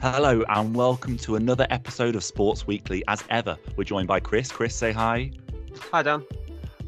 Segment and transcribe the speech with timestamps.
[0.00, 3.02] Hello and welcome to another episode of Sports Weekly.
[3.08, 4.52] As ever, we're joined by Chris.
[4.52, 5.32] Chris, say hi.
[5.90, 6.24] Hi, Dan.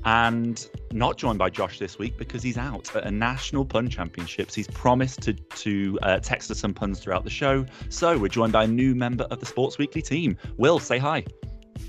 [0.05, 4.55] And not joined by Josh this week because he's out at a national pun championships.
[4.55, 7.66] He's promised to to uh, text us some puns throughout the show.
[7.88, 10.37] So we're joined by a new member of the Sports Weekly team.
[10.56, 11.24] Will, say hi.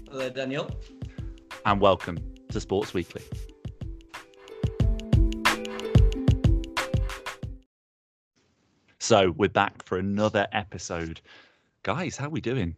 [0.10, 0.72] Hello, Daniel.
[1.68, 2.18] And welcome
[2.50, 3.22] to Sports Weekly.
[9.02, 11.22] So we're back for another episode.
[11.82, 12.76] Guys, how we doing?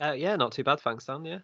[0.00, 1.22] Uh, yeah, not too bad, thanks, Dan.
[1.22, 1.40] Yeah,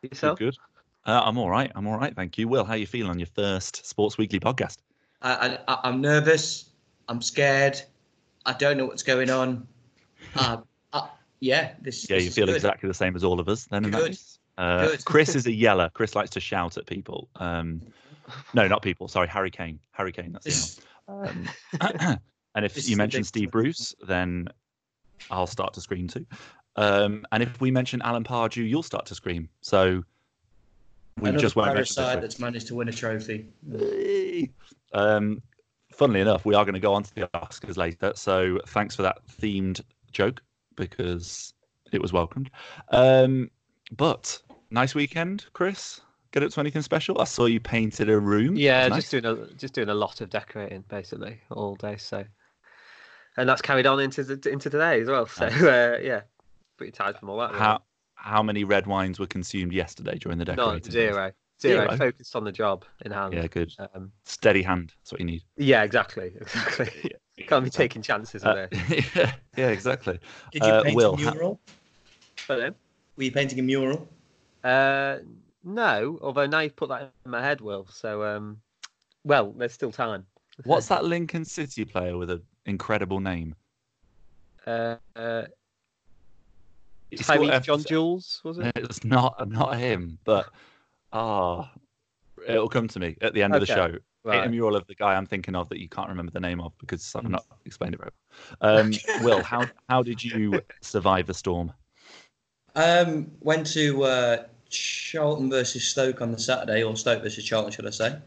[0.00, 0.38] yourself?
[0.38, 0.54] Good.
[0.54, 1.10] good.
[1.12, 1.72] Uh, I'm all right.
[1.74, 2.46] I'm all right, thank you.
[2.46, 4.76] Will, how you feeling on your first Sports Weekly podcast?
[5.22, 6.70] I, I, I'm nervous.
[7.08, 7.82] I'm scared.
[8.46, 9.66] I don't know what's going on.
[10.36, 10.58] Uh,
[10.92, 11.08] uh,
[11.40, 12.08] yeah, this.
[12.08, 12.54] Yeah, this you is feel good.
[12.54, 13.64] exactly the same as all of us.
[13.64, 14.18] Then, in that Good.
[14.56, 15.04] Uh, Good.
[15.04, 15.90] Chris is a yeller.
[15.94, 17.28] Chris likes to shout at people.
[17.34, 17.82] Um,
[18.54, 19.08] no, not people.
[19.08, 19.80] Sorry, Harry Kane.
[19.90, 20.30] Harry Kane.
[20.30, 21.48] That's This, the one.
[21.80, 22.18] Um,
[22.54, 23.62] and if This you is mention Steve one.
[23.62, 24.48] Bruce, then
[25.30, 26.26] I'll start to scream too.
[26.76, 29.48] Um, and if we mention Alan Pardew, you'll start to scream.
[29.60, 30.04] So
[31.18, 33.48] we another just won't mention parasite this that's managed to win a trophy.
[34.92, 35.42] Um,
[35.92, 38.12] funnily enough, we are going to go on to the Oscars later.
[38.14, 39.80] So thanks for that themed
[40.12, 40.40] joke
[40.76, 41.52] because
[41.92, 42.50] it was welcomed.
[42.90, 43.50] Um,
[43.96, 46.00] but nice weekend, Chris.
[46.30, 47.20] Get up to anything special?
[47.20, 48.54] I saw you painted a room.
[48.56, 51.96] Yeah, That's just doing a just doing a lot of decorating basically all day.
[51.96, 52.22] So,
[53.38, 55.26] and that's carried on into the, into today as well.
[55.26, 56.22] So, uh, yeah,
[56.76, 57.50] pretty tired from all that.
[57.52, 57.60] really.
[57.62, 57.82] How
[58.14, 60.90] how many red wines were consumed yesterday during the No, decorating?
[60.90, 61.84] zero, zero.
[61.86, 61.96] Zero?
[61.96, 63.32] Focused on the job in hand.
[63.32, 63.72] Yeah, good.
[63.94, 64.92] Um, Steady hand.
[64.98, 65.42] That's what you need.
[65.56, 67.12] yeah, exactly, exactly.
[67.46, 69.04] Can't be taking chances with Uh, it.
[69.16, 70.18] yeah, yeah, exactly.
[70.52, 71.60] Did you Uh, paint Will, a mural?
[72.48, 72.74] But then,
[73.16, 74.08] Were you painting a mural?
[74.64, 75.18] uh,
[75.62, 76.18] no.
[76.20, 77.86] Although now you've put that in my head, Will.
[77.92, 78.60] So, um,
[79.24, 80.26] well, there's still time.
[80.64, 83.54] What's that Lincoln City player with an incredible name?
[84.66, 85.44] Uh, uh,
[87.10, 88.72] He's got John Jules was it?
[88.76, 90.50] It's not not him, but
[91.12, 91.70] ah,
[92.46, 93.88] it'll come to me at the end of the show.
[93.88, 94.50] Paint a Right.
[94.50, 97.14] mural of the guy I'm thinking of that you can't remember the name of because
[97.14, 98.10] I've not explained it very
[98.60, 98.80] well.
[98.80, 98.92] Um,
[99.22, 101.72] Will, how how did you survive the storm?
[102.74, 107.86] Um, went to uh, Charlton versus Stoke on the Saturday, or Stoke versus Charlton, should
[107.86, 108.18] I say?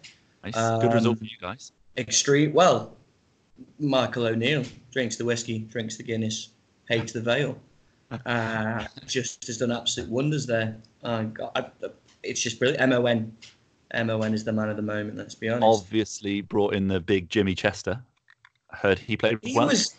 [0.43, 1.71] Nice, good result Um, for you guys.
[1.97, 2.53] Extreme.
[2.53, 2.97] Well,
[3.79, 6.49] Michael O'Neill drinks the whiskey, drinks the Guinness,
[6.87, 7.57] hates the veil.
[8.25, 10.75] Uh, just has done absolute wonders there.
[11.01, 11.89] Uh, God, I,
[12.23, 12.89] it's just brilliant.
[12.89, 13.31] Mon,
[14.05, 15.15] Mon is the man of the moment.
[15.15, 15.63] Let's be honest.
[15.85, 18.01] Obviously, brought in the big Jimmy Chester.
[18.69, 19.67] I heard he played He well.
[19.67, 19.95] was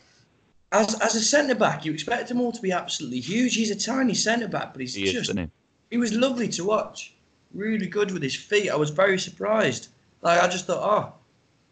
[0.73, 1.84] as as a centre back.
[1.84, 3.55] You expect him all to be absolutely huge.
[3.55, 5.50] He's a tiny centre back, but he's he is, just isn't he?
[5.91, 7.15] he was lovely to watch.
[7.55, 8.71] Really good with his feet.
[8.71, 9.89] I was very surprised.
[10.23, 11.15] Like I just thought, oh,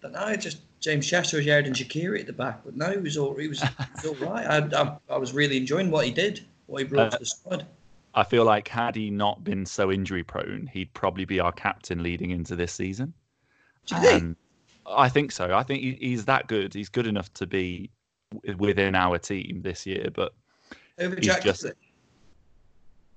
[0.00, 3.16] but now just James Chester was Xherdan Shaqiri at the back, but now he was
[3.16, 4.47] all he was, he was all right.
[4.47, 7.27] I, I, I was really enjoying what he did, what he brought Uh, to the
[7.27, 7.66] squad.
[8.15, 12.03] I feel like had he not been so injury prone, he'd probably be our captain
[12.03, 13.12] leading into this season.
[13.87, 14.22] Do you think?
[14.22, 14.37] And
[14.87, 15.55] I think so.
[15.55, 16.75] I think he, he's that good.
[16.75, 17.91] He's good enough to be
[18.33, 20.09] w- within our team this year.
[20.12, 20.33] But
[20.99, 21.66] Over he's Jack just-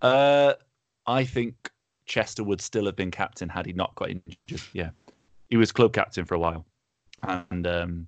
[0.02, 0.54] uh,
[1.08, 1.72] I think
[2.06, 4.62] Chester would still have been captain had he not got injured.
[4.74, 4.90] Yeah,
[5.50, 6.66] he was club captain for a while,
[7.24, 8.08] and um,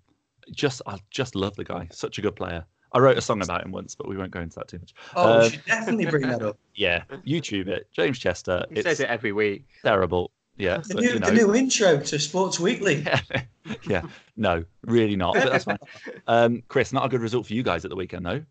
[0.52, 1.88] just I just love the guy.
[1.92, 2.66] Such a good player.
[2.92, 4.94] I wrote a song about him once, but we won't go into that too much.
[5.16, 6.58] Oh, uh, we should definitely bring that up.
[6.76, 7.88] Yeah, YouTube it.
[7.92, 8.66] James Chester.
[8.70, 9.66] He it's says it every week.
[9.81, 10.31] terrible.
[10.58, 13.02] Yeah, The but, new, you know, the new intro to Sports Weekly.
[13.06, 13.44] yeah,
[13.88, 14.02] yeah,
[14.38, 15.34] no, really not.
[15.34, 15.78] But that's fine.
[16.28, 18.44] Um, Chris, not a good result for you guys at the weekend, though.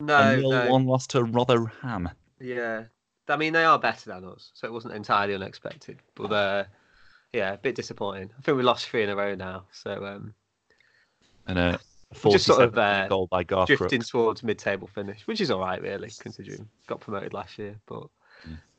[0.00, 0.70] No, no.
[0.70, 2.10] one loss to Rotherham.
[2.40, 2.84] Yeah,
[3.28, 5.98] I mean they are better than us, so it wasn't entirely unexpected.
[6.14, 6.64] But uh,
[7.36, 8.30] yeah, a bit disappointing.
[8.36, 10.34] I think we lost three in a row now, so um,
[11.46, 11.78] And a
[12.30, 15.60] Just sort of, 47 uh, goal by Garth drifting towards mid-table finish, which is all
[15.60, 17.76] right, really, considering got promoted last year.
[17.86, 18.08] But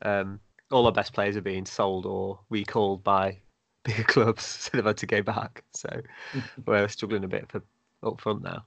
[0.02, 0.40] um,
[0.72, 3.38] all our best players are being sold or recalled by
[3.84, 5.62] bigger clubs, so they've had to go back.
[5.72, 5.88] So
[6.66, 7.62] we're struggling a bit for
[8.02, 8.64] up front now.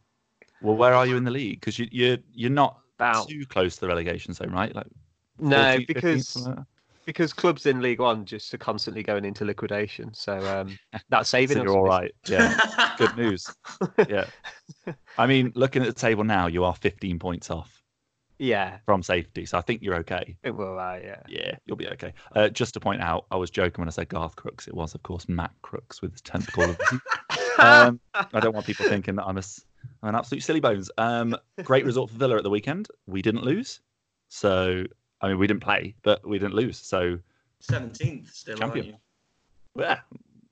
[0.62, 1.60] Well, where are you in the league?
[1.60, 4.74] Because you, you're you're not About too close to the relegation zone, right?
[4.74, 4.88] Like
[5.40, 6.48] no, 14th, 15th, because
[7.06, 10.14] because clubs in League One just are constantly going into liquidation.
[10.14, 11.64] So um, that's saving so us.
[11.64, 12.12] you're all right.
[12.26, 12.56] Yeah,
[12.98, 13.56] good news.
[14.08, 14.26] Yeah,
[15.18, 17.82] I mean, looking at the table now, you are 15 points off
[18.40, 20.38] Yeah, from safety, so I think you're okay.
[20.44, 21.04] I think we're all right.
[21.04, 21.22] Yeah.
[21.28, 22.14] Yeah, you'll be okay.
[22.36, 24.68] Uh, just to point out, I was joking when I said Garth Crooks.
[24.68, 26.80] It was, of course, Matt Crooks with his 10th goal of
[27.60, 28.00] um,
[28.34, 29.44] I don't want people thinking that I'm, a,
[30.02, 30.90] I'm an absolute silly bones.
[30.98, 32.88] Um, great result for Villa at the weekend.
[33.08, 33.82] We didn't lose.
[34.30, 34.86] So,
[35.22, 36.78] I mean, we didn't play, but we didn't lose.
[36.78, 37.20] So,
[37.60, 38.86] Seventeenth still, Champion.
[38.86, 38.98] aren't
[39.78, 39.84] you?
[39.84, 40.00] yeah,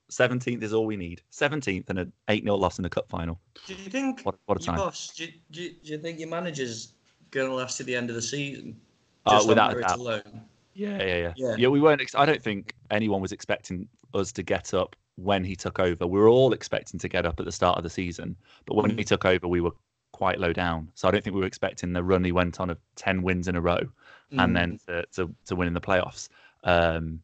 [0.09, 1.21] Seventeenth is all we need.
[1.29, 3.39] Seventeenth and an eight 0 loss in the cup final.
[3.65, 4.77] Do you think What, what a your time!
[4.77, 5.13] boss?
[5.15, 6.93] Do you, do, you, do you think your manager's
[7.31, 8.79] going to last to the end of the season?
[9.25, 9.97] Uh, Just on without a doubt.
[9.99, 10.41] alone?
[10.73, 11.55] Yeah, yeah, yeah, Yeah.
[11.57, 11.67] yeah.
[11.67, 12.01] we weren't.
[12.01, 16.07] Ex- I don't think anyone was expecting us to get up when he took over.
[16.07, 18.91] We were all expecting to get up at the start of the season, but when
[18.91, 18.97] Mm.
[18.99, 19.71] he took over, we were
[20.13, 20.89] quite low down.
[20.95, 23.47] So I don't think we were expecting the run he went on of ten wins
[23.49, 23.81] in a row
[24.31, 24.43] Mm.
[24.43, 26.29] and then to, to, to win in the playoffs.
[26.63, 27.21] Um,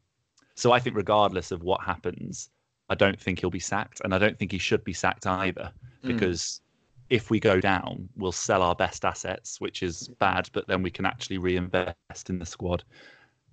[0.55, 2.49] so I think regardless of what happens,
[2.89, 5.71] I don't think he'll be sacked, and I don't think he should be sacked either,
[6.03, 6.07] Mm.
[6.07, 6.61] because
[7.09, 10.89] if we go down, we'll sell our best assets, which is bad, but then we
[10.89, 12.83] can actually reinvest in the squad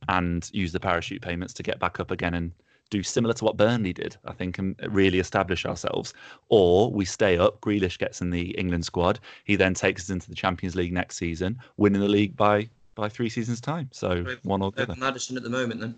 [0.08, 2.52] and use the parachute payments to get back up again and
[2.90, 6.12] do similar to what Burnley did, I think, and really establish ourselves.
[6.48, 10.28] Or we stay up, Grealish gets in the England squad, he then takes us into
[10.28, 13.88] the Champions League next season, winning the league by by three seasons' time.
[13.92, 14.94] So one or the other.
[14.96, 15.94] Maddison at the moment, then.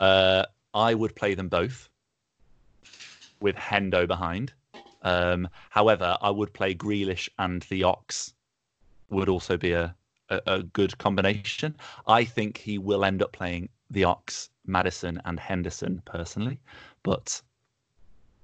[0.00, 1.88] Uh, I would play them both
[3.40, 4.52] with Hendo behind.
[5.02, 8.32] Um, however, I would play Grealish and the Ox.
[9.08, 9.94] Would also be a,
[10.30, 11.76] a, a good combination.
[12.06, 16.58] I think he will end up playing the Ox, Maddison, and Henderson personally,
[17.04, 17.40] but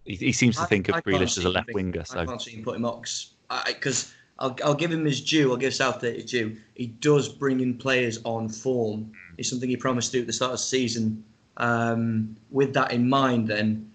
[0.05, 2.05] he, he seems to I- think of I Grealish as a left winger.
[2.05, 3.35] So I can't see him putting Ox
[3.67, 5.53] because I'll, I'll give him his due.
[5.53, 6.57] I'll give Southgate his due.
[6.75, 9.13] He does bring in players on form.
[9.39, 11.25] It's something he promised to do at the start of the season.
[11.59, 13.91] Um, with that in mind, then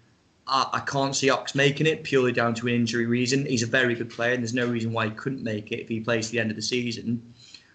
[0.47, 3.45] I, I can't see Ox making it purely down to an injury reason.
[3.45, 5.89] He's a very good player, and there's no reason why he couldn't make it if
[5.89, 7.21] he plays to the end of the season.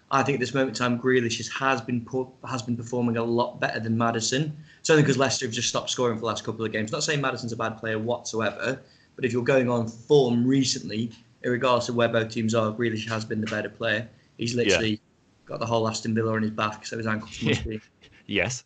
[0.09, 2.05] I think at this moment in time, Grealish has- been
[2.45, 4.55] has been performing a lot better than Maddison.
[4.79, 6.91] It's only because Leicester have just stopped scoring for the last couple of games.
[6.91, 8.79] Not saying Maddison's a bad player whatsoever,
[9.15, 11.11] but if you're going on form recently,
[11.43, 14.07] regardless of where both teams are, Grealish has been the better player.
[14.37, 14.99] He's literally
[15.45, 17.81] got the whole Aston Villa on his back, so his ankles must be.
[18.25, 18.63] yes,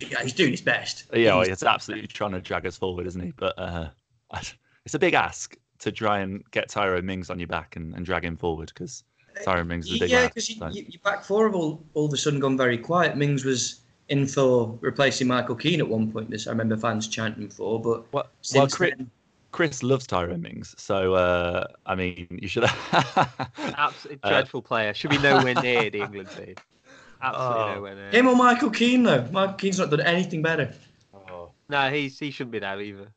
[0.00, 1.04] Yeah, he's doing his best.
[1.12, 3.32] yeah, well, He's- it's absolutely trying to drag us forward, isn't he?
[3.36, 3.88] But uh,
[4.84, 8.04] it's a big ask to try and get Tyrone Mings on your back and, and
[8.04, 9.04] drag him forward because
[9.44, 11.84] Tyrone Mings is a big yeah, because you, so- you, your back four have all,
[11.94, 13.16] all of a sudden gone very quiet.
[13.16, 16.30] Mings was in for replacing Michael Keane at one point.
[16.30, 19.10] This I remember fans chanting for, but Well, well Chris, then,
[19.50, 22.64] Chris loves Tyrone Mings, so uh, I mean, you should.
[22.66, 23.46] Have.
[23.76, 24.92] Absolutely Uh, dreadful player.
[24.94, 26.54] Should be nowhere near the England team.
[27.22, 27.74] Absolutely Oh.
[27.74, 28.10] nowhere near.
[28.10, 29.26] him or Michael Keane though.
[29.32, 30.72] Michael Keane's not done anything better.
[31.70, 33.08] No, he's he shouldn't be there either.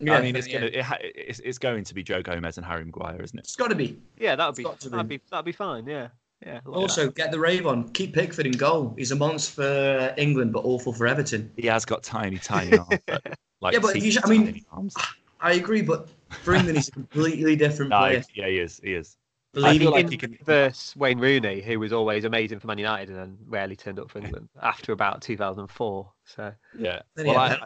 [0.00, 0.60] I mean, it's yeah.
[0.60, 3.44] gonna, it ha- it's, it's going to be Joe Gomez and Harry Maguire, isn't it?
[3.44, 3.98] it's got to be.
[4.16, 5.16] Yeah, that would be that'd be.
[5.16, 5.84] be that'd be fine.
[5.88, 6.08] Yeah,
[6.46, 6.60] yeah.
[6.64, 7.88] look at Also, get the rave on.
[7.88, 8.94] Keep Pickford in goal.
[8.96, 11.50] He's a monster for England, but awful for Everton.
[11.56, 13.00] He has got tiny, tiny arms.
[13.06, 14.94] But, like, Yeah, but if you teeny I mean- tiny arms.
[15.40, 16.08] I agree, but
[16.42, 18.22] for England, he's a completely different No, player.
[18.34, 18.80] yeah, he is.
[18.82, 19.16] He is.
[19.56, 20.38] I feel he like can- he can.
[20.44, 24.10] versus Wayne Rooney, who was always amazing for Man United and then rarely turned up
[24.10, 26.12] for England after about 2004.
[26.24, 27.00] So Yeah.
[27.16, 27.58] Well, had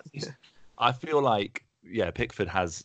[0.78, 0.88] I.
[0.88, 2.84] I feel like yeah, Pickford has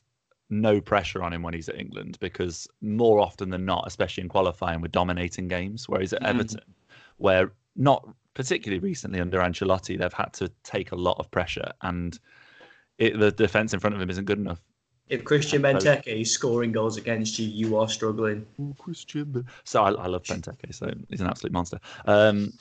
[0.50, 4.30] no pressure on him when he's at England because more often than not, especially in
[4.30, 5.88] qualifying, we're dominating games.
[5.88, 6.28] Whereas at Mhm.
[6.28, 6.62] Everton,
[7.18, 12.18] where not particularly recently under Ancelotti, they've had to take a lot of pressure, and
[12.98, 14.62] it, the defense in front of him isn't good enough.
[15.10, 18.46] If Christian Benteke is scoring goals against you, you are struggling.
[18.78, 19.46] Christian.
[19.64, 21.80] So I, I love Benteke, so he's an absolute monster.
[22.06, 22.54] Um,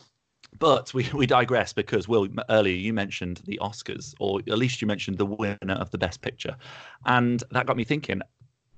[0.59, 4.87] but we, we digress because Will earlier you mentioned the Oscars, or at least you
[4.87, 6.57] mentioned the winner of the Best Picture,
[7.05, 8.23] and that got me thinking.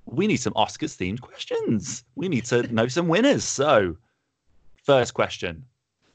[0.05, 2.03] We need some Oscars themed questions.
[2.15, 3.43] We need to know some winners.
[3.43, 3.95] So,
[4.83, 5.63] first question.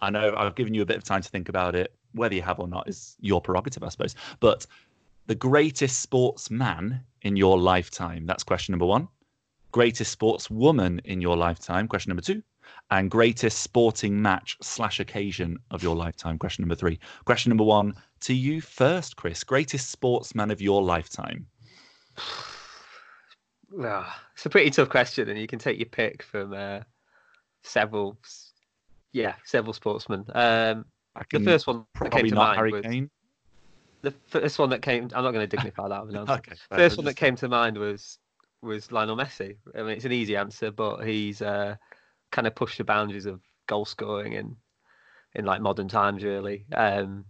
[0.00, 1.94] I know I've given you a bit of time to think about it.
[2.12, 4.16] Whether you have or not is your prerogative, I suppose.
[4.40, 4.66] But
[5.26, 8.26] the greatest sportsman in your lifetime.
[8.26, 9.08] That's question number one.
[9.72, 11.88] Greatest sportswoman in your lifetime?
[11.88, 12.42] Question number two.
[12.90, 16.38] And greatest sporting match slash occasion of your lifetime?
[16.38, 16.98] Question number three.
[17.24, 19.42] Question number one to you first chris.
[19.44, 21.46] Greatest sportsman of your lifetime?
[23.82, 26.78] Ah, it's a pretty tough question, and you can take your pick from uh,
[27.64, 28.16] several,
[29.10, 30.24] yeah, several sportsmen.
[30.32, 30.84] Um,
[31.16, 33.10] I the first one probably to not mind harry kane
[34.04, 35.04] the first one that came.
[35.14, 36.06] I'm not going to dignify that.
[36.06, 36.32] with an answer.
[36.34, 38.18] okay First but one that came to mind was
[38.62, 39.56] was Lionel Messi.
[39.74, 41.76] I mean, it's an easy answer, but he's uh,
[42.32, 44.56] kind of pushed the boundaries of goal scoring in
[45.34, 46.64] in like modern times, really.
[46.72, 47.24] Um,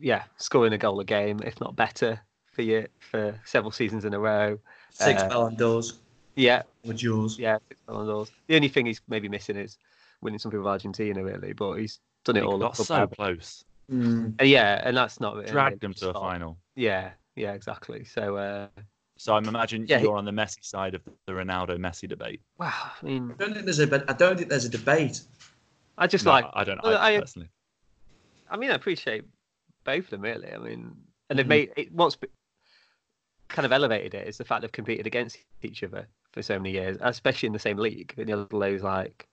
[0.00, 2.20] yeah, scoring a goal a game, if not better,
[2.52, 4.58] for you for several seasons in a row.
[4.92, 5.98] Six Uh, Ballon d'Ors.
[6.36, 7.38] Yeah, What's yours?
[7.38, 8.30] yeah, six Ballon d'Ors.
[8.46, 9.78] The only thing he's maybe missing is
[10.20, 11.52] winning something with Argentina, really.
[11.52, 12.58] But he's done it he all.
[12.58, 13.16] got so above.
[13.16, 14.40] close Mm.
[14.40, 18.04] Uh, yeah, and that's not dragged them to a final Yeah, yeah, exactly.
[18.04, 18.68] So, uh,
[19.16, 22.72] so i'm imagining Yeah, you're on the messi side of the ronaldo messi debate wow.
[23.02, 23.86] I mean, I don't think there's a.
[23.86, 25.20] but I don't think there's a debate.
[25.98, 27.50] I just No, like i don't Well, I, I- personally
[28.48, 29.24] I mean, I appreciate
[29.84, 30.52] both of them really.
[30.52, 30.96] I mean,
[31.28, 31.48] and they've Mhm.
[31.48, 32.28] made it what's be-
[33.48, 36.70] kind of elevated it is the fact they've competed against each other for so many
[36.72, 38.14] years, especially in the same league.
[38.16, 39.28] In all those like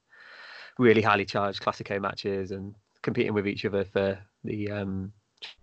[0.77, 2.75] really highly charged Classico matches and
[3.07, 5.13] competing with each other for the um,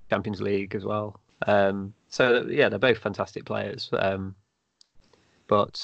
[0.09, 1.21] Champions League as well.
[1.47, 3.91] Um, so yeah, they're both fantastic players.
[3.93, 4.35] Um,
[5.47, 5.79] but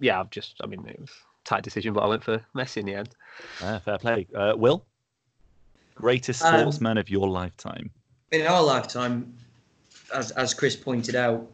[0.00, 2.78] yeah, I've just I mean it was a tight decision, but I went for Messi
[2.78, 3.10] in the end.
[3.62, 4.26] Uh, fair play.
[4.34, 4.84] Uh, Will,
[5.94, 7.92] greatest Um, sportsman of your lifetime.
[8.32, 9.32] in our lifetime,
[10.12, 11.48] as as Chris pointed out,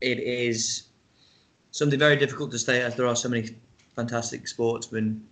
[0.00, 0.88] it is
[1.70, 3.50] something very difficult to say as there are so many
[3.94, 5.24] fantastic sportsmen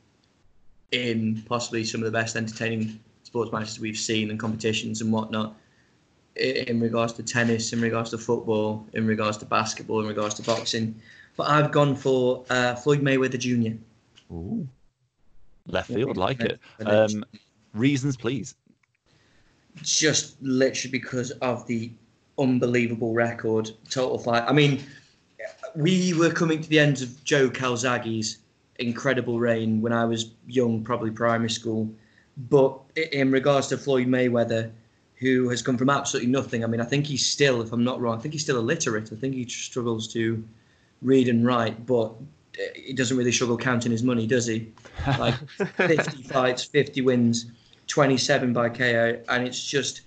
[0.92, 3.00] in possibly some of the best entertaining
[3.34, 5.56] sports matches we've seen and competitions and whatnot.
[6.36, 10.42] In regards to tennis, in regards to football, in regards to basketball, in regards to
[10.42, 10.94] boxing,
[11.36, 13.76] but I've gone for uh, Floyd Mayweather Jr.
[14.32, 14.68] Ooh.
[15.66, 16.60] Left field, like it.
[16.86, 17.24] Um,
[17.72, 18.54] reasons, please.
[19.82, 21.90] just literally because of the
[22.38, 24.44] unbelievable record total fight.
[24.46, 24.80] I mean,
[25.74, 28.38] we were coming to the end of Joe Calzaghe's
[28.78, 31.92] incredible reign when I was young, probably primary school.
[32.36, 32.78] But
[33.12, 34.70] in regards to Floyd Mayweather,
[35.16, 38.00] who has come from absolutely nothing, I mean, I think he's still, if I'm not
[38.00, 39.12] wrong, I think he's still illiterate.
[39.12, 40.42] I think he struggles to
[41.02, 42.06] read and write, but
[42.58, 44.72] uh, he doesn't really struggle counting his money, does he?
[45.18, 47.46] Like 50 fights, 50 wins,
[47.86, 50.02] 27 by KO, and it's just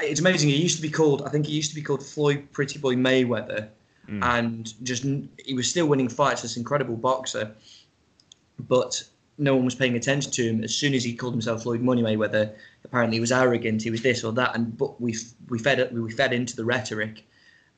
[0.00, 0.48] it's amazing.
[0.48, 2.94] He used to be called, I think he used to be called Floyd Pretty Boy
[2.94, 3.68] Mayweather,
[4.08, 4.20] Mm.
[4.24, 5.04] and just
[5.44, 6.42] he was still winning fights.
[6.42, 7.52] This incredible boxer,
[8.68, 9.00] but
[9.42, 10.64] no one was paying attention to him.
[10.64, 12.52] As soon as he called himself Floyd Money Mayweather,
[12.84, 13.82] apparently he was arrogant.
[13.82, 15.16] He was this or that, and but we
[15.48, 17.24] we fed we fed into the rhetoric,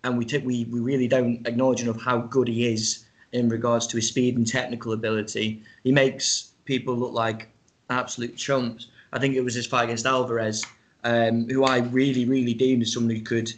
[0.05, 3.87] and we took we we really don't acknowledge enough how good he is in regards
[3.89, 5.63] to his speed and technical ability.
[5.83, 7.49] He makes people look like
[7.91, 8.89] absolute chumps.
[9.13, 10.65] I think it was his fight against Alvarez,
[11.03, 13.53] um, who I really, really deemed as someone who could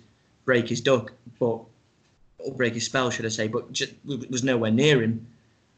[0.44, 1.60] break his duck, but
[2.38, 3.48] or break his spell, should I say?
[3.48, 5.26] But just, was nowhere near him.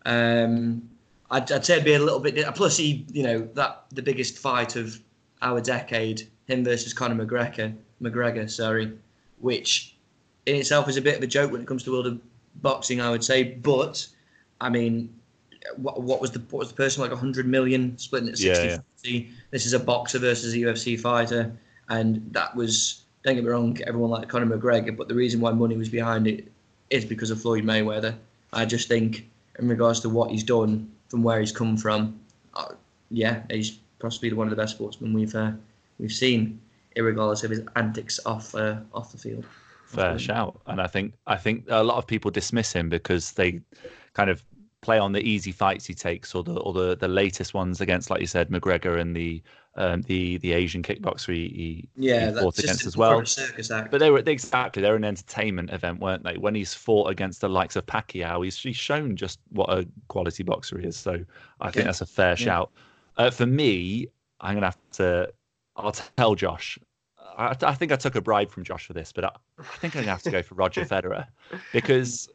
[0.05, 0.88] Um,
[1.31, 2.43] I'd, I'd say it'd be a little bit.
[2.55, 4.99] Plus, he, you know, that the biggest fight of
[5.43, 8.93] our decade, him versus Conor McGregor, McGregor, sorry,
[9.39, 9.97] which
[10.47, 12.21] in itself is a bit of a joke when it comes to world of
[12.57, 13.43] boxing, I would say.
[13.43, 14.07] But
[14.61, 15.15] I mean,
[15.77, 18.79] what, what was the what was the person like 100 million splitting at 60 Yeah,
[19.03, 19.31] 40?
[19.51, 21.53] This is a boxer versus a UFC fighter,
[21.89, 25.51] and that was don't get me wrong, everyone liked Conor McGregor, but the reason why
[25.51, 26.51] money was behind it
[26.89, 28.15] is because of Floyd Mayweather.
[28.53, 32.19] I just think, in regards to what he's done from where he's come from,
[32.55, 32.75] uh,
[33.11, 35.53] yeah, he's possibly one of the best sportsmen we've uh,
[35.99, 36.61] we've seen,
[36.97, 39.45] regardless of his antics off uh, off the field.
[39.87, 40.61] Fair shout.
[40.67, 43.61] And I think I think a lot of people dismiss him because they
[44.13, 44.45] kind of
[44.81, 48.11] play on the easy fights he takes or the or the, the latest ones against,
[48.11, 49.43] like you said, McGregor and the
[49.79, 53.25] um, the the Asian kickboxer he, he, Yeah, he fought against as well.
[53.91, 56.37] But they were exactly they're an entertainment event, weren't they?
[56.37, 60.43] When he's fought against the likes of Pacquiao, he's, he's shown just what a quality
[60.43, 60.97] boxer he is.
[60.97, 61.25] So
[61.61, 62.35] I think that's a fair Yeah.
[62.35, 62.73] shout.
[63.17, 64.09] Uh, for me,
[64.41, 65.33] I'm gonna have to.
[65.77, 66.79] I'll tell Josh.
[67.37, 69.95] I, I think I took a bribe from Josh for this, but I, I think
[69.95, 71.27] I'm gonna have to go for Roger Federer
[71.73, 72.29] because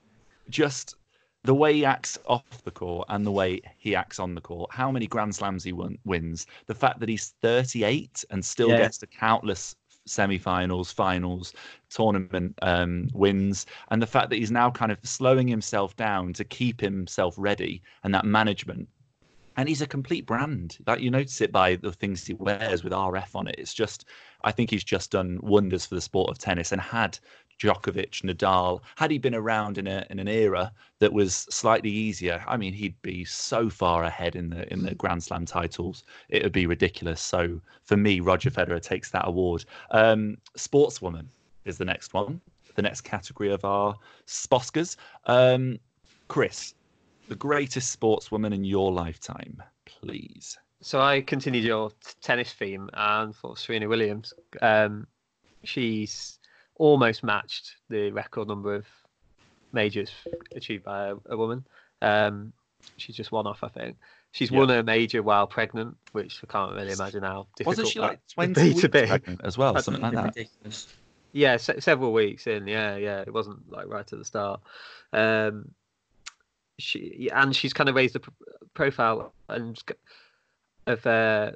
[0.49, 0.95] just
[1.43, 4.71] the way he acts off the court and the way he acts on the court,
[4.73, 8.77] how many Grand Slams he won, wins, the fact that he's 38 and still Yeah.
[8.77, 11.53] gets to countless semi-finals, finals,
[11.89, 16.43] tournament um, wins, and the fact that he's now kind of slowing himself down to
[16.43, 18.87] keep himself ready and that management.
[19.55, 20.77] And he's a complete brand.
[20.85, 23.55] That you notice it by the things he wears with RF on it.
[23.59, 24.05] It's just,
[24.43, 26.71] I think he's just done wonders for the sport of tennis.
[26.71, 27.19] And had
[27.59, 32.43] Djokovic, Nadal, had he been around in a in an era that was slightly easier,
[32.47, 36.03] I mean, he'd be so far ahead in the in the Grand Slam titles.
[36.29, 37.21] It would be ridiculous.
[37.21, 39.65] So for me, Roger Federer takes that award.
[39.91, 41.27] Um, sportswoman
[41.65, 42.41] is the next one,
[42.75, 43.95] the next category of our
[44.27, 44.97] Sposkers.
[45.25, 45.79] Um,
[46.27, 46.73] Chris,
[47.27, 50.57] the greatest sportswoman in your lifetime, please.
[50.81, 51.91] So I continued your
[52.21, 54.33] tennis theme and for Serena Williams.
[54.61, 55.07] Um,
[55.63, 56.39] she's
[56.75, 58.85] almost matched the record number of
[59.71, 60.11] majors
[60.55, 61.65] achieved by a, a woman.
[62.01, 62.53] Um,
[62.97, 63.97] she's just one off, I think.
[64.31, 64.59] She's Yeah.
[64.59, 68.19] won a major while pregnant, which I can't really imagine how difficult Wasn't she like
[68.33, 69.05] 20 weeks to be.
[69.05, 70.35] pregnant as well, That's something like that?
[70.35, 70.87] Ridiculous.
[71.31, 72.67] Yeah, se- several weeks in.
[72.67, 73.21] Yeah, yeah.
[73.21, 74.61] It wasn't like right at the start.
[75.13, 75.71] Um,
[76.79, 78.31] she and she's kind of raised the p-
[78.73, 79.81] profile and
[80.87, 81.51] of uh,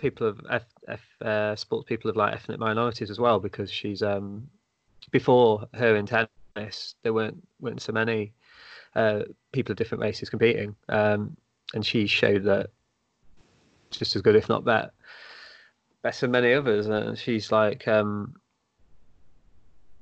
[0.00, 4.02] people of F, F, uh, sports people of like ethnic minorities as well because she's
[4.02, 4.48] um
[5.10, 8.32] before her in tennis there weren't weren't so many
[8.96, 10.74] uh, people of different races competing.
[10.88, 11.36] Um,
[11.74, 12.70] and she showed that
[13.90, 14.90] just as good if not better
[16.02, 16.86] better than many others.
[16.86, 18.34] And she's like um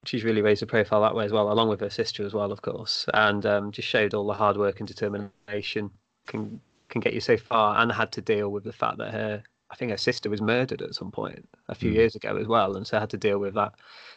[0.04, 2.52] she's really raised her profile that way as well, along with her sister as well,
[2.52, 5.90] of course, and um, just showed all the hard work and determination
[6.26, 9.42] can can get you so far, and had to deal with the fact that her,
[9.70, 11.94] I think her sister was murdered at some point a few Mm.
[11.94, 13.74] years ago as well, and so had to deal with that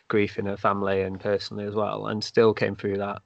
[0.08, 3.22] grief in her family and personally as well, and still came through that.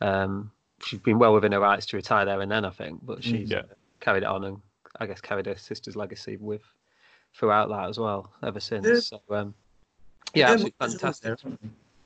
[0.00, 0.52] Um,
[0.84, 3.50] she's been well within her rights to retire there and then, I think, but she's
[3.50, 3.62] Yeah.
[4.00, 4.60] carried it on and
[5.00, 6.62] I guess carried her sister's legacy with
[7.34, 8.86] throughout that as well ever since.
[8.86, 9.00] Yeah.
[9.00, 9.54] So um,
[10.34, 11.38] yeah, absolutely fantastic.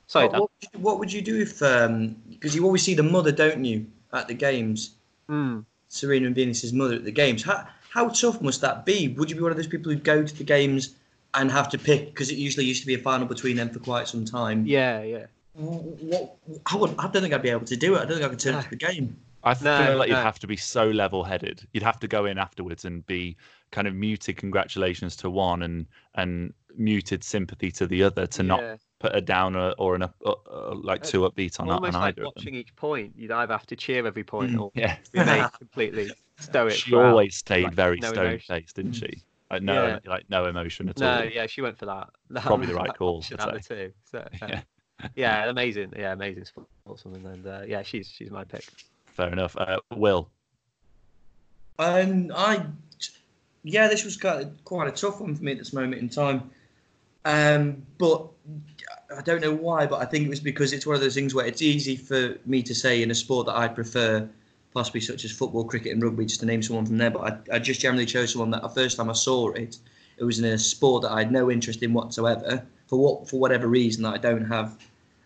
[0.07, 0.39] Sorry, What, Dan.
[0.41, 3.63] what, would you- what would you do if, because you always see the mother, don't
[3.63, 4.95] you, at the games?
[5.29, 5.65] Mm.
[5.87, 7.43] Serena and Venus's mother at the games.
[7.43, 9.09] How, how tough must that be?
[9.09, 10.95] Would you be one of those people who go to the games
[11.33, 13.79] and have to pick, because it usually used to be a final between them for
[13.79, 14.65] quite some time?
[14.65, 15.25] Yeah, yeah.
[15.53, 17.99] What, I, would, I don't think I'd be able to do it.
[17.99, 18.61] I don't think I could turn No.
[18.61, 19.17] to the game.
[19.43, 21.67] I No, feel like you'd have to be so level-headed.
[21.73, 23.35] You'd have to go in afterwards and be
[23.71, 28.61] kind of muted congratulations to one and and muted sympathy to the other to not
[28.61, 28.75] Yeah.
[29.01, 32.09] Put a downer or an up, uh, uh, like two upbeat on, Almost on like
[32.13, 32.33] either of them.
[32.37, 33.13] watching each point.
[33.15, 34.61] You'd either have to cheer every point Mm.
[34.61, 36.73] or Yeah, remain completely stoic.
[36.73, 37.09] she throughout.
[37.11, 39.23] always stayed like, very no stone faced, didn't she?
[39.49, 39.99] Like no, Yeah.
[40.05, 41.25] like no emotion at No, all.
[41.25, 42.09] yeah, she went for that.
[42.29, 43.91] that Probably the right call, I'd out of the two.
[44.03, 44.61] So, uh, Yeah.
[45.15, 45.93] yeah, amazing.
[45.97, 46.45] Yeah, amazing
[46.87, 47.25] sportswoman.
[47.25, 48.65] And uh, yeah, she's she's my pick.
[49.07, 49.57] Fair enough.
[49.57, 50.29] Uh, Will,
[51.79, 52.65] And I,
[53.63, 56.49] yeah, this was quite, quite a tough one for me at this moment in time.
[57.25, 58.27] Um, but
[59.17, 61.33] I don't know why, but I think it was because it's one of those things
[61.33, 64.27] where it's easy for me to say in a sport that I prefer,
[64.73, 67.11] possibly such as football, cricket, and rugby, just to name someone from there.
[67.11, 69.77] But I, I just generally chose someone that the first time I saw it,
[70.17, 73.39] it was in a sport that I had no interest in whatsoever for what for
[73.39, 74.77] whatever reason that I don't have.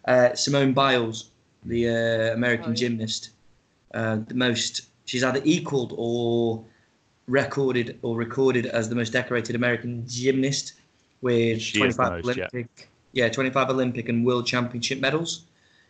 [0.05, 1.31] Uh, Simone Biles,
[1.65, 2.75] the uh, American Oh, yeah.
[2.75, 3.31] gymnast,
[3.93, 6.63] uh, the most she's either equaled or
[7.27, 10.73] recorded or recorded as the most decorated American gymnast
[11.21, 12.23] with She 25 most.
[12.25, 12.85] Olympic, yeah.
[13.15, 15.45] 25 Olympic and World Championship medals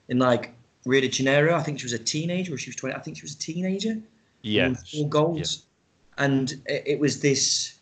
[0.09, 0.53] in like
[0.85, 1.55] Rio de Janeiro.
[1.55, 2.95] I think she was a teenager, or she was 20.
[2.95, 3.97] I think she was a teenager.
[4.41, 5.63] yeah, four golds,
[6.17, 7.79] and it, it was this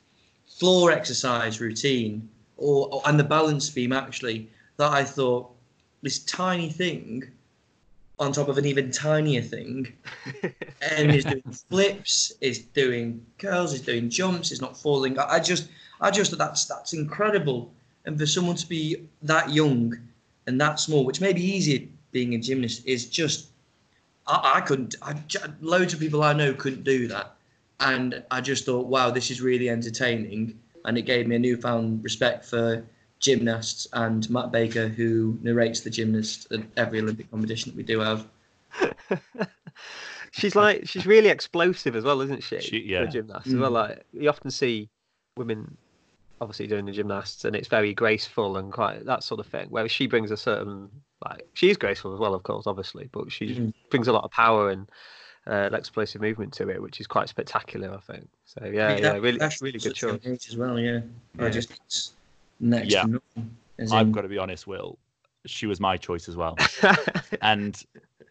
[0.48, 2.28] floor exercise routine,
[2.58, 5.52] or, or and the balance beam actually that I thought
[6.02, 7.24] this tiny thing
[8.20, 9.92] on top of an even tinier thing,
[10.92, 15.18] and is doing flips, is doing curls, is doing jumps, is not falling.
[15.20, 17.72] I, I just, I just thought that's that's incredible,
[18.06, 19.98] and for someone to be that young
[20.48, 23.48] and that small, which may be easier being a gymnast, is just
[24.28, 24.96] I, I couldn't.
[25.02, 27.36] I, j- loads of people I know couldn't do that,
[27.80, 32.04] and I just thought, wow, this is really entertaining, and it gave me a newfound
[32.04, 32.86] respect for
[33.20, 38.00] gymnasts and Matt Baker, who narrates the gymnast at every Olympic competition that we do
[38.00, 38.28] have.
[40.32, 42.60] she's like she's really explosive as well, isn't she?
[42.60, 43.04] She- yeah.
[43.04, 43.72] a gymnast as well.
[43.72, 43.74] Mm.
[43.74, 44.90] Like you often see
[45.38, 45.78] women
[46.44, 49.68] obviously doing the gymnasts and it's very graceful and quite that sort of thing.
[49.70, 50.90] Whereas she brings a certain
[51.26, 53.74] like she's graceful as well, of course, obviously, but she Mm.
[53.90, 54.90] brings a lot of power and
[55.48, 58.28] uh, explosive movement to it, which is quite spectacular, I think.
[58.46, 60.48] So yeah, yeah, That- really, that's really good choice.
[60.50, 60.80] as well.
[60.80, 61.02] Yeah,
[61.40, 61.72] I just
[62.60, 63.04] next Yeah.
[63.04, 63.22] to
[63.92, 64.98] I've in- got to be honest, Will.
[65.46, 66.56] She was my choice as well.
[67.42, 67.82] and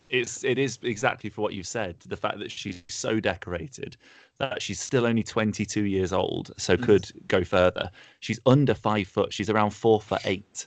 [0.09, 3.97] it's it is exactly for what you said the fact that she's so decorated
[4.43, 6.83] that she's still only 22 years old so Mm.
[6.83, 10.67] could go further she's under five foot she's around four foot eight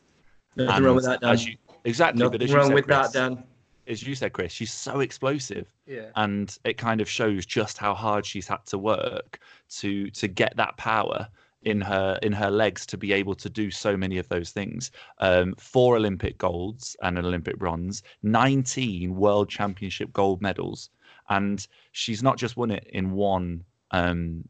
[0.55, 1.37] nothing And wrong with that, Dan.
[1.37, 3.43] you, exactly but Nothing as you wrong said, with Chris, that, Dan.
[3.87, 6.09] as you said chris she's so explosive yeah.
[6.15, 10.55] and it kind of shows just how hard she's had to work to to get
[10.55, 11.27] that power
[11.63, 14.91] in her in her legs to be able to do so many of those things
[15.19, 20.89] um four olympic golds and an olympic bronze 19 world championship gold medals
[21.29, 24.47] and she's not just won it in one um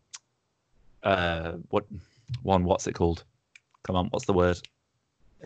[1.03, 1.85] uh what
[2.43, 3.23] one what's it called
[3.83, 4.59] come on what's the word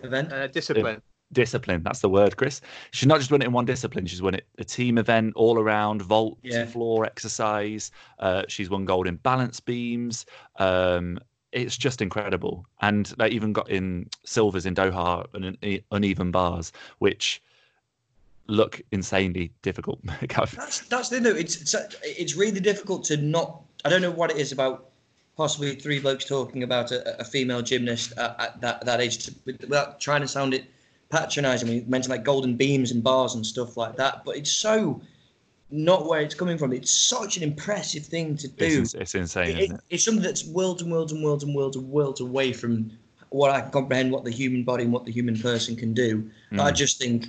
[0.04, 0.32] Event.
[0.32, 1.02] Uh, discipline.
[1.34, 1.84] discipline.
[1.84, 2.62] That's the word, Chris.
[2.92, 4.06] She's not just won it in one discipline.
[4.06, 6.66] She's won it a team event all around, vault, Yeah.
[6.68, 7.92] floor exercise.
[8.20, 10.26] Uh, she's won gold in balance beams.
[10.56, 11.20] Um,
[11.52, 16.72] it's just incredible, and they even got in silvers in Doha and in uneven bars,
[17.00, 17.42] which
[18.50, 20.00] look insanely difficult.
[20.30, 21.30] That's that's the no.
[21.32, 23.62] It's it's it's really difficult to not.
[23.86, 24.90] I don't know what it is about
[25.38, 29.36] possibly three blokes talking about a, a female gymnast at, at that that age to,
[29.46, 30.66] without trying to sound it
[31.10, 31.70] patronising.
[31.70, 35.02] We mentioned like golden beams and bars and stuff like that, but it's so
[35.72, 36.74] not where it's coming from.
[36.74, 38.82] It's such an impressive thing to do.
[38.82, 39.82] it's, it's insane, It- isn't it?
[39.92, 42.92] it's something that's worlds and worlds and worlds and worlds and worlds away from
[43.30, 46.28] what I can comprehend, what the human body and what the human person can do.
[46.52, 46.76] But I Mm.
[46.76, 47.28] just think,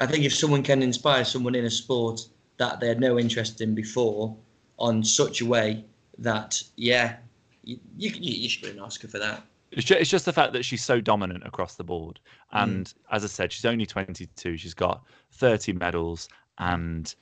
[0.00, 2.20] I think if someone can inspire someone in a sport
[2.58, 4.36] that they had no interest in before,
[4.78, 5.84] on such a way
[6.18, 7.16] that yeah,
[7.64, 9.42] you you, you, should win an Oscar for that.
[9.70, 12.20] It's just, it's just the fact that she's so dominant across the board.
[12.48, 12.58] Hmm.
[12.58, 14.56] And as I said, she's only 22.
[14.56, 17.14] She's got 30 medals, and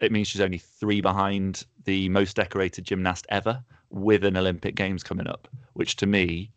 [0.00, 5.02] it means she's only three behind the most decorated gymnast ever with an Olympic Games
[5.02, 6.50] coming up, which to me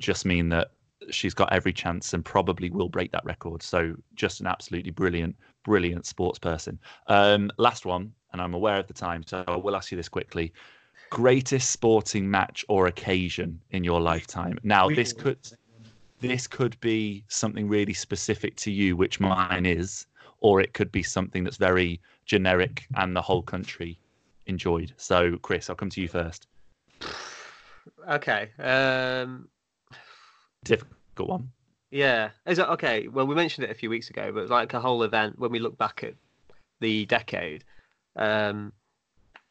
[0.00, 0.72] just mean that
[1.10, 3.62] she's got every chance and probably will break that record.
[3.62, 6.78] So just an absolutely brilliant, brilliant sports person.
[7.06, 10.08] Um, last one, and I'm aware of the time, so I will ask you this
[10.08, 10.52] quickly.
[11.10, 14.58] Greatest sporting match or occasion in your lifetime.
[14.62, 15.38] Now, this could
[16.20, 20.06] this could be something really specific to you, which mine is,
[20.40, 23.98] or it could be something that's very generic and the whole country
[24.46, 24.92] enjoyed.
[24.96, 26.46] So, Chris, I'll come to you first.
[28.08, 28.48] Okay.
[28.60, 29.48] Um,
[30.64, 31.50] Difficult one.
[31.90, 32.30] yeah.
[32.46, 33.08] Is it okay?
[33.08, 35.58] Well, we mentioned it a few weeks ago, but like a whole event when we
[35.58, 36.14] look back at
[36.80, 37.64] the decade,
[38.16, 38.72] um,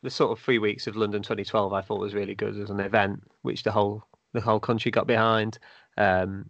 [0.04, 2.80] the sort of three weeks of London 2012, I thought was really good as an
[2.80, 5.60] event, which the whole the whole country got behind.
[5.98, 6.50] Um,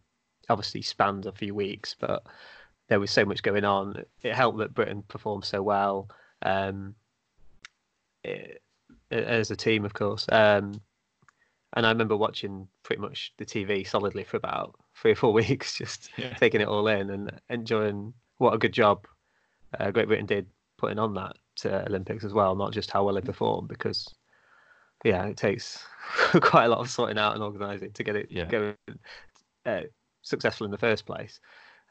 [0.49, 2.23] obviously spanned a few weeks, but
[2.89, 4.03] there was so much going on.
[4.21, 6.09] It helped that Britain performed so well.
[6.43, 6.95] Um,
[8.23, 8.61] it,
[9.09, 10.25] as a team, of course.
[10.31, 10.81] Um,
[11.73, 15.77] and I remember watching pretty much the TV solidly for about three or four weeks,
[15.77, 16.33] just Yeah.
[16.35, 19.07] taking it all in and enjoying what a good job
[19.79, 23.15] uh, Great Britain did putting on that uh, Olympics as well, not just how well
[23.15, 24.13] they performed, because
[25.03, 25.83] yeah, it takes
[26.41, 28.45] quite a lot of sorting out and organising to get it Yeah.
[28.45, 28.75] going
[29.65, 29.81] uh,
[30.21, 31.39] successful in the first place.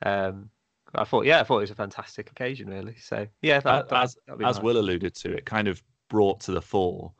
[0.02, 0.50] Um,
[0.94, 2.96] I thought, yeah, I thought it was a fantastic occasion, really.
[2.96, 4.64] So yeah, that, that, as that'd as mine.
[4.64, 7.12] Will alluded to, it kind of brought to the fore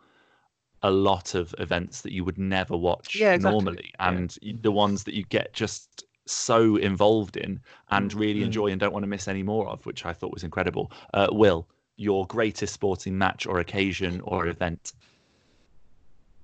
[0.83, 3.53] a lot of events that you would never watch Yeah, exactly.
[3.65, 8.45] normally, and y- the ones that you get just so involved in and really Mm.
[8.47, 10.91] enjoy and don't want to miss any more of, which I thought was incredible.
[11.13, 11.67] Uh, Will,
[11.97, 14.93] your greatest sporting match or occasion or event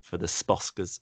[0.02, 1.00] for the Sposkers?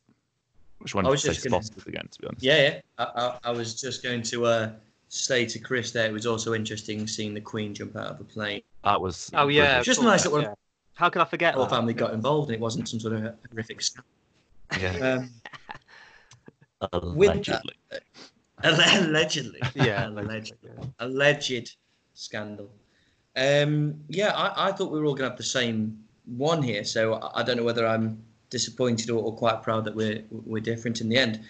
[0.78, 2.08] Which one I was you say just gonna- again?
[2.10, 2.80] To be honest, Yeah, yeah.
[2.98, 4.72] I, I, I was just going to uh,
[5.08, 8.24] say to Chris there, it was also interesting seeing the Queen jump out of a
[8.24, 8.62] plane.
[8.84, 10.54] that was Oh yeah, Just a course, nice little- yeah.
[10.94, 11.74] How could I forget The whole that?
[11.76, 14.02] family got involved, and it wasn't some sort of horrific scam.
[14.78, 15.24] yeah,
[16.92, 17.74] Um, with allegedly.
[18.62, 20.54] allegedly, Yeah, alleged,
[21.00, 21.76] alleged
[22.14, 22.70] scandal.
[23.36, 26.84] Um, yeah, I, I thought we were all going to have the same one here,
[26.84, 30.62] so I, I don't know whether I'm disappointed or, or quite proud that we're we're
[30.62, 31.40] different in the end.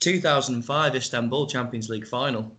[0.00, 2.56] 2005 Istanbul Champions League final.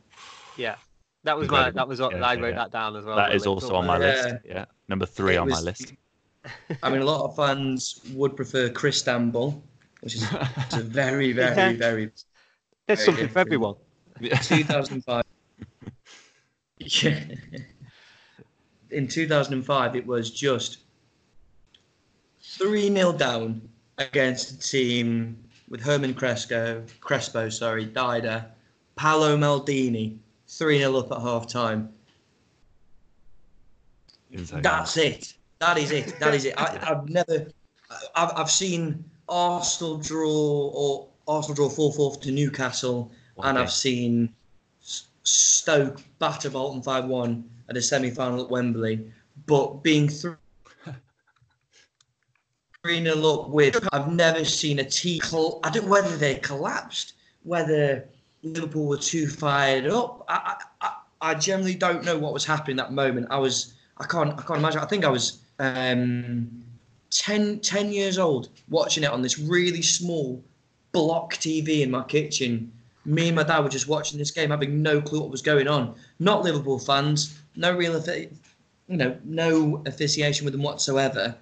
[0.57, 0.75] Yeah,
[1.23, 2.55] that was my that was what Yeah, I wrote yeah.
[2.55, 3.15] that down as well.
[3.15, 4.35] That is also on my list.
[4.45, 5.93] Yeah, number three It on my list.
[6.83, 9.61] I mean, a lot of fans would prefer Christanbul,
[10.01, 11.73] which is a very, very, Yeah.
[11.73, 12.11] very
[12.87, 13.75] There's very something for everyone.
[14.21, 15.23] 2005.
[16.79, 17.19] yeah.
[18.91, 20.79] In 2005, it was just
[22.41, 23.61] 3 0 down
[23.97, 25.37] against a team
[25.69, 28.45] with Herman Cresco, Crespo, sorry, Dida,
[28.95, 31.89] Paolo Maldini, 3 0 up at half time.
[34.31, 35.33] That's it.
[35.59, 36.17] That is it.
[36.19, 36.53] That is it.
[36.57, 37.47] I, I've never.
[38.15, 43.11] I've, I've seen Arsenal draw or Arsenal draw four four to Newcastle,
[43.43, 44.33] and I've seen
[45.23, 49.11] Stoke batter Bolton five one at a semi final at Wembley.
[49.45, 50.35] But being three
[52.83, 55.19] three nil up with, I've never seen a team.
[55.19, 58.07] Col- I don't know whether they collapsed, whether
[58.43, 60.23] Liverpool were too fired up.
[60.29, 63.27] I, I, I, I generally don't know what was happening that moment.
[63.29, 64.79] I was, I can't, I can't imagine.
[64.79, 66.63] I think I was um,
[67.11, 70.43] 10, 10 years old watching it on this really small
[70.91, 72.71] block TV in my kitchen.
[73.05, 75.67] Me and my dad were just watching this game, having no clue what was going
[75.67, 75.95] on.
[76.19, 81.35] Not Liverpool fans, no real, you know, no affiliation with them whatsoever.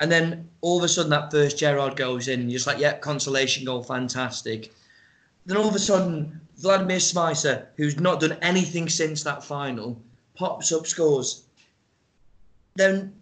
[0.00, 2.78] And then all of a sudden, that first Gerrard goes in, and you're just like,
[2.78, 4.72] yeah, consolation goal, fantastic.
[5.46, 10.00] Then all of a sudden, Vladimir Smicer, who's not done anything since that final,
[10.34, 11.44] pops up, scores.
[12.76, 13.14] Then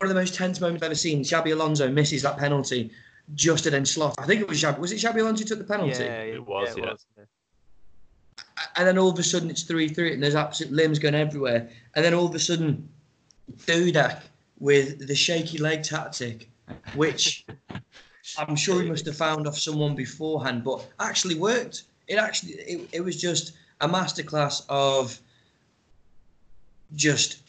[0.00, 2.90] of the most tense moments I've ever seen, Xabi Alonso misses that penalty
[3.34, 4.14] just to then slot.
[4.18, 4.78] I think it was Xabi.
[4.78, 6.04] Was it Xabi Alonso who took the penalty?
[6.04, 6.84] Yeah, It was, yeah.
[6.84, 6.94] yeah.
[7.16, 7.24] yeah.
[8.76, 11.68] And then all of a sudden it's 3 3 and there's absolute limbs going everywhere.
[11.94, 12.88] And then all of a sudden,
[13.64, 14.22] Dudek
[14.58, 16.48] with the shaky leg tactic,
[16.94, 17.46] which
[18.38, 21.84] I'm sure he must have found off someone beforehand, but actually worked.
[22.08, 25.18] It actually, it, it was just a masterclass of
[26.94, 27.42] just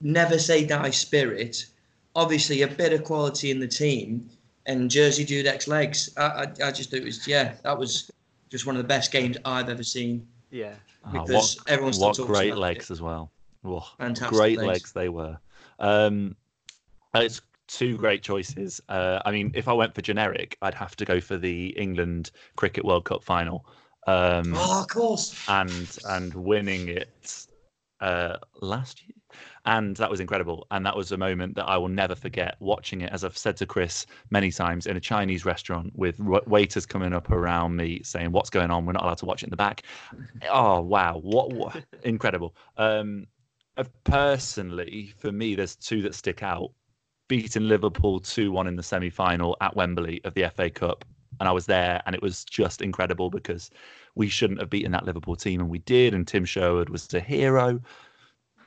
[0.00, 1.66] never say die spirit.
[2.14, 4.28] Obviously, a bit of quality in the team
[4.66, 6.10] and Jerzy Dudek's legs.
[6.16, 8.10] I, I, I just thought it was, yeah, that was
[8.50, 10.26] just one of the best games I've ever seen.
[10.50, 10.74] Yeah.
[11.04, 12.94] Ah, because what everyone still what talks great about legs it.
[12.94, 13.30] as well.
[13.62, 14.68] Whoa, Fantastic great legs.
[14.68, 14.92] legs.
[14.92, 15.38] they were.
[15.78, 16.36] Um,
[17.14, 18.80] it's two great choices.
[18.88, 22.30] Uh, I mean, if I went for generic, I'd have to go for the England
[22.56, 23.66] Cricket World Cup final.
[24.06, 25.44] Um, oh, of course.
[25.48, 27.46] And and winning it
[28.00, 29.17] uh, last year,
[29.68, 30.66] and that was incredible.
[30.70, 32.56] And that was a moment that I will never forget.
[32.58, 36.86] Watching it, as I've said to Chris many times, in a Chinese restaurant with waiters
[36.86, 38.86] coming up around me saying, "What's going on?
[38.86, 39.82] We're not allowed to watch it in the back."
[40.50, 42.56] Oh wow, what, what incredible!
[42.78, 43.26] Um,
[44.04, 46.70] personally, for me, there's two that stick out
[47.28, 51.04] beating Liverpool 2 1 in the semi final at Wembley of the FA Cup.
[51.40, 53.70] And I was there, and it was just incredible because
[54.14, 56.14] we shouldn't have beaten that Liverpool team, and we did.
[56.14, 57.80] And Tim Sherwood was a hero.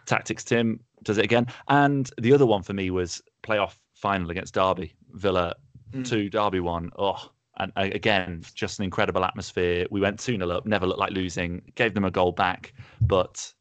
[0.05, 1.47] Tactics Tim does it again.
[1.67, 5.55] And the other one for me was playoff final against Derby, Villa
[5.91, 6.07] mm.
[6.07, 6.91] 2, Derby 1.
[6.97, 9.85] Oh, and again, just an incredible atmosphere.
[9.91, 13.53] We went 2 0 up, never looked like losing, gave them a goal back, but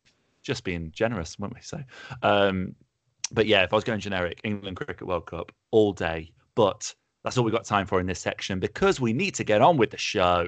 [0.43, 1.61] just being generous, weren't we?
[1.61, 1.83] So,
[2.23, 2.75] um,
[3.33, 6.33] but yeah, if I was going generic, England Cricket World Cup all day.
[6.55, 9.61] But that's all we've got time for in this section because we need to get
[9.61, 10.47] on with the show.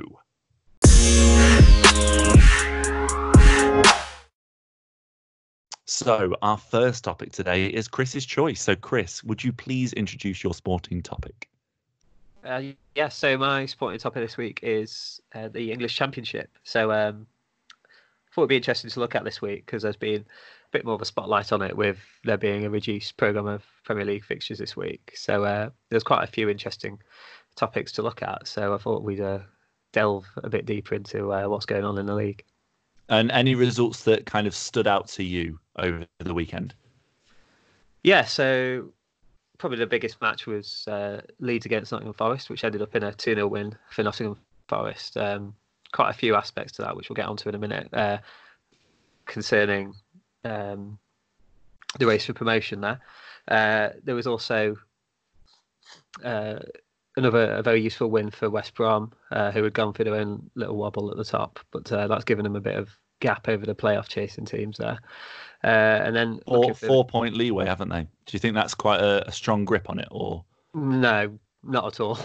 [6.03, 8.61] So, our first topic today is Chris's choice.
[8.61, 11.49] So, Chris, would you please introduce your sporting topic?
[12.45, 12.63] Uh,
[12.97, 16.51] yeah, so my sporting topic this week is uh, the English Championship.
[16.65, 17.29] So, um,
[17.73, 20.85] I thought it'd be interesting to look at this week because there's been a bit
[20.85, 24.25] more of a spotlight on it with there being a reduced program of Premier League
[24.25, 25.13] fixtures this week.
[25.15, 26.99] So uh, there's quite a few interesting
[27.55, 28.49] topics to look at.
[28.49, 29.39] So I thought we'd uh,
[29.93, 32.43] delve a bit deeper into uh, what's going on in the league.
[33.13, 36.75] And any results that kind of stood out to you over the weekend?
[38.03, 38.89] Yeah, so
[39.59, 43.13] probably the biggest match was uh, Leeds against Nottingham Forest, which ended up in a
[43.13, 45.19] 2 0 win for Nottingham Forest.
[45.19, 45.55] Um,
[45.93, 48.17] quite a few aspects to that, which we'll get onto in a minute, uh,
[49.27, 49.93] concerning
[50.47, 50.99] um,
[51.99, 52.99] the race for promotion there.
[53.47, 54.75] Uh, there was also
[56.25, 56.61] uh,
[57.19, 60.51] another a very useful win for West Brom, uh, who had gone through their own
[60.55, 62.89] little wobble at the top, but uh, that's given them a bit of
[63.23, 64.99] gap over the playoff chasing teams there.
[65.65, 68.03] Uh, and then four, four point leeway, haven't they?
[68.03, 72.01] Do you think that's quite a, a strong grip on it, or no, not at
[72.01, 72.19] all?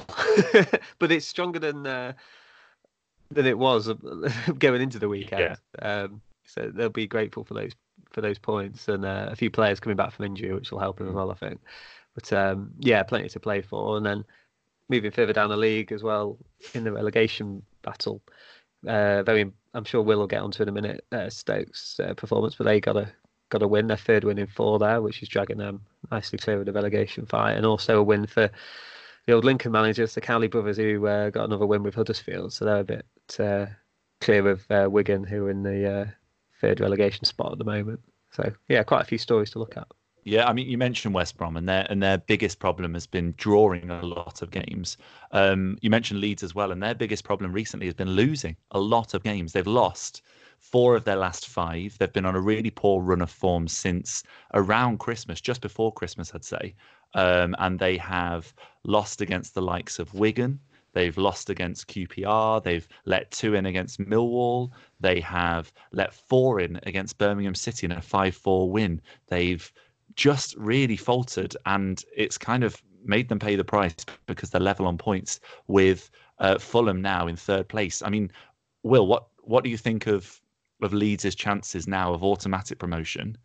[0.99, 2.13] but it's stronger than uh,
[3.29, 3.87] than it was
[4.59, 5.57] going into the weekend.
[5.79, 6.03] Yeah.
[6.03, 7.73] Um, so they'll be grateful for those
[8.11, 10.99] for those points, and uh, a few players coming back from injury, which will help
[10.99, 11.17] him as mm.
[11.17, 11.61] well, I think.
[12.15, 14.25] But um, yeah, plenty to play for, and then
[14.89, 16.39] moving further down the league as well
[16.73, 18.21] in the relegation battle.
[18.85, 21.05] Uh, very, I'm sure Will will get onto in a minute.
[21.11, 23.11] Uh, Stoke's uh, performance, but they got a
[23.49, 26.59] got a win, their third win in four there, which is dragging them nicely clear
[26.59, 28.49] of the relegation fight, and also a win for
[29.25, 32.53] the old Lincoln managers, the Cowley brothers, who uh, got another win with Huddersfield.
[32.53, 33.05] So they're a bit
[33.39, 33.67] uh,
[34.21, 36.13] clear of uh, Wigan, who are in the
[36.59, 38.01] third relegation spot at the moment.
[38.31, 39.87] So yeah, quite a few stories to look at.
[40.27, 43.33] Yeah, I mean, you mentioned West Brom, and their and their biggest problem has been
[43.37, 44.97] drawing a lot of games.
[45.31, 48.79] Um, you mentioned Leeds as well, and their biggest problem recently has been losing a
[48.79, 49.53] lot of games.
[49.53, 50.23] They've lost
[50.59, 51.97] four of their last five.
[51.97, 54.21] They've been on a really poor run of form since
[54.53, 56.75] around Christmas, just before Christmas, I'd say.
[57.13, 60.59] Um, and they have lost against the likes of Wigan.
[60.91, 62.63] They've lost against QPR.
[62.63, 64.71] They've let two in against Millwall.
[64.99, 68.99] They have let four in against Birmingham City in a 5 4 win.
[69.27, 69.71] They've
[70.17, 74.85] just really faltered, and it's kind of made them pay the price because they're level
[74.85, 78.01] on points with uh, Fulham now in third place.
[78.01, 78.31] I mean,
[78.83, 80.41] Will, what what do you think of
[80.81, 83.37] of Leeds' chances now of automatic promotion?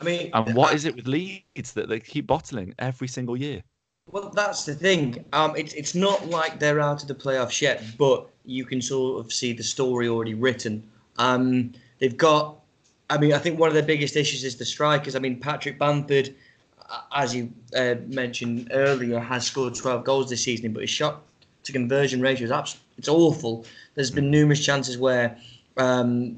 [0.00, 3.62] I mean, and what is it with Leeds that they keep bottling every single year?
[4.10, 5.24] Well, that's the thing.
[5.32, 9.24] Um, it's it's not like they're out of the playoffs yet, but you can sort
[9.24, 10.88] of see the story already written.
[11.18, 12.60] Um, they've got.
[13.08, 15.14] I mean, I think one of their biggest issues is the strikers.
[15.14, 16.34] I mean, Patrick Bamford,
[17.14, 21.22] as you uh, mentioned earlier, has scored 12 goals this season, but his shot
[21.64, 23.66] to conversion ratio is absolutely it's awful.
[23.94, 25.36] There's been numerous chances where
[25.76, 26.36] um,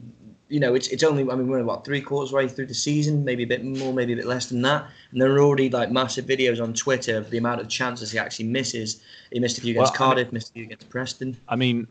[0.49, 3.25] you know, it's it's only I mean we're about three quarters way through the season,
[3.25, 5.91] maybe a bit more, maybe a bit less than that, and there are already like
[5.91, 9.03] massive videos on Twitter of the amount of chances he actually misses.
[9.31, 11.37] He missed a few against well, Cardiff, I mean, missed a few against Preston.
[11.49, 11.87] I mean,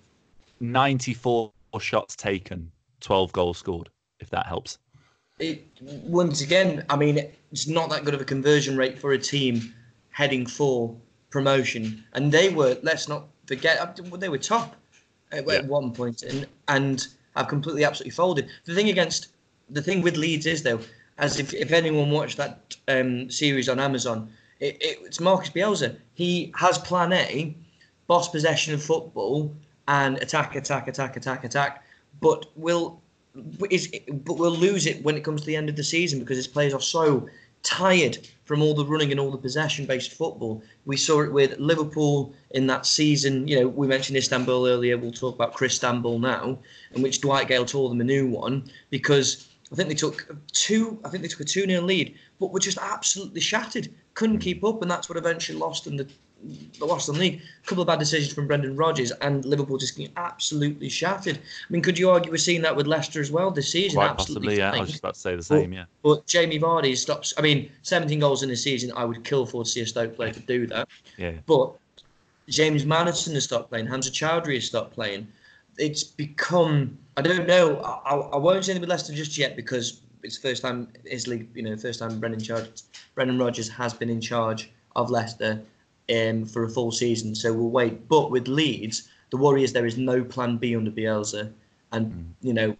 [0.60, 3.90] ninety-four shots taken, twelve goals scored.
[4.19, 4.77] If that helps.
[5.39, 7.19] It once again, I mean,
[7.51, 9.73] it's not that good of a conversion rate for a team
[10.10, 10.95] heading for
[11.30, 12.77] promotion, and they were.
[12.82, 14.75] Let's not forget, they were top
[15.32, 15.62] at, yeah.
[15.62, 18.49] one point, and and I've completely absolutely folded.
[18.65, 19.27] The thing against
[19.69, 20.80] the thing with Leeds is though,
[21.17, 25.97] as if, if anyone watched that um, series on Amazon, it, it, it's Marcus Bielsa.
[26.13, 27.56] He has Plan A,
[28.08, 29.56] boss possession of football,
[29.88, 31.84] and attack, attack, attack, attack, attack.
[32.21, 33.01] But will
[33.69, 36.38] is but we'll lose it when it comes to the end of the season because
[36.38, 37.28] his players are so
[37.63, 40.63] tired from all the running and all the possession-based football.
[40.86, 43.47] We saw it with Liverpool in that season.
[43.47, 44.97] You know, we mentioned Istanbul earlier.
[44.97, 46.58] We'll talk about Christanbul now,
[46.93, 51.00] in which Dwight Gale told them a new one because I think they took two.
[51.04, 53.89] I think they took a two 0 lead, but were just absolutely shattered.
[54.13, 56.12] Couldn't keep up, and that's what eventually lost them the, the
[56.80, 57.41] lost them league.
[57.63, 61.38] A couple of bad decisions from Brendan Rodgers, and Liverpool just getting absolutely shattered.
[61.38, 63.97] I mean, could you argue we're seeing that with Leicester as well this season?
[63.97, 64.73] Quite absolutely possibly, yeah.
[64.73, 65.86] I was just about to say the same, yeah.
[66.04, 67.34] But Jamie Vardy stops.
[67.38, 68.91] I mean, 17 goals in a season.
[68.95, 70.88] I would kill for to see a Stoke player to do that.
[71.17, 71.34] Yeah.
[71.45, 71.73] But
[72.47, 73.88] James Maddison has stopped playing.
[73.88, 75.28] Hamza Choudhury has stopped playing.
[75.78, 76.97] It's become.
[77.17, 77.78] I don't know.
[77.80, 81.28] I, I- won't say anything with Leicester just yet because it's the first time his
[81.28, 81.50] league.
[81.56, 82.67] You know, first time Brendan charge,
[83.15, 85.62] Brendan Rodgers has been in charge of Leicester
[86.13, 87.36] um, for a full season.
[87.36, 88.08] So we'll wait.
[88.08, 91.52] But with Leeds, the worry is there is no plan B under Bielsa,
[91.91, 92.76] and you know,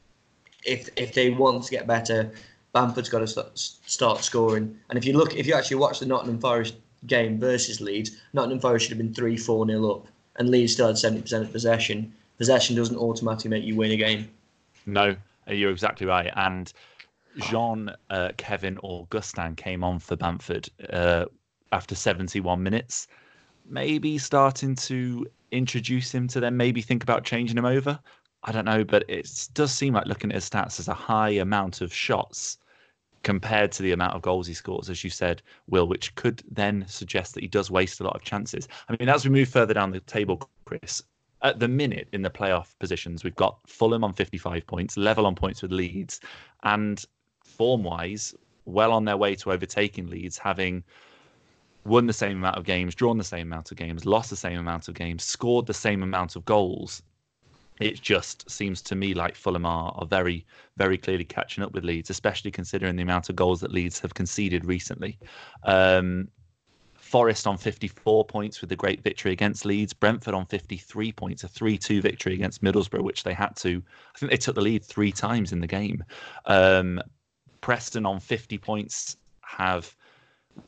[0.66, 2.32] if if they want to get better,
[2.74, 4.78] Bamford's got to start, start scoring.
[4.90, 8.60] And if you look, if you actually watch the Nottingham Forest game versus Leeds, Nottingham
[8.60, 11.52] Forest should have been three, four nil up, and Leeds still had seventy percent of
[11.52, 12.14] possession.
[12.38, 14.30] Possession doesn't automatically make you win a game.
[14.86, 15.16] No,
[15.48, 16.32] you're exactly right.
[16.36, 16.72] And
[17.50, 21.26] Jean, uh, Kevin, Augustin came on for Bamford uh,
[21.72, 23.08] after 71 minutes.
[23.70, 28.00] Maybe starting to introduce him to them, maybe think about changing him over.
[28.44, 31.32] I don't know, but it does seem like looking at his stats as a high
[31.32, 32.58] amount of shots
[33.24, 36.86] compared to the amount of goals he scores, as you said, Will, which could then
[36.88, 38.68] suggest that he does waste a lot of chances.
[38.88, 41.02] I mean, as we move further down the table, Chris,
[41.42, 45.36] at the minute in the playoff positions, we've got Fulham on 55 points, level on
[45.36, 46.22] points with Leeds,
[46.64, 47.04] and
[47.44, 48.34] form wise,
[48.66, 50.84] well on their way to overtaking Leeds, having
[51.88, 54.60] won the same amount of games, drawn the same amount of games, lost the same
[54.60, 57.02] amount of games, scored the same amount of goals.
[57.80, 60.46] It just seems to me like Fulham are, are very,
[60.78, 64.14] very clearly catching up with Leeds, especially considering the amount of goals that Leeds have
[64.14, 65.18] conceded recently.
[65.64, 66.28] Um,
[66.96, 69.94] Forest on 54 points with a great victory against Leeds.
[69.94, 73.82] Brentford on 53 points, a 3 2 victory against Middlesbrough, which they had to,
[74.14, 76.04] I think they took the lead three times in the game.
[76.46, 77.02] Um,
[77.62, 79.96] Preston on 50 points have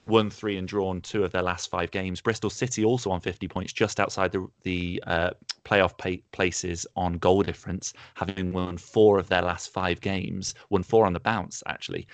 [0.08, 2.22] won three and drawn two of their last five games.
[2.22, 5.32] Bristol City also on 50 points, just outside the, the uh,
[5.64, 10.84] playoff pa- places on goal difference, having won four of their last five games, won
[10.84, 12.08] four on the bounce, actually.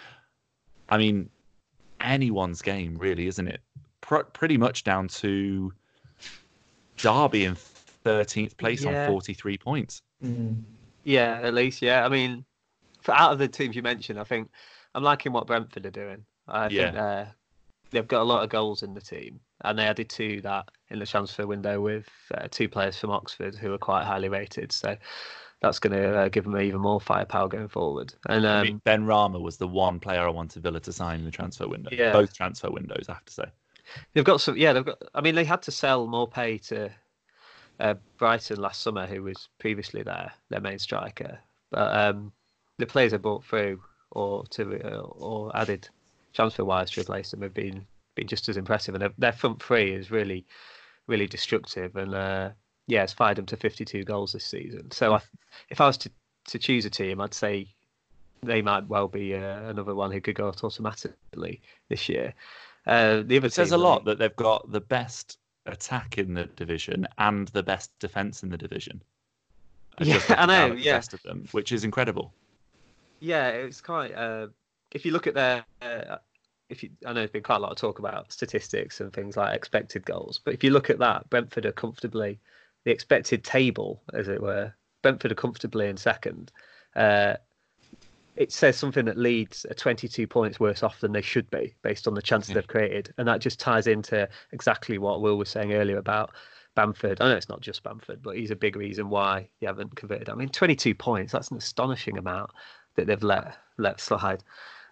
[0.90, 1.30] I mean,
[2.02, 3.62] anyone's game, really, isn't it?
[4.02, 5.72] Pr- pretty much down to
[6.98, 7.56] Derby in
[8.06, 9.06] 13th place Yeah.
[9.06, 10.02] on 43 points.
[11.04, 12.06] Yeah, at least, yeah.
[12.06, 12.46] I mean,
[13.02, 14.50] for out of the teams you mentioned, I think
[14.94, 16.26] I'm liking what Brentford are doing.
[16.48, 16.86] I Yeah.
[16.92, 17.26] think uh,
[17.92, 21.00] they've got a lot of goals in the team, and they added to that in
[21.00, 24.72] the transfer window with uh, two players from Oxford who are quite highly rated.
[24.72, 24.96] So
[25.62, 28.14] that's going to uh, give them even more firepower going forward.
[28.30, 31.26] And um, I mean, Benrahma was the one player I wanted Villa to sign in
[31.26, 31.90] the transfer window.
[31.92, 32.12] Yeah.
[32.12, 33.46] Both transfer windows, I have to say.
[34.14, 34.74] They've got some, yeah.
[34.74, 35.02] They've got.
[35.14, 36.92] I mean, they had to sell Maupay to
[37.80, 41.40] uh, Brighton last summer, who was previously their their main striker.
[41.72, 42.32] But um,
[42.78, 45.90] the players they brought through or to uh, or added
[46.36, 48.96] transfer wise to replace them have been been just as impressive.
[48.96, 50.46] And their, front three is really
[51.08, 51.96] really destructive.
[51.96, 52.50] And uh,
[52.88, 54.92] yeah, it's fired them to 52 goals this season.
[54.92, 55.22] So I,
[55.70, 56.12] if I was to
[56.50, 57.68] to choose a team, I'd say
[58.44, 62.34] they might well be uh, another one who could go out automatically this year.
[62.86, 66.46] Uh, the other It says a lot that they've got the best attack in the
[66.46, 69.02] division and the best defense in the division.
[70.02, 70.98] Yeah, I know, yeah.
[70.98, 72.34] of them, which is incredible.
[73.22, 74.14] Yeah, it's quite.
[74.14, 74.48] Uh,
[74.96, 76.16] if you look at their, uh,
[76.70, 79.36] if you, I know there's been quite a lot of talk about statistics and things
[79.36, 82.40] like expected goals, but if you look at that, Brentford are comfortably
[82.86, 84.74] the expected table, as it were.
[85.02, 86.52] Brentford are comfortably in second.
[86.96, 87.36] Uh,
[88.38, 92.08] it says something that Leeds are 22 points worse off than they should be based
[92.08, 92.56] on the chances Yeah.
[92.56, 96.32] they've created, and that just ties into exactly what Will was saying earlier about
[96.74, 97.20] Bamford.
[97.22, 100.30] I know it's not just Bamford, but he's a big reason why they haven't converted.
[100.30, 102.52] I mean, 22 points—that's an astonishing amount
[102.96, 104.42] that they've let let slide.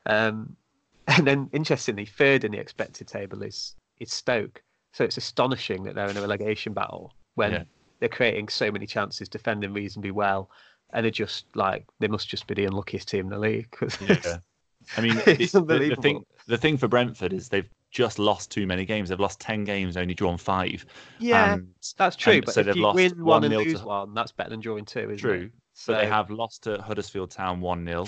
[0.06, 0.56] Um,
[1.08, 4.62] and then, interestingly, third in the expected table is is Stoke.
[4.94, 7.63] So it's astonishing that they're in a relegation battle when Yeah.
[8.00, 10.50] they're creating so many chances, defending reasonably well,
[10.94, 13.75] and they're just like they must just be the unluckiest team in the league.
[14.02, 14.38] Yeah.
[14.98, 16.02] I mean, It's the- the, the unbelievable.
[16.04, 19.10] thing the thing for Brentford is they've just lost too many games.
[19.10, 20.86] They've lost ten games, only drawn five.
[21.19, 21.67] yeah, and,
[21.98, 22.42] that's true.
[22.42, 24.84] But so if you win one and 1-0 to- lose one, that's better than drawing
[24.86, 25.52] two, isn't True, it?
[25.88, 28.06] but they have lost to Huddersfield Town one 0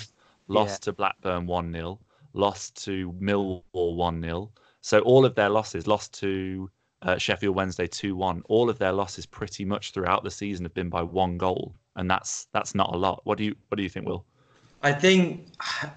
[0.48, 2.00] lost to Blackburn one 0
[2.34, 3.64] lost to Millwall
[3.96, 6.70] one 0 So all of their losses, lost to
[7.02, 8.42] uh, Sheffield Wednesday two one.
[8.48, 12.10] All of their losses, pretty much throughout the season, have been by one goal, and
[12.10, 13.22] that's that's not a lot.
[13.24, 14.26] What do you what do you think, Will?
[14.84, 15.48] I think,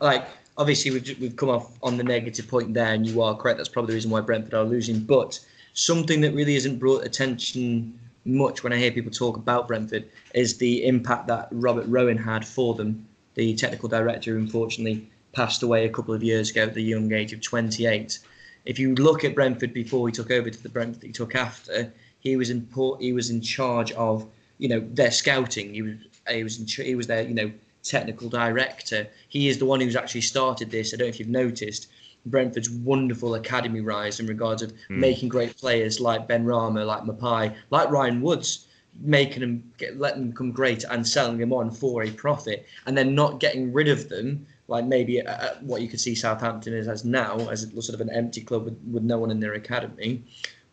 [0.01, 0.27] like,
[0.57, 3.59] obviously we've we've come off on the negative point there, and you are correct.
[3.59, 5.01] That's probably the reason why Brentford are losing.
[5.01, 5.39] But
[5.75, 10.59] something that really isn't brought attention much when I hear people talk about Brentford is
[10.59, 13.08] the impact that Robert Rowan had for them,
[13.39, 17.33] the technical director, unfortunately passed away a couple of years ago at the young age
[17.33, 18.19] of 28.
[18.65, 21.93] If you look at Brentford before he took over to the Brentford he took after,
[22.19, 24.27] he was in port, he was in charge of
[24.59, 25.73] you know their scouting.
[25.73, 25.95] He was
[26.29, 27.53] he was in, he was their you know
[27.85, 29.07] technical director.
[29.29, 30.93] He is the one who's actually started this.
[30.93, 31.87] I don't know if you've noticed
[32.27, 34.99] Brentford's wonderful academy rise in regards of mm.
[34.99, 38.67] making great players like Benrahma, like Maupay, like Ryan Woods,
[39.01, 42.97] making them get, letting them become great and selling them on for a profit, and
[42.97, 46.75] then not getting rid of them like maybe uh, uh what you could see Southampton
[46.75, 49.55] is as now as sort of an empty club with, with no one in their
[49.55, 50.23] academy.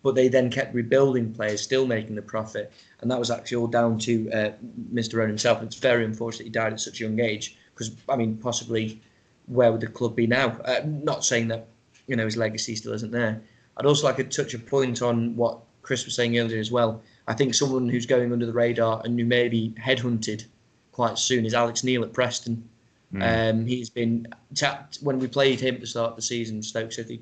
[0.03, 2.71] But they then kept rebuilding players, still making the profit,
[3.01, 4.51] and that was actually all down to uh,
[4.93, 5.15] Mr.
[5.15, 5.63] Rowan himself.
[5.63, 9.01] It's very unfortunate he died at such a young age because I mean possibly
[9.47, 10.57] where would the club be now?
[10.65, 11.67] Uh, not saying that
[12.07, 13.41] you know his legacy still isn't there.
[13.77, 17.01] I'd also like to touch a point on what Chris was saying earlier as well.
[17.27, 20.45] I think someone who's going under the radar and who may be headhunted
[20.91, 22.67] quite soon is Alex Neil at Preston.
[23.13, 23.49] Mm.
[23.51, 26.61] Um, he's been tapped when we played him at the start of the season.
[26.61, 27.21] Stoke City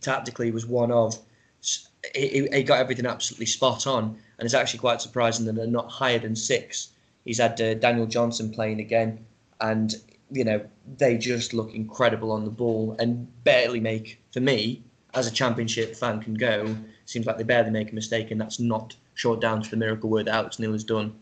[0.00, 1.18] tactically was one of
[2.14, 5.90] he, he got everything absolutely spot on, and it's actually quite surprising that they're not
[5.90, 6.88] higher than six.
[7.24, 9.24] He's had uh, Daniel Johnson playing again,
[9.60, 9.94] and
[10.30, 10.64] you know,
[10.96, 14.82] they just look incredible on the ball and barely make, for me,
[15.14, 18.58] as a championship fan can go, seems like they barely make a mistake, and that's
[18.58, 21.14] not short down to the miracle work that Alex Neil has done.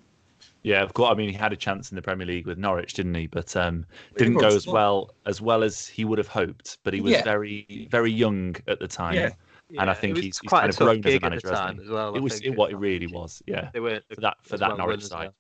[0.63, 1.11] Yeah, of course.
[1.11, 3.27] I mean, he had a chance in the Premier League with Norwich, didn't he?
[3.27, 3.87] But um,
[4.17, 6.79] didn't go as well as well as he would have hoped.
[6.83, 7.23] But he was yeah.
[7.23, 9.15] very, very young at the time.
[9.15, 9.31] Yeah.
[9.73, 12.17] Yeah, and I think he's, he's kind of grown as a manager as well.
[12.17, 13.71] It was it, what it really was, yeah.
[13.73, 15.31] They were for that for that well Norwich side.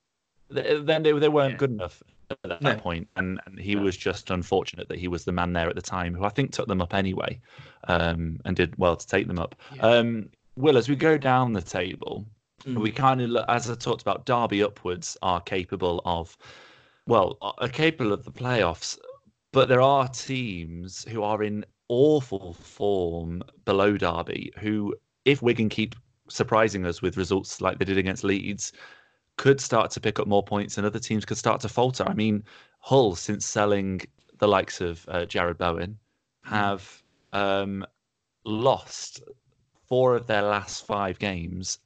[0.51, 0.84] Well.
[0.84, 1.57] Then they, they weren't yeah.
[1.57, 2.76] good enough at that no.
[2.76, 3.82] point, and, and he no.
[3.82, 6.53] was just unfortunate that he was the man there at the time, who I think
[6.53, 7.40] took them up anyway,
[7.88, 9.57] um, and did well to take them up.
[9.74, 9.82] Yeah.
[9.82, 12.24] Um, Will, as we go down the table,
[12.65, 12.79] mm.
[12.81, 16.37] we kind of, as I talked about, Derby upwards are capable of,
[17.07, 18.99] well, are capable of the playoffs,
[19.53, 24.95] but there are teams who are in awful form below Derby, who,
[25.25, 25.95] if Wigan keep
[26.29, 28.73] surprising us with results like they did against Leeds,
[29.37, 32.05] could start to pick up more points and other teams could start to falter.
[32.07, 32.45] I mean,
[32.81, 34.03] Hull, since selling
[34.39, 35.99] the likes of uh, Jarrod Bowen,
[36.45, 36.55] hmm.
[36.55, 37.03] have
[37.33, 37.85] um,
[38.45, 39.23] lost
[39.89, 41.79] four of their last five games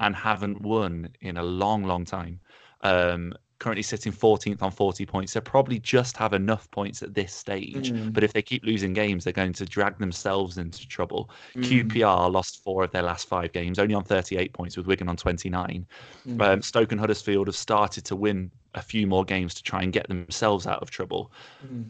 [0.00, 2.40] and haven't won in a long, long time.
[2.82, 5.34] Um, currently sitting 14th on 40 points.
[5.34, 7.92] They probably just have enough points at this stage.
[7.92, 8.12] Mm.
[8.12, 11.30] But if they keep losing games, they're going to drag themselves into trouble.
[11.54, 11.90] Mm.
[11.90, 15.16] QPR lost four of their last five games, only on 38 points, with Wigan on
[15.16, 15.86] 29.
[16.26, 16.42] Mm.
[16.42, 19.92] Um, Stoke and Huddersfield have started to win a few more games to try and
[19.92, 21.30] get themselves out of trouble.
[21.64, 21.84] Mm.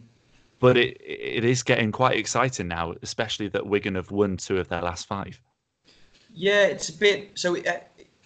[0.58, 4.68] But it it is getting quite exciting now, especially that Wigan have won two of
[4.68, 5.40] their last five.
[6.32, 7.30] Yeah, it's a bit.
[7.34, 7.78] So uh,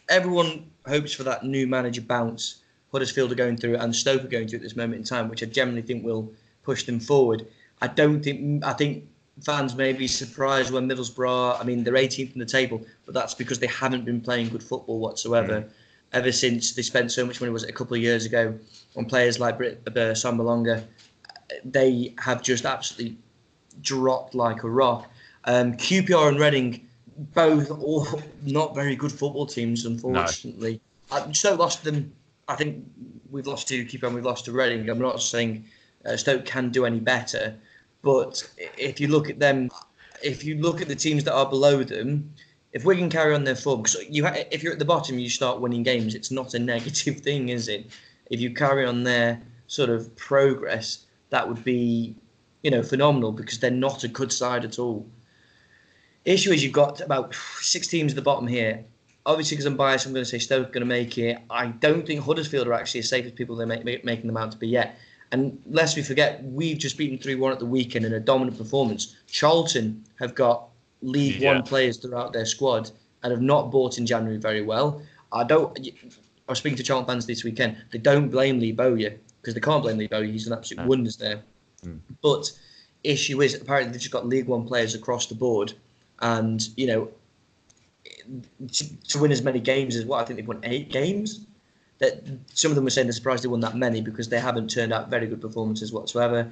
[0.09, 4.47] everyone hopes for that new manager bounce Huddersfield are going through and Stoke are going
[4.47, 6.33] through at this moment in time, which I generally think will
[6.63, 7.47] push them forward.
[7.83, 9.05] I don't think I think
[9.43, 11.61] fans may be surprised when Middlesbrough.
[11.61, 14.63] I mean, they're 18th in the table, but that's because they haven't been playing good
[14.63, 15.63] football whatsoever.
[15.63, 15.71] Mm.
[16.13, 18.57] Ever since they spent so much money, was it a couple of years ago,
[18.97, 20.85] on players like Britt, uh, Assombalonga,
[21.65, 23.17] they have just absolutely
[23.83, 25.11] dropped like a rock.
[25.47, 28.07] Um, QPR and Reading, both all
[28.45, 30.81] not very good football teams, unfortunately.
[31.11, 31.17] No.
[31.17, 32.13] Uh, Stoke lost them
[32.49, 32.85] I think
[33.31, 34.15] we've lost to keep on.
[34.15, 34.89] We've lost to Reading.
[34.89, 35.65] I'm not saying
[36.05, 37.55] uh, Stoke can do any better,
[38.03, 39.71] but if you look at them,
[40.23, 42.33] if you look at the teams that are below them,
[42.73, 45.19] if we can carry on their form, because you ha- if you're at the bottom,
[45.19, 46.15] you start winning games.
[46.15, 47.87] It's not a negative thing, is it?
[48.31, 52.15] If you carry on their sort of progress, that would be,
[52.63, 55.07] you know, phenomenal because they're not a good side at all.
[56.25, 58.85] Issue is you've got about six teams at the bottom here,
[59.27, 61.39] obviously, because I'm biased, I'm going to say Stoke are going to make it.
[61.51, 64.37] I don't think Huddersfield are actually as safe as people they're make, make, making them
[64.37, 64.99] out to be yet.
[65.33, 68.57] And lest we forget, we've just beaten 3 1 at the weekend in a dominant
[68.57, 69.17] performance.
[69.27, 70.69] Charlton have got
[71.03, 71.55] League yeah.
[71.55, 72.91] One players throughout their squad
[73.23, 75.03] and have not bought in January very well.
[75.33, 75.77] I don't.
[75.79, 77.77] I was speaking to Charlton fans this weekend.
[77.91, 80.25] They don't blame Lee Bowyer because they can't blame Lee Bowyer.
[80.25, 80.89] He's an absolute no.
[80.89, 81.43] wonders there.
[81.85, 82.01] Mm.
[82.23, 82.51] But
[83.03, 85.75] issue is apparently they've just got League One players across the board,
[86.21, 87.09] and you know
[88.73, 91.47] to, to win as many games as what I think they've won eight games.
[91.99, 94.69] That some of them were saying they're surprised they won that many because they haven't
[94.69, 96.51] turned out very good performances whatsoever.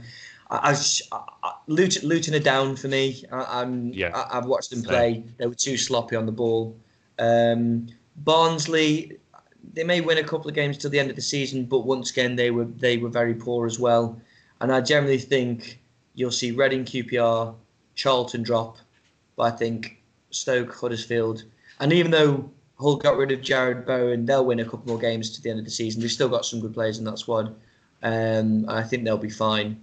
[0.51, 0.77] I,
[1.13, 3.25] I, I Luton, Luton are down for me.
[3.33, 4.27] I, am yeah.
[4.31, 5.25] I, have watched them play.
[5.39, 6.77] They were too sloppy on the ball.
[7.19, 9.19] Um, Barnsley,
[9.73, 12.11] they may win a couple of games till the end of the season, but once
[12.11, 14.21] again they were they were very poor as well.
[14.61, 15.81] And I generally think
[16.15, 17.55] you'll see Reading, QPR,
[17.95, 18.79] Charlton drop,
[19.43, 21.43] but I think Stoke, Huddersfield,
[21.80, 25.30] and even though Hull got rid of Jarrod Bowen, they'll win a couple more games
[25.30, 26.01] to the end of the season.
[26.01, 27.53] They've still got some good players in that squad.
[28.05, 29.80] Um, I think they'll be fine.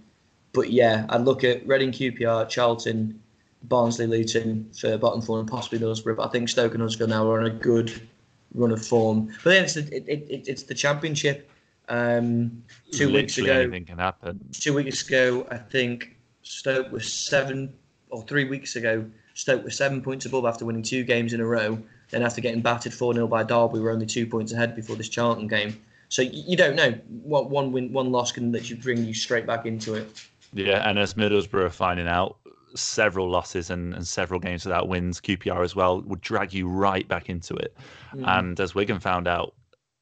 [0.54, 3.20] But yeah, I'd look at Reading, QPR, Charlton,
[3.64, 6.16] Barnsley, Luton for bottom four, and possibly Middlesbrough.
[6.16, 8.08] But I think Stoke and Huddersfield now are on a good
[8.54, 9.26] run of form.
[9.44, 11.50] But then it's the, it, it, it's the championship.
[11.90, 14.40] Um, two Literally weeks ago, anything can happen.
[14.52, 17.74] two weeks ago, I think Stoke was seven,
[18.08, 19.04] or three weeks ago,
[19.34, 21.78] Stoke were seven points above after winning two games in a row.
[22.10, 24.96] Then after getting battered 4 0 by Derby, we were only two points ahead before
[24.96, 25.80] this Charlton game.
[26.08, 29.46] So you, don't know what one win, one loss can let you bring you straight
[29.46, 30.26] back into it.
[30.52, 32.36] Yeah, and as Middlesbrough are finding out,
[32.74, 37.06] several losses and, and several games without wins, QPR as well, would drag you right
[37.06, 37.76] back into it.
[38.12, 38.26] Mm.
[38.26, 39.54] And as Wigan found out,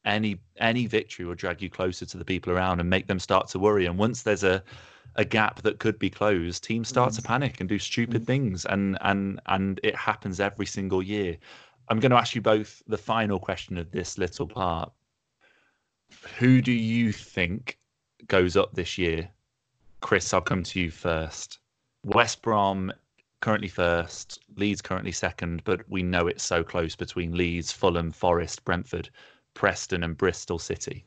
[0.04, 3.48] any any victory will drag you closer to the people around and make them start
[3.48, 3.84] to worry.
[3.84, 4.62] And once there's a
[5.18, 8.26] a gap that could be closed, teams start to panic and do stupid mm.
[8.26, 11.36] things, and and and it happens every single year.
[11.88, 14.92] I'm going to ask you both the final question of this little part.
[16.38, 17.78] Who do you think
[18.28, 19.28] goes up this year?
[20.00, 21.58] Chris, I'll come to you first.
[22.04, 22.92] West Brom
[23.40, 28.64] currently first, Leeds currently second, but we know it's so close between Leeds, Fulham, Forest,
[28.64, 29.10] Brentford,
[29.54, 31.04] Preston, and Bristol City.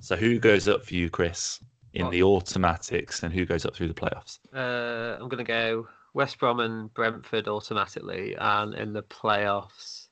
[0.00, 1.60] So who goes up for you, Chris,
[1.94, 4.38] in the automatics, and who goes up through the playoffs?
[4.54, 10.08] Uh, I'm going to go West Brom and Brentford automatically, and in the playoffs,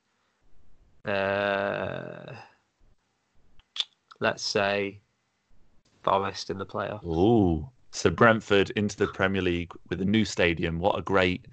[1.05, 2.35] uh,
[4.20, 5.01] let's say
[6.03, 7.05] Forest in the playoffs.
[7.05, 7.68] Ooh.
[7.93, 10.78] So Brentford into the Premier League with a new stadium.
[10.78, 11.47] What a great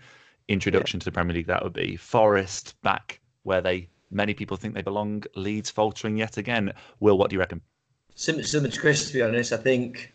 [0.48, 1.96] introduction to the Premier League that would be.
[1.96, 5.24] Forest back where they many people think they belong.
[5.36, 6.72] Leeds faltering yet again.
[7.00, 7.62] Will, what do you reckon?
[8.16, 10.14] Similar, similar to Chris, to be honest, I think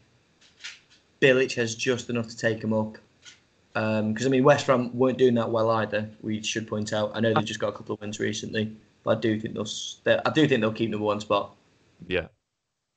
[1.22, 2.98] Bilic has just enough to take him up.
[3.74, 6.10] Because I mean, West Brom weren't doing that well either.
[6.20, 7.12] We should point out.
[7.14, 10.20] I know they've just got a couple of wins recently, but I do think they'll.
[10.26, 11.54] I do think they'll keep number one spot.
[12.06, 12.26] Yeah.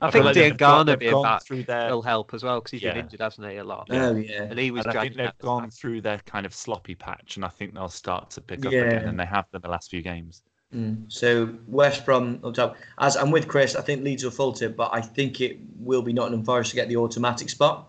[0.02, 2.02] I, feel think like Dean they've gone- Garner they've being gone back through their- will
[2.02, 3.88] help as well because he's been injured, hasn't he, a lot?
[3.90, 5.74] Oh yeah, And he was And I think they've gone back.
[5.74, 8.82] through their kind of sloppy patch, and I think they'll start to pick up Yeah.
[8.82, 10.44] again, and they have done the last few games.
[10.76, 11.06] Mm.
[11.10, 12.76] So West Brom up top.
[13.00, 16.12] As I'm with Chris, I think Leeds will falter, but I think it will be
[16.12, 17.88] Nottingham Forest to get the automatic spot.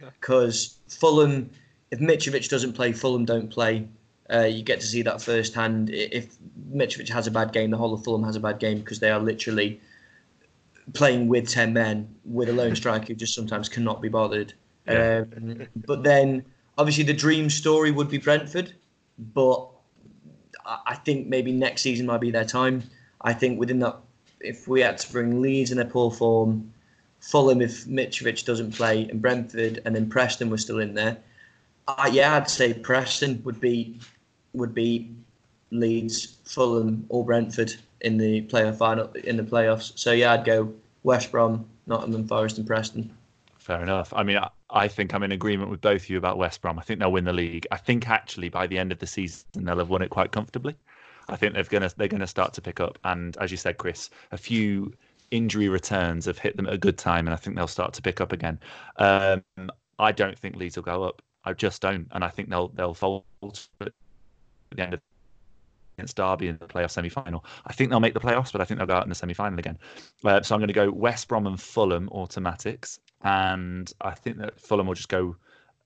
[0.00, 0.12] Okay.
[0.20, 1.50] Because Fulham,
[1.90, 3.88] if Mitrovic doesn't play, Fulham don't play.
[4.32, 5.90] Uh, you get to see that firsthand.
[5.90, 6.36] If
[6.72, 9.10] Mitrovic has a bad game, the whole of Fulham has a bad game because they
[9.10, 9.80] are literally
[10.92, 14.52] playing with ten men with a lone striker who just sometimes cannot be bothered.
[14.86, 15.24] Yeah.
[15.36, 16.44] Um, but then,
[16.76, 18.74] obviously, the dream story would be Brentford,
[19.18, 19.66] but
[20.66, 22.82] I I think maybe next season might be their time.
[23.22, 23.96] I think within that,
[24.40, 26.72] if we had to bring Leeds in their poor form,
[27.20, 31.18] Fulham if Mitrovic doesn't play, and Brentford, and then Preston was still in there.
[31.86, 33.98] Uh, yeah, I'd say Preston would be
[34.52, 35.10] would be
[35.70, 39.98] Leeds, Fulham, or Brentford in the playoff final in the playoffs.
[39.98, 43.10] So yeah, I'd go West Brom, Nottingham Forest, and Preston.
[43.58, 44.12] Fair enough.
[44.14, 46.78] I mean, I, I think I'm in agreement with both of you about West Brom.
[46.78, 47.66] I think they'll win the league.
[47.70, 50.76] I think actually by the end of the season they'll have won it quite comfortably.
[51.28, 52.98] I think they're gonna they're gonna start to pick up.
[53.04, 54.94] And as you said, Chris, a few
[55.30, 58.02] injury returns have hit them at a good time, and I think they'll start to
[58.02, 58.58] pick up again.
[58.96, 59.42] Um,
[59.98, 61.22] I don't think Leeds will go up.
[61.44, 63.24] I just don't, and I think they'll they'll fall
[63.80, 63.92] at
[64.70, 65.00] the end of
[65.98, 67.44] against Derby in the playoff semi final.
[67.66, 69.34] I think they'll make the playoffs, but I think they'll go out in the semi
[69.34, 69.78] final again.
[70.24, 74.60] Uh, so I'm going to go West Brom and Fulham automatics, and I think that
[74.60, 75.36] Fulham will just go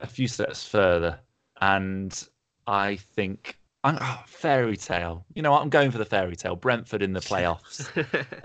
[0.00, 1.18] a few steps further.
[1.60, 2.28] And
[2.66, 5.24] I think I'm oh, fairy tale.
[5.34, 5.62] You know what?
[5.62, 6.56] I'm going for the fairy tale.
[6.56, 7.88] Brentford in the playoffs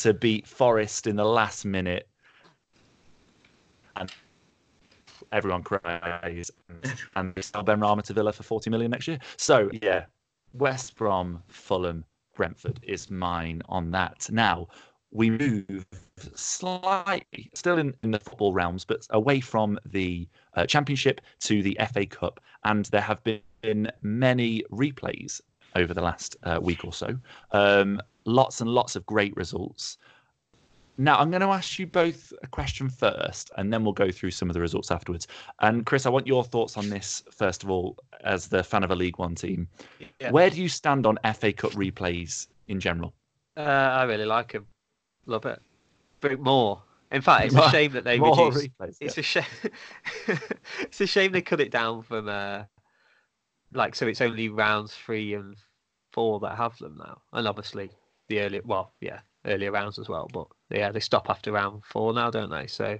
[0.00, 2.08] to beat Forest in the last minute,
[3.96, 4.12] and
[5.32, 6.50] everyone cries,
[7.16, 9.18] and they sell Benrahma to Villa for 40 million next year.
[9.36, 10.06] So yeah,
[10.52, 14.28] West Brom, Fulham, Brentford is mine on that.
[14.30, 14.68] Now
[15.10, 15.86] we move
[16.34, 21.78] slightly, still in, in the football realms, but away from the uh, Championship to the
[21.92, 25.40] FA Cup, and there have been many replays
[25.74, 27.16] over the last uh, week or so.
[27.52, 29.98] Um, lots and lots of great results.
[30.98, 34.30] Now, I'm going to ask you both a question first, and then we'll go through
[34.30, 35.26] some of the results afterwards.
[35.60, 38.90] And Chris, I want your thoughts on this first of all, as the fan of
[38.90, 39.68] a League One team.
[40.20, 40.30] Yeah.
[40.30, 43.12] Where do you stand on FA Cup replays in general?
[43.58, 44.66] Uh, I really like them,
[45.26, 45.60] Love it.
[46.20, 46.82] But more.
[47.12, 48.70] In fact, it's a shame that they More reduced.
[48.78, 48.96] replays.
[49.00, 49.44] It's a shame.
[50.80, 52.64] it's a shame they cut it down from uh,
[53.72, 54.06] like so.
[54.06, 55.56] It's only rounds three and
[56.12, 57.90] four that have them now, and obviously
[58.28, 60.28] the earlier, well, yeah, earlier rounds as well.
[60.32, 62.66] But yeah, they stop after round four now, don't they?
[62.66, 62.98] So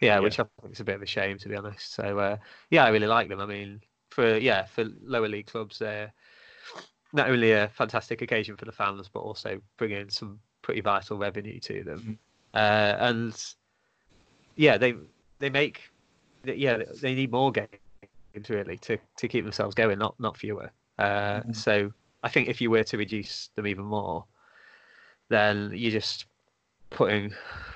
[0.00, 1.94] Yeah, which I think is a bit of a shame to be honest.
[1.94, 2.36] So uh,
[2.70, 3.40] yeah, I really like them.
[3.40, 6.12] I mean, for yeah, for lower league clubs, they're
[7.12, 11.18] not only a fantastic occasion for the fans, but also bring in some pretty vital
[11.18, 12.00] revenue to them.
[12.00, 12.18] Mhm.
[12.54, 13.54] Uh, and
[14.56, 14.94] yeah, they
[15.38, 15.82] they make
[16.44, 17.70] yeah they need more games
[18.48, 20.70] really to, to keep themselves going, not not fewer.
[20.98, 21.56] Uh, Mhm.
[21.56, 21.92] So
[22.22, 24.24] I think if you were to reduce them even more,
[25.32, 26.26] then you're just
[26.90, 27.32] putting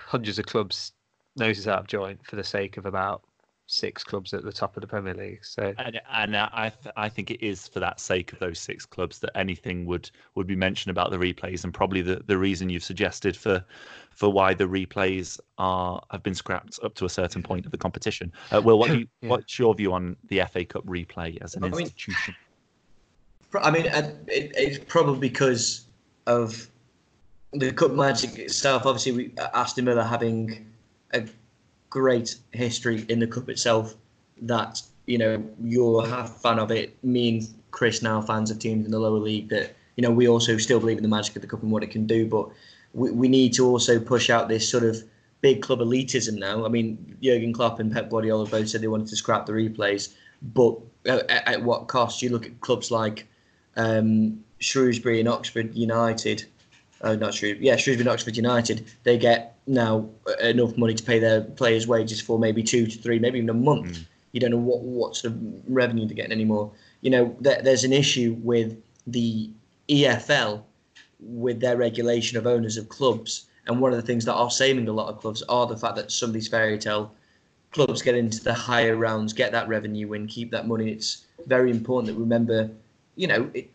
[0.07, 0.93] hundreds of clubs
[1.37, 3.23] noses out of joint for the sake of about
[3.69, 5.45] six clubs at the top of the Premier League.
[5.45, 8.87] So And, and I th- I think it is for that sake of those six
[8.87, 12.69] clubs that anything would would be mentioned about the replays, and probably the, the reason
[12.71, 13.65] you've suggested for
[14.11, 17.79] for why the replays are have been scrapped up to a certain point of the
[17.79, 18.33] competition.
[18.53, 19.31] Uh, Will, what do you, Yeah.
[19.31, 22.35] what's your view on the FA Cup replay as an I mean- institution?
[23.51, 25.87] Pro- I mean, uh, it, it's probably because
[26.27, 26.69] of
[27.59, 28.87] the cup magic itself.
[28.87, 30.67] Obviously, we, Aston Villa having
[31.13, 31.25] a
[31.91, 33.95] great history in the cup itself.
[34.43, 36.97] That you know you're fan of it.
[37.05, 39.49] Me and Chris now fans of teams in the lower league.
[39.49, 41.83] That you know we also still believe in the magic of the cup and what
[41.83, 42.27] it can do.
[42.27, 42.49] But
[42.93, 45.03] we, we need to also push out this sort of
[45.41, 46.65] big club elitism now.
[46.65, 50.15] I mean, Jurgen Klopp and Pep Guardiola both said they wanted to scrap the replays,
[50.43, 52.23] but at, at what cost?
[52.23, 53.27] You look at clubs like
[53.77, 56.45] um, Shrewsbury and Oxford United.
[57.07, 57.65] Oh, not Shrewsbury.
[57.65, 58.85] Yeah, Shrewsbury and Oxford United.
[59.05, 60.09] They get now
[60.43, 63.55] enough money to pay their players' wages for maybe two to three, maybe even a
[63.55, 63.99] month.
[63.99, 64.07] Mm.
[64.33, 66.73] You don't know what what sort of revenue they're getting anymore.
[67.03, 68.77] You know, there, there's an issue with
[69.07, 69.51] the
[69.89, 70.63] EFL
[71.21, 73.47] with their regulation of owners of clubs.
[73.69, 75.95] And one of the things that are saving a lot of clubs are the fact
[75.97, 77.13] that some of these fairy tale
[77.71, 80.91] clubs get into the higher rounds, get that revenue, and keep that money.
[80.91, 82.71] It's very important that we remember,
[83.15, 83.71] you know, it,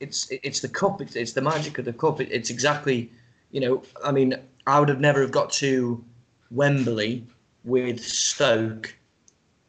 [0.00, 1.00] it's it's the cup.
[1.00, 2.20] It's, it's the magic of the cup.
[2.20, 3.10] It, it's exactly,
[3.50, 4.34] you know, I mean,
[4.66, 6.02] I would have never have got to
[6.50, 7.26] Wembley
[7.64, 8.94] with Stoke,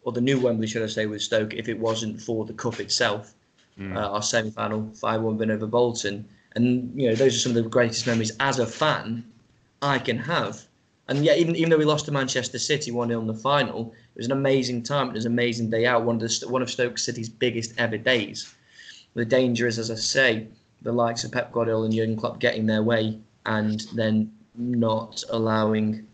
[0.03, 2.79] or the new Wembley, should I say, with Stoke, if it wasn't for the cup
[2.79, 3.33] itself.
[3.79, 3.95] Mm.
[3.95, 7.69] Uh, our semi-final five-one win over Bolton, and you know, those are some of the
[7.69, 9.23] greatest memories as a fan
[9.81, 10.65] I can have.
[11.07, 13.93] And yet, even even though we lost to Manchester City one 0 in the final,
[14.15, 15.09] it was an amazing time.
[15.09, 16.03] It was an amazing day out.
[16.03, 18.53] One of the one of Stoke City's biggest ever days.
[19.15, 20.47] The danger is, as I say,
[20.81, 26.05] the likes of Pep Guardiola and Jurgen Klopp getting their way, and then not allowing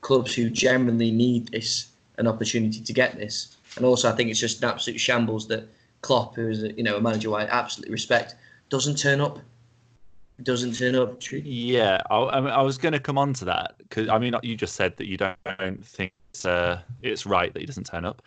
[0.00, 3.56] clubs who genuinely need this an opportunity to get this.
[3.76, 5.68] And also, I think it's just an absolute shambles that
[6.02, 8.34] Klopp, who is a, you know a manager I absolutely respect,
[8.68, 9.40] doesn't turn up.
[10.42, 11.22] Doesn't turn up.
[11.30, 14.74] Yeah, I, I, was going to come on to that because I mean, you just
[14.74, 18.20] said that you don't, don't think it's, uh, it's right that he doesn't turn up.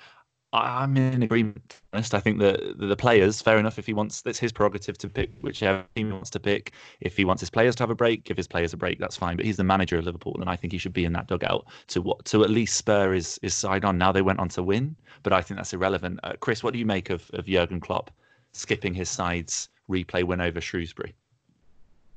[0.54, 1.82] I'm in agreement.
[1.91, 3.78] Honest, I think that the, the players, fair enough.
[3.78, 6.72] If he wants, that's his prerogative to pick whichever team he wants to pick.
[7.02, 8.98] If he wants his players to have a break, give his players a break.
[8.98, 9.36] That's fine.
[9.36, 11.66] But he's the manager of Liverpool, and I think he should be in that dugout
[11.88, 13.98] to what to at least spur his, his side on.
[13.98, 16.20] Now they went on to win, but I think that's irrelevant.
[16.24, 18.10] Uh, Chris, what do you make of of Jurgen Klopp
[18.54, 21.14] skipping his side's replay win over Shrewsbury?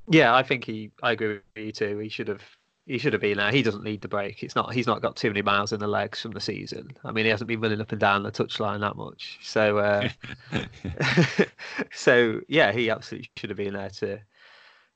[0.09, 0.93] Yeah, I think he.
[1.03, 1.99] I agree with you too.
[1.99, 2.43] He should have.
[2.87, 3.53] He should have been there.
[3.53, 4.43] He doesn't need the break.
[4.43, 4.73] It's not.
[4.75, 6.91] He's not got too many miles in the legs from the season.
[7.05, 9.39] I mean, he hasn't been running up and down the touchline that much.
[9.43, 10.09] So, uh,
[11.93, 14.19] so yeah, he absolutely should have been there to,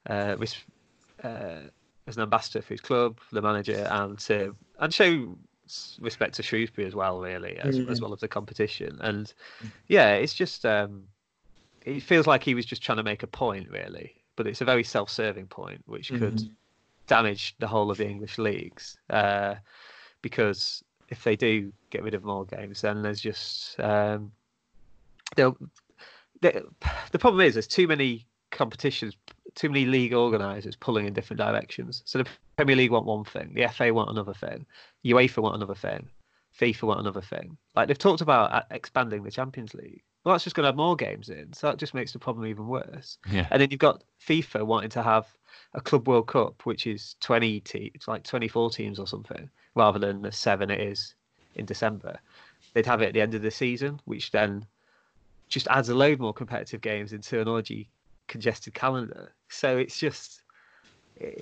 [0.09, 0.64] uh, res-
[1.22, 1.61] uh,
[2.07, 5.37] as an ambassador for his club, the manager, and to and show
[6.01, 8.03] respect to Shrewsbury as well, really, as, as Mhm.
[8.03, 8.99] well as the competition.
[9.01, 9.32] And
[9.89, 10.64] yeah, it's just.
[10.66, 11.05] Um,
[11.82, 14.64] it feels like he was just trying to make a point, really, but it's a
[14.64, 16.51] very self-serving point, which could Mhm.
[17.07, 18.96] Damage the whole of the English leagues.
[19.11, 19.57] Uh,
[20.22, 24.32] because if they do get rid of more games, then there's just um,
[25.36, 25.57] they'll,
[26.40, 26.64] the
[27.12, 29.16] the problem is there's too many competitions,
[29.55, 32.02] too many league organisers pulling in different directions.
[32.07, 34.66] So the Premier League want one thing, the FA want another thing,
[35.05, 36.09] UEFA want another thing,
[36.59, 37.57] FIFA want another thing.
[37.74, 40.02] Like they've talked about uh, expanding the Champions League.
[40.25, 42.47] Well, that's just going to have more games in, so that just makes the problem
[42.47, 43.18] even worse.
[43.31, 43.47] Yeah.
[43.51, 45.27] And then you've got FIFA wanting to have
[45.75, 49.99] a Club World Cup, which is 20 te- it's like 24 teams or something, rather
[49.99, 51.14] than the seven it is
[51.57, 52.18] in December.
[52.72, 54.64] They'd have it at the end of the season, which then
[55.49, 57.91] just adds a load more competitive games into an already
[58.27, 59.35] congested calendar.
[59.51, 60.43] So it's just,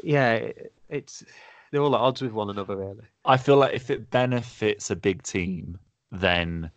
[0.03, 1.25] yeah, it- it's
[1.71, 3.05] they're all at odds with one another, really.
[3.25, 5.79] I feel like if it benefits a big team,
[6.11, 6.71] then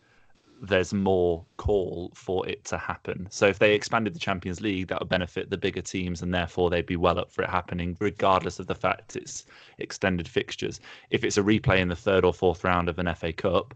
[0.62, 3.28] there's more call for it to happen.
[3.30, 6.70] So if they expanded the Champions League, that would benefit the bigger teams, and therefore
[6.70, 9.46] they'd be well up for it happening, regardless of the fact it's
[9.78, 10.80] extended fixtures.
[11.10, 13.74] If it's a replay in the third or fourth round of an FA Cup,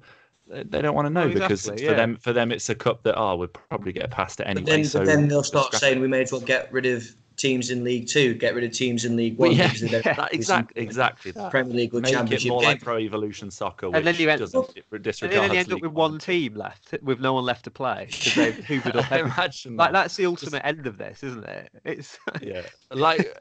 [0.48, 1.98] they they don't want to know because exactly, for yeah.
[1.98, 4.66] them, for them, it's a cup that ah, oh, we'll probably get past it anyway.
[4.66, 6.86] But then, so but then they'll start scrap saying we may as well get rid
[6.86, 7.06] of
[7.40, 9.58] teams in League Two, get rid of teams in League Well, One.
[9.58, 11.50] yeah, because yeah, that, exactly, exactly that.
[11.50, 12.70] Premier League or Make it Championship more game.
[12.70, 15.82] like Pro Evolution Soccer, which And then you end- doesn't And then you end up
[15.82, 19.12] with one team left, with no one left to play because they've hoovered up.
[19.12, 20.04] Imagine Like that.
[20.04, 21.70] that's the ultimate end of this, isn't it?
[21.86, 22.62] It's yeah,
[22.92, 23.36] like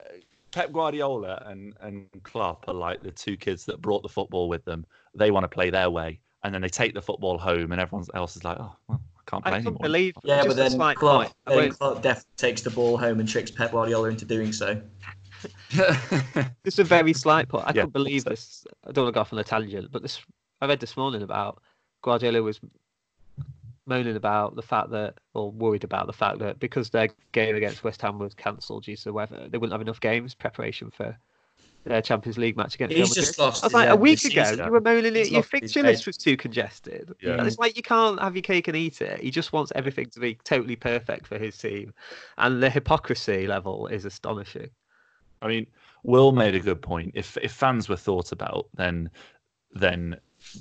[0.52, 4.64] Pep Guardiola and and Klopp are like the two kids that brought the football with
[4.64, 4.86] them.
[5.14, 8.06] They want to play their way, and then they take the football home, and everyone
[8.14, 9.72] else is like, oh, well, I can't play I anymore.
[9.74, 10.14] couldn't believe.
[10.24, 13.28] Yeah, just but then slight Klopp, then won't- Klopp def takes the ball home and
[13.28, 14.80] tricks Pep Guardiola into doing so.
[16.64, 17.64] Just a very slight point.
[17.64, 18.66] I Yeah, couldn't believe this.
[18.86, 20.20] I don't want to go off on a tangent, but this
[20.60, 21.62] I read this morning about
[22.02, 22.58] Guardiola was
[23.86, 27.84] moaning about the fact that, or worried about the fact that because their game against
[27.84, 31.16] West Ham was cancelled due to the weather, they wouldn't have enough games preparation for
[31.88, 33.64] their Champions League match against He's just lost.
[33.64, 34.66] I was like, a week ago, season.
[34.66, 35.28] you were moaning it.
[35.30, 37.14] Your lost his fixture list was too congested.
[37.20, 37.34] Yeah.
[37.34, 39.20] And it's like you can't have your cake and eat it.
[39.20, 41.92] He just wants everything to be totally perfect for his team,
[42.36, 44.70] and the hypocrisy level is astonishing.
[45.42, 45.66] I mean,
[46.02, 47.12] Will made a good point.
[47.14, 49.10] If if fans were thought about, then
[49.72, 50.16] then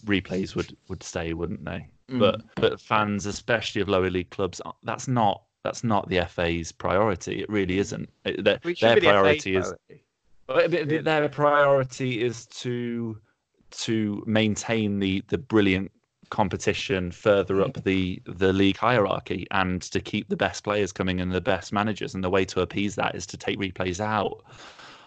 [0.05, 1.87] replays would would stay, wouldn't they?
[2.09, 2.19] Mm.
[2.19, 7.41] But but fans, especially of lower league clubs, that's not that's not the FA's priority.
[7.41, 8.09] It really isn't.
[8.25, 10.03] It- their their be the FA priority is priority.
[10.47, 13.17] But- their priority is to
[13.69, 15.91] to maintain the the brilliant
[16.29, 21.31] competition further up the the league hierarchy and to keep the best players coming and
[21.31, 24.43] the best managers and the way to appease that is to take replays out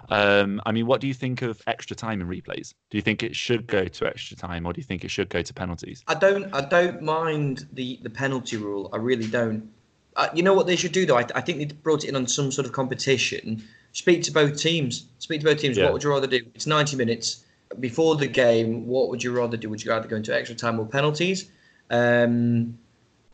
[0.08, 3.22] um i mean what do you think of extra time in replays do you think
[3.22, 6.02] it should go to extra time or do you think it should go to penalties
[6.08, 6.54] I don't.
[6.54, 8.88] I don't mind the the penalty rule.
[8.92, 9.70] I really don't.
[10.16, 11.18] Uh, you know what they should do though?
[11.18, 13.62] I, I think they brought it in on some sort of competition.
[13.92, 15.06] Speak to both teams.
[15.18, 15.76] Speak to both teams.
[15.76, 15.84] Yeah.
[15.84, 16.40] What would you rather do?
[16.54, 17.44] It's ninety minutes
[17.78, 18.86] before the game.
[18.86, 19.68] What would you rather do?
[19.68, 21.50] Would you rather go into extra time or penalties?
[21.90, 22.78] Um,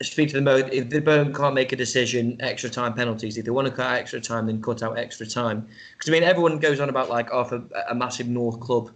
[0.03, 0.71] speak to them both.
[0.73, 3.37] If they both can't make a decision, extra time penalties.
[3.37, 5.67] If they want to cut extra time, then cut out extra time.
[5.97, 8.91] Because I mean, everyone goes on about like, if a, a massive North club,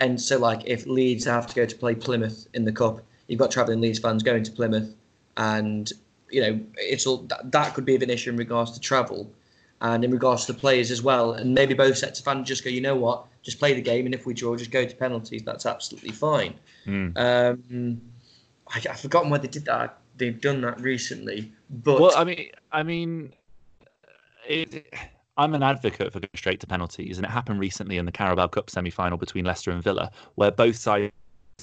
[0.00, 3.38] and so like if Leeds have to go to play Plymouth in the cup, you've
[3.38, 4.94] got travelling Leeds fans going to Plymouth,
[5.36, 5.92] and
[6.30, 9.30] you know it's all that, that could be of an issue in regards to travel,
[9.84, 11.34] and in regards to the players as well.
[11.34, 14.06] And maybe both sets of fans just go, you know what, just play the game,
[14.06, 15.42] and if we draw, just go to penalties.
[15.42, 16.54] That's absolutely fine.
[16.84, 17.10] Hmm.
[17.16, 18.00] Um,
[18.68, 19.98] I, I've forgotten why they did that.
[20.16, 23.32] They've done that recently, but well i mean i mean
[24.46, 24.86] it,
[25.36, 28.46] I'm an advocate for going straight to penalties, and it happened recently in the Carabao
[28.48, 31.10] Cup semi-final between Leicester and Villa, where both sides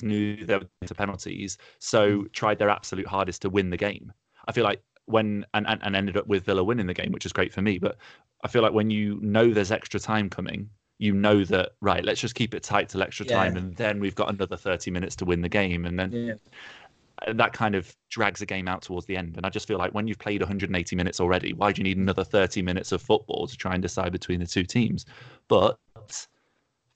[0.02, 4.12] knew they were going to penalties, so tried their absolute hardest to win the game.
[4.48, 7.26] I feel like when and, and, and ended up with Villa winning the game, which
[7.26, 7.78] is great for me.
[7.78, 7.98] But
[8.44, 12.22] I feel like when you know there's extra time coming, you know that right, let's
[12.22, 13.38] just keep it tight till extra Yeah.
[13.38, 17.34] time, and then we've got another 30 minutes to win the game, and then yeah.
[17.34, 19.38] that kind of drags the game out towards the end.
[19.38, 21.98] And I just feel like when you've played 180 minutes already, why do you need
[21.98, 25.06] another 30 minutes of football to try and decide between the two teams?
[25.48, 25.80] But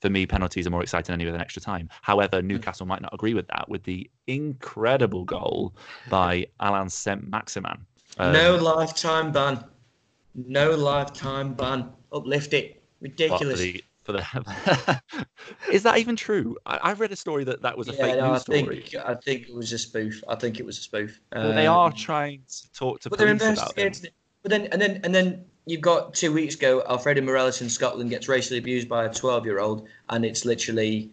[0.00, 1.88] for me, penalties are more exciting anyway than extra time.
[2.02, 2.44] However, mm.
[2.44, 5.74] Newcastle might not agree with that with the incredible goal
[6.08, 7.86] by Allan Saint-Maximin.
[8.18, 9.64] Um, no lifetime ban.
[10.34, 11.90] No lifetime ban.
[12.12, 12.82] Uplift it.
[13.00, 13.60] Ridiculous.
[14.04, 15.00] For the, for the
[15.72, 16.56] is that even true?
[16.64, 18.80] I, I read a story that that was a yeah, fake no, I news story.
[18.82, 20.22] think I think it was a spoof.
[20.28, 21.20] I think it was a spoof.
[21.34, 23.82] Well, they are Um, trying to talk to but they're police about it.
[23.82, 24.10] investigating.
[24.42, 28.10] But then and then and then you've got two weeks ago, Alfredo Morelos in Scotland
[28.10, 31.10] gets racially abused by a twelve-year-old, and it's literally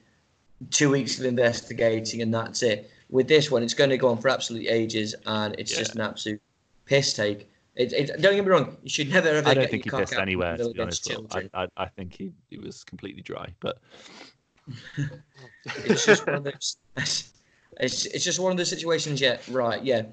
[0.70, 2.90] two weeks of investigating, and that's it.
[3.10, 5.80] With this one, it's going to go on for absolutely ages, and it's Yeah.
[5.80, 6.42] just an absolute
[6.86, 7.50] piss take.
[7.76, 9.50] It, it, don't get me wrong, you should never ever.
[9.50, 11.12] I don't get think he pissed anywhere, to be honest.
[11.32, 13.48] I, I, I think he, he was completely dry.
[13.60, 13.80] But
[15.66, 16.78] it's just one of those.
[17.80, 19.20] It's, it's just one of those situations.
[19.20, 19.84] Yeah, right.
[19.84, 20.04] Yeah,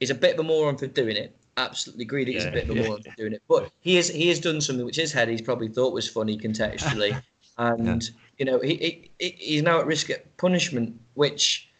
[0.00, 1.36] he's a bit of a moron for doing it.
[1.56, 2.26] Absolutely agreed.
[2.26, 4.40] He's a bit of a yeah, moron for doing it, but he is he has
[4.40, 7.20] done something which his head he's probably thought was funny contextually,
[7.58, 11.70] and you know he, he he's now at risk of punishment, which.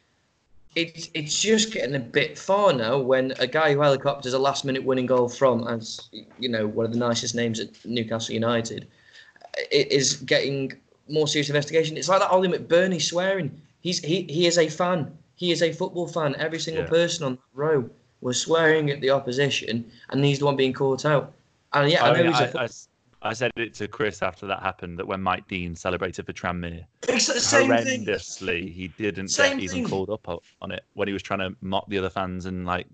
[0.75, 4.65] It's, it's just getting a bit far now when a guy who helicopters a last
[4.65, 6.09] minute winning goal from, as
[6.39, 8.89] you know, one of the nicest names at Newcastle United,
[9.71, 10.73] is getting
[11.09, 11.97] more serious investigation.
[11.97, 13.61] It's like that Ollie McBurnie swearing.
[13.81, 15.17] He's he he is a fan.
[15.37, 16.35] He is a football fan.
[16.39, 16.89] Every single Yeah.
[16.91, 17.89] person on that row
[18.21, 21.33] was swearing at the opposition, and he's the one being caught out.
[21.73, 22.69] And yeah, I, I, know mean, he's a I, football I
[23.25, 26.85] I said it to Chris after that happened that when Mike Dean celebrated for Tranmere,
[27.09, 27.71] It's the thing.
[27.71, 29.89] horrendously, he didn't Same get even thing.
[29.89, 30.29] called up
[30.61, 32.87] on it when he was trying to mock the other fans and like,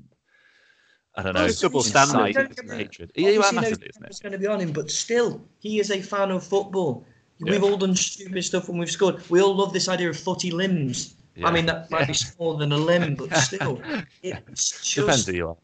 [1.17, 3.11] I don't know, it's double incite standard, Don't get me- hatred.
[3.17, 4.23] Yeah, well, Obviously, massively, isn't it's it?
[4.23, 7.05] going to be on him, but still, he is a fan of football.
[7.41, 7.53] Yeah.
[7.53, 9.29] We've all done stupid stuff when we've scored.
[9.31, 11.17] We all love this idea of footy limbs.
[11.43, 13.81] I mean, that might be smaller than a limb, but still,
[14.23, 14.95] it's just.
[14.95, 15.57] Depends who you are.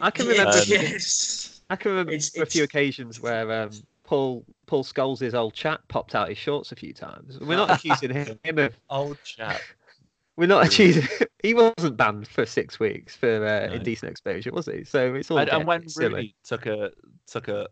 [0.00, 1.60] I can Yeah, remember- yes.
[1.68, 3.70] I can remember It's- a few occasions where um,
[4.04, 7.38] Paul Paul Scholes' old chap popped out his shorts a few times.
[7.40, 8.10] We're not accusing
[8.44, 8.76] him of.
[8.90, 9.60] Old chap.
[10.36, 11.06] We're not accusing.
[11.42, 13.74] He wasn't banned for six weeks for uh, No.
[13.74, 14.84] indecent exposure, was he?
[14.84, 15.38] So it's all.
[15.38, 16.08] And, and when silly.
[16.08, 16.90] Rooney took a
[17.26, 17.68] took a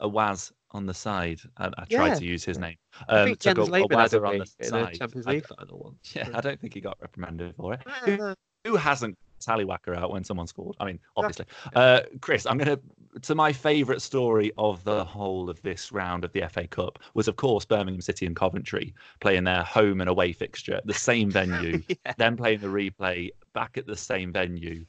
[0.00, 1.98] a Waz on the side, and I Yeah.
[1.98, 2.76] tried to use his name.
[3.08, 4.94] I Um, think took Jens a a Wazzer on the in the side.
[4.94, 5.96] Champions I- final one.
[6.14, 7.80] Yeah, I don't think he got reprimanded for it.
[8.06, 8.34] Yeah, no.
[8.66, 10.76] Who hasn't tallywhacker out when someone scored?
[10.80, 11.46] I mean, obviously.
[11.74, 12.80] Uh, Chris, I'm going to
[13.22, 17.28] to my favourite story of the whole of this round of the FA Cup was,
[17.28, 21.82] of course, Birmingham City and Coventry playing their home and away fixture, the same venue,
[21.88, 22.12] yeah.
[22.18, 24.84] then playing the replay back at the same venue,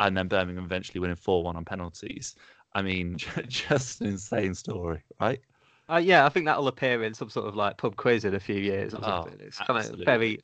[0.00, 2.34] and then Birmingham eventually winning 4 1 on penalties.
[2.74, 3.16] I mean,
[3.48, 5.40] just an insane story, right?
[5.88, 8.40] Uh, yeah, I think that'll appear in some sort of like pub quiz in a
[8.40, 9.40] few years or Oh, something.
[9.40, 10.40] it's kind of very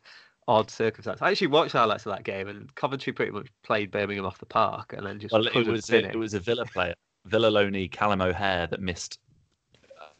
[0.48, 1.20] odd circumstance.
[1.20, 4.46] I actually watched highlights of that game, and Coventry pretty much played Birmingham off the
[4.46, 7.90] park, and then just Well, it was a, it was a Villa player, Villa loanee
[7.90, 9.18] Callum O'Hare, that missed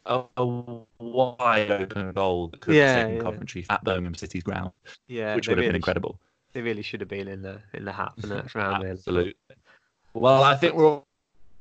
[0.05, 0.45] a, a
[0.99, 3.21] wide open goal that could Yeah, have taken yeah.
[3.23, 4.71] Coventry at Birmingham City's ground,
[5.07, 6.11] yeah, which would have been incredible.
[6.11, 8.83] Should, they really should have been in the in the hat for the next round.
[8.83, 8.93] Really.
[8.93, 9.35] Absolutely.
[10.13, 11.07] Well, I think we're all,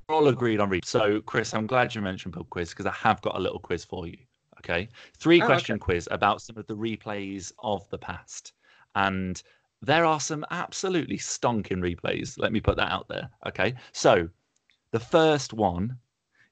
[0.09, 0.85] we're all agreed on read.
[0.85, 3.85] So, Chris, I'm glad you mentioned pub quiz because I have got a little quiz
[3.85, 4.19] for you.
[4.59, 4.89] Okay,
[5.19, 8.53] three Oh, question quiz about some of the replays of the past,
[8.95, 9.43] and
[9.81, 12.39] there are some absolutely stonking replays.
[12.39, 13.29] Let me put that out there.
[13.47, 14.29] Okay, so
[14.93, 15.99] the first one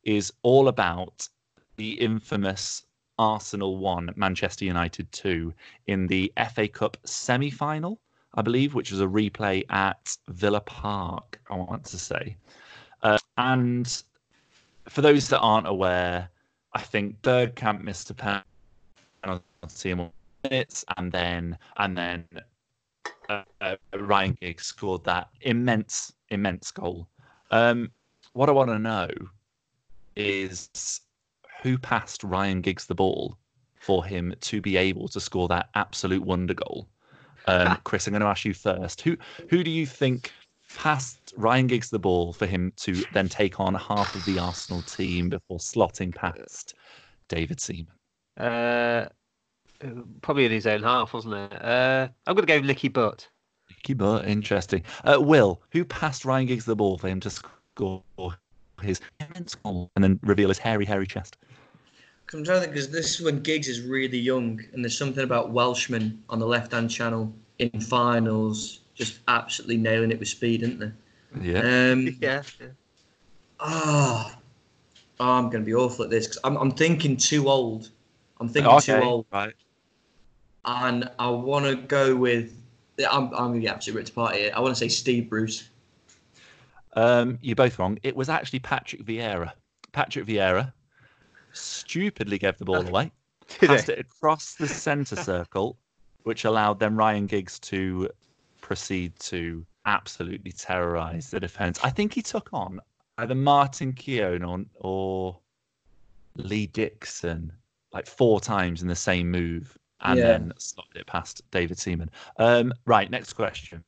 [0.03, 1.29] is all about
[1.77, 2.85] the infamous
[3.19, 5.53] Arsenal 1, Manchester United 2
[5.87, 8.01] in the FA Cup semi final,
[8.35, 12.37] I believe, which was a replay at Villa Park, I want to say.
[13.03, 14.03] Uh, and
[14.89, 16.31] for those that aren't aware,
[16.73, 18.15] I think Bergkamp missed a
[19.23, 20.11] penalty in
[20.45, 22.25] minutes, and then and then
[23.29, 27.07] uh, uh, Ryan Giggs scored that immense, immense goal.
[27.51, 27.91] Um,
[28.33, 29.09] what I want to know
[30.17, 31.01] is
[31.63, 33.37] who passed Ryan Giggs the ball
[33.79, 36.87] for him to be able to score that absolute wonder goal.
[37.47, 39.01] Um, Chris, I'm going to ask you first.
[39.01, 39.17] Who
[39.49, 40.33] who do you think
[40.77, 44.83] passed Ryan Giggs the ball for him to then take on half of the Arsenal
[44.83, 46.75] team before slotting past
[47.29, 47.95] David Seaman?
[48.37, 49.09] Uh,
[50.21, 51.65] probably in his own half, wasn't it?
[51.65, 53.29] Uh, I'm going to go Nicky Butt.
[53.71, 54.83] Nicky Butt, interesting.
[55.05, 57.51] Uh, Will, who passed Ryan Giggs the ball for him to score
[58.83, 61.37] his immense goal and then reveal his hairy, hairy chest?
[62.27, 64.97] 'Cause I'm trying to think because this is when Giggs is really young, and there's
[64.97, 70.63] something about Welshman on the left-hand channel in finals, just absolutely nailing it with speed,
[70.63, 70.95] isn't there?
[71.41, 71.93] Yeah.
[71.93, 72.43] Um, Yeah.
[73.63, 74.39] Ah,
[75.19, 77.91] oh, I'm going to be awful at this because I'm, I'm thinking too old.
[78.39, 79.55] I'm thinking too old, Right.
[80.65, 82.57] and I want to go with.
[83.11, 84.53] I'm, I'm going to get absolutely ripped apart here.
[84.55, 85.69] I want to say Steve Bruce.
[86.95, 87.99] Um, you're both wrong.
[88.03, 89.53] It was actually Patrick Vieira.
[89.93, 90.73] Patrick Vieira
[91.53, 93.11] stupidly gave the ball away,
[93.61, 95.79] passed it across the centre circle,
[96.25, 98.09] which allowed then Ryan Giggs to
[98.61, 101.81] proceed to absolutely terrorise the defence.
[101.83, 102.81] I think he took on
[103.19, 105.41] either Martin Keown or, or
[106.37, 107.53] Lee Dixon
[107.93, 110.27] like four times in the same move and Yeah.
[110.27, 112.11] then slotted it past David Seaman.
[112.39, 113.83] Um, right, next question.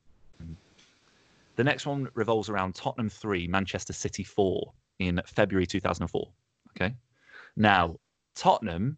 [1.57, 6.29] The next one revolves around Tottenham 3, Manchester City 4 in February 2004.
[6.71, 6.95] Okay.
[7.57, 7.97] Now,
[8.35, 8.97] Tottenham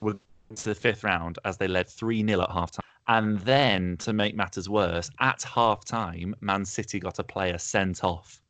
[0.00, 0.18] were
[0.54, 2.82] to the fifth round as they led 3 0 at half time.
[3.08, 8.02] And then, to make matters worse, at half time, Man City got a player sent
[8.02, 8.40] off,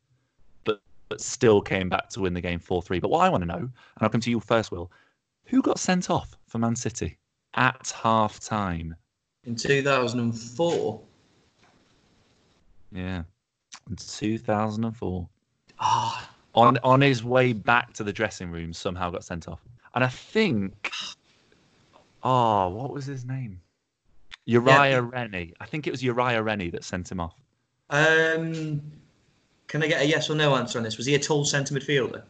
[0.65, 3.01] but, but still came back to win the game 4 3.
[3.01, 4.91] But what I want to know, and I'll come to you first, Will,
[5.45, 7.19] who got sent off for Man City
[7.55, 8.95] at half time?
[9.45, 11.03] In 2004.
[12.97, 13.23] Yeah.
[13.91, 15.29] In 2004.
[15.79, 19.61] Ah, on on his way back to the dressing room somehow got sent off.
[19.95, 20.91] And i think
[22.23, 23.61] oh what was his name?
[24.47, 25.53] Uriah rennie.
[25.61, 27.35] I think it was uriah rennie that sent him off.
[27.91, 28.81] Um,
[29.67, 30.97] can I get a yes or no answer on this?
[30.97, 32.23] Was he a tall centre midfielder?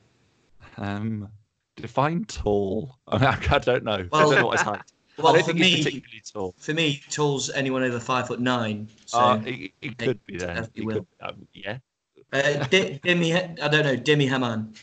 [0.78, 1.28] um
[1.76, 2.96] define tall.
[3.06, 3.92] I, mean, I don't know.
[3.92, 4.82] I Well- don't know what his height
[5.18, 8.26] Well, i don't for think he's me, particularly tall for me, tall's anyone over five
[8.26, 8.88] foot nine.
[9.06, 10.94] So, uh, he, he could be there definitely he will.
[10.94, 11.78] could, um, yeah
[12.32, 14.74] uh, Di- Dimi, I don't know, Dimi Hamann.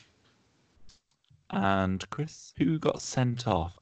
[1.52, 3.78] and chris who got sent off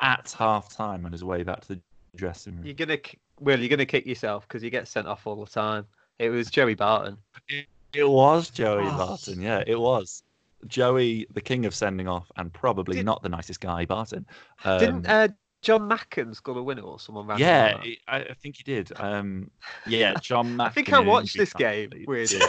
[0.00, 1.80] at half time on his way back to the
[2.16, 5.26] dressing room You're gonna, k- Will, you're gonna kick yourself because you get sent off
[5.26, 5.86] all the time.
[6.18, 7.16] It was Joey Barton.
[7.94, 8.96] It was Joey Oh.
[8.98, 9.40] Barton.
[9.40, 10.22] Yeah, it was.
[10.66, 14.26] Joey, the king of sending off, and probably Did- not the nicest guy, Barton.
[14.64, 15.28] Um, Didn't uh,
[15.62, 17.38] Jon Macken score a winner or someone ran?
[17.38, 18.90] yeah, like it- I, I think he did.
[18.96, 19.50] Um,
[19.86, 20.56] yeah, John.
[20.56, 20.60] Macken.
[20.66, 22.02] I think I watched this injury time, game.
[22.08, 22.10] I.
[22.10, 22.38] Weirdly.
[22.38, 22.46] Yeah.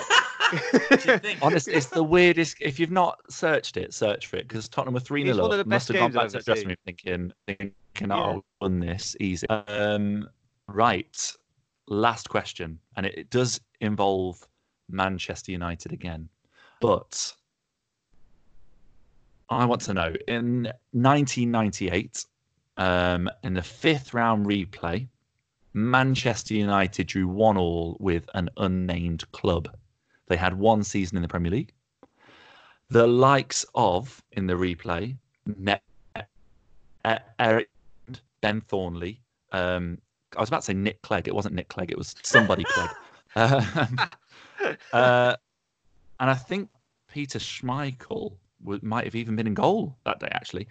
[0.89, 1.39] What do you think?
[1.41, 2.57] Honestly, it's the weirdest.
[2.59, 5.51] If you've not searched it, search for it because Tottenham were 3 It's 0 of
[5.51, 5.57] up.
[5.57, 8.15] the Must best have gone back I've to the ever dressing room thinking, thinking Yeah.
[8.17, 9.47] oh, won this easy.
[9.47, 10.27] Um,
[10.67, 11.33] right.
[11.87, 12.79] Last question.
[12.97, 14.45] And it, it does involve
[14.89, 16.27] Manchester United again.
[16.81, 17.33] But
[19.49, 22.25] I want to know in 1998,
[22.77, 25.07] um, in the fifth round replay,
[25.73, 29.69] Manchester United drew one all with an unnamed club.
[30.27, 31.73] They had one season in the Premier League.
[32.89, 35.79] The likes of in the replay, ne-
[37.07, 37.69] E- Eric,
[38.41, 39.21] Ben Thornley.
[39.51, 39.97] Um,
[40.35, 41.27] I was about to say Nick Clegg.
[41.27, 41.91] It wasn't Nick Clegg.
[41.91, 42.89] It was somebody Clegg.
[43.33, 43.97] Um,
[44.91, 45.37] uh,
[46.19, 46.69] and I think
[47.09, 50.67] Peter Schmeichel w- might have even been in goal that day, actually.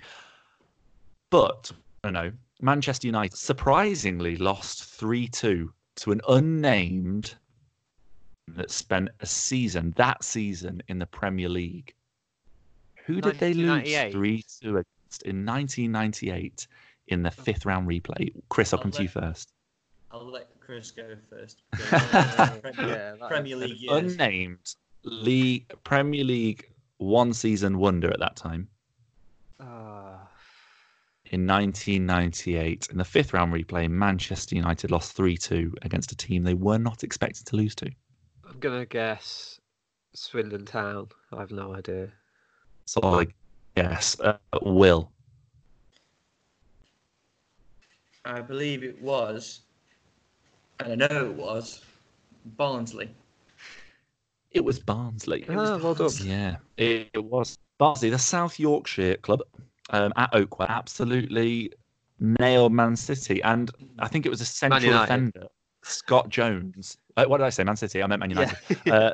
[1.30, 1.72] But
[2.02, 2.32] don't know.
[2.62, 7.34] Manchester United surprisingly lost 3 2 to an unnamed
[8.48, 11.94] that spent a season, that season, in the Premier League.
[13.06, 13.82] Who did they lose
[14.12, 16.66] 3 2 against in 1998
[17.08, 18.32] in the fifth round replay?
[18.48, 19.52] Chris, I'll come to you first.
[20.12, 21.62] I'll let Chris go first.
[21.92, 24.12] Yeah, Premier, that- Premier An League years.
[24.14, 24.74] unnamed
[25.04, 28.68] league, Premier League one season wonder at that time.
[29.58, 30.28] Ah,
[31.30, 36.54] in 1998 in the fifth round replay manchester united lost 3-2 against a team they
[36.54, 37.88] were not expected to lose to
[38.48, 39.60] I'm gonna guess
[40.12, 41.06] Swindon Town.
[41.32, 42.10] I have no idea.
[42.86, 43.32] so like
[43.76, 45.12] yes uh, will
[48.24, 49.60] I believe it was,
[50.80, 51.82] and I know it was,
[52.44, 53.08] Barnsley.
[54.50, 55.96] it was barnsley Ah, well done.
[55.96, 56.28] Barnsley.
[56.28, 59.42] yeah it, it was barnsley the south yorkshire club
[59.90, 61.72] um, at oakwell absolutely
[62.18, 63.42] nailed man city.
[63.42, 65.46] And i think it was a central defender
[65.82, 66.96] scott jones.
[67.16, 67.64] Uh, what did i say?
[67.64, 68.56] Man city i meant man united.
[68.84, 68.94] Yeah.
[68.94, 69.12] uh,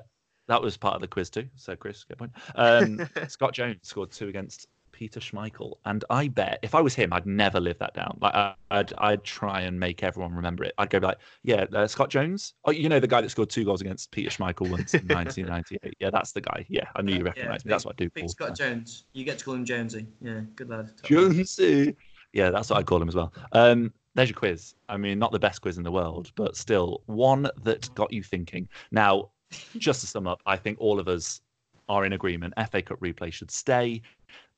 [0.49, 2.33] that was part of the quiz too so chris good point.
[2.55, 7.13] Um, Scott Jones scored two against Peter Schmeichel, and I bet if I was him,
[7.13, 8.17] I'd never live that down.
[8.23, 10.73] Like I'd, I'd try and make everyone remember it.
[10.79, 12.55] I'd go like, yeah, uh, Scott Jones.
[12.65, 15.97] Oh, you know the guy that scored two goals against Peter Schmeichel once in 1998.
[16.01, 16.65] Yeah, that's the guy.
[16.71, 17.71] Yeah, I knew you Yeah, recognised me.
[17.71, 18.09] That's what I do.
[18.09, 18.29] Paul.
[18.31, 19.05] Scott Jones.
[19.13, 20.07] You get to call him Jonesy.
[20.23, 20.93] Yeah, good lad.
[21.03, 21.95] Jonesy.
[22.33, 23.35] Yeah, that's what I call him as well.
[23.53, 24.77] Um, there's your quiz.
[24.89, 28.23] I mean, not the best quiz in the world, but still one that got you
[28.23, 28.67] thinking.
[28.91, 29.29] Now,
[29.77, 31.43] just to sum up, I think all of us
[31.89, 32.55] are in agreement.
[32.71, 34.01] FA Cup replay should stay.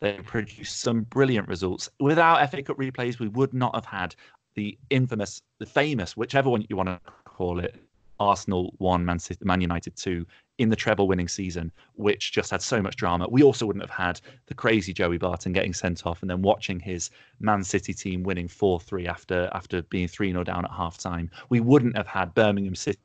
[0.01, 1.89] They produced some brilliant results.
[1.99, 4.15] Without FA Cup replays, we would not have had
[4.55, 7.75] the infamous, the famous, whichever one you want to call it,
[8.21, 10.27] Arsenal one, Man, City, Man United two
[10.59, 13.29] in the treble winning season, which just had so much drama.
[13.31, 16.81] We also wouldn't have had the crazy Joey Barton getting sent off and then watching
[16.81, 20.99] his Man City team winning 4 3 after after being 3 0 down at half
[20.99, 21.31] time.
[21.49, 22.99] We wouldn't have had Birmingham City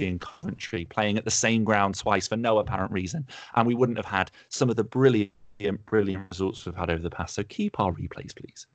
[0.00, 3.26] and Coventry playing at the same ground twice for no apparent reason.
[3.56, 5.32] And we wouldn't have had some of the brilliant,
[5.86, 7.34] brilliant results we've had over the past.
[7.34, 8.66] So keep our replays, please.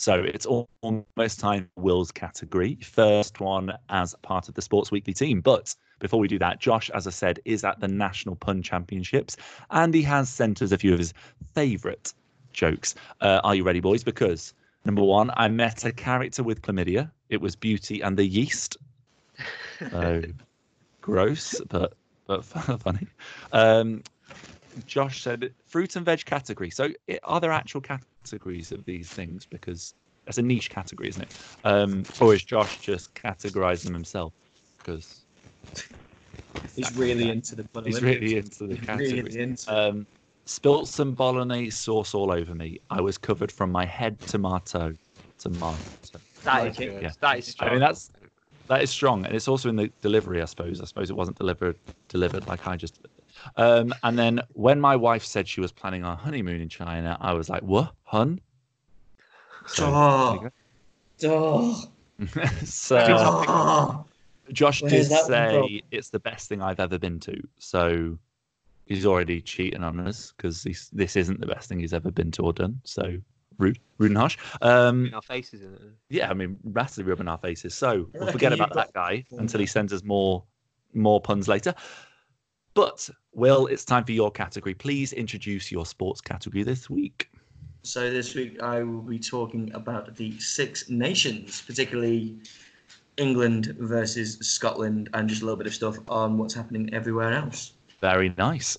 [0.00, 2.78] So it's almost time Will's category.
[2.80, 5.42] First one as part of the Sports Weekly team.
[5.42, 9.36] But before we do that, Josh, as I said, is at the National Pun Championships
[9.70, 11.12] and he has sent us a few of his
[11.54, 12.14] favourite
[12.54, 12.94] jokes.
[13.20, 14.02] Uh, are you ready, boys?
[14.02, 14.54] Because
[14.86, 17.10] number one, I met a character with chlamydia.
[17.30, 18.76] It was Beauty and the Yeast.
[19.90, 20.22] So
[21.00, 21.94] gross, but
[22.26, 22.44] but
[22.82, 23.06] funny.
[23.52, 24.02] Um,
[24.84, 26.70] Josh said fruit and veg category.
[26.70, 29.46] So i- are there actual categories of these things?
[29.46, 29.94] Because
[30.26, 31.32] that's a niche category, isn't it?
[31.64, 34.34] Um, or is Josh just categorizing them himself?
[34.82, 35.24] Because
[36.76, 39.22] He's really into the Pun he's really into the categories.
[39.22, 39.74] really into.
[39.74, 40.06] Um,
[40.46, 42.80] spilt some bolognese sauce all over me.
[42.90, 44.92] I was covered from my head to my toe.
[45.38, 45.80] Tomato.
[46.44, 47.02] That Like good.
[47.02, 47.10] Yeah.
[47.20, 47.70] That is I strong.
[47.70, 48.10] mean, that's
[48.68, 50.40] that is strong, and it's also in the delivery.
[50.40, 50.80] I suppose.
[50.80, 51.76] I suppose it wasn't delivered
[52.08, 52.98] delivered like I just.
[53.56, 57.32] Um, and then when my wife said she was planning our honeymoon in China, I
[57.32, 58.40] was like, "What, hun?"
[59.66, 60.50] So, Oh.
[61.24, 61.90] Oh.
[62.20, 62.46] there you go.
[62.64, 64.06] so Oh.
[64.52, 65.68] Josh Where's did that one from?
[65.68, 67.40] say it's the best thing I've ever been to.
[67.58, 68.18] So
[68.86, 70.62] he's already cheating on us because
[70.92, 72.80] this isn't the best thing he's ever been to or done.
[72.84, 73.16] So
[73.60, 74.36] rude, rude and harsh.
[74.62, 75.80] Um, In our faces in it.
[76.08, 77.74] yeah, I mean, massively rubbing our faces.
[77.74, 80.42] So we'll forget about that guy until he sends us more
[80.92, 81.74] more puns later.
[82.74, 84.74] But Will, it's time for your category.
[84.74, 87.30] Please introduce your sports category this week.
[87.82, 92.36] So this week I will be talking about the Six Nations, particularly
[93.16, 97.72] England versus Scotland, and just a little bit of stuff on what's happening everywhere else.
[98.00, 98.78] Very nice.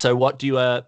[0.00, 0.82] So, what do you uh,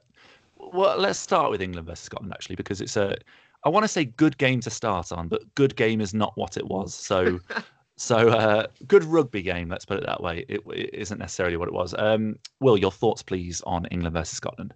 [0.73, 3.17] well, let's start with England versus Scotland actually, because it's a.
[3.65, 6.57] I want to say good game to start on, but good game is not what
[6.57, 6.95] it was.
[6.95, 7.41] So,
[7.97, 9.69] so uh, good rugby game.
[9.69, 10.45] Let's put it that way.
[10.49, 11.95] It, it isn't necessarily what it was.
[11.99, 14.73] Um, Will, your thoughts, please, on England versus Scotland?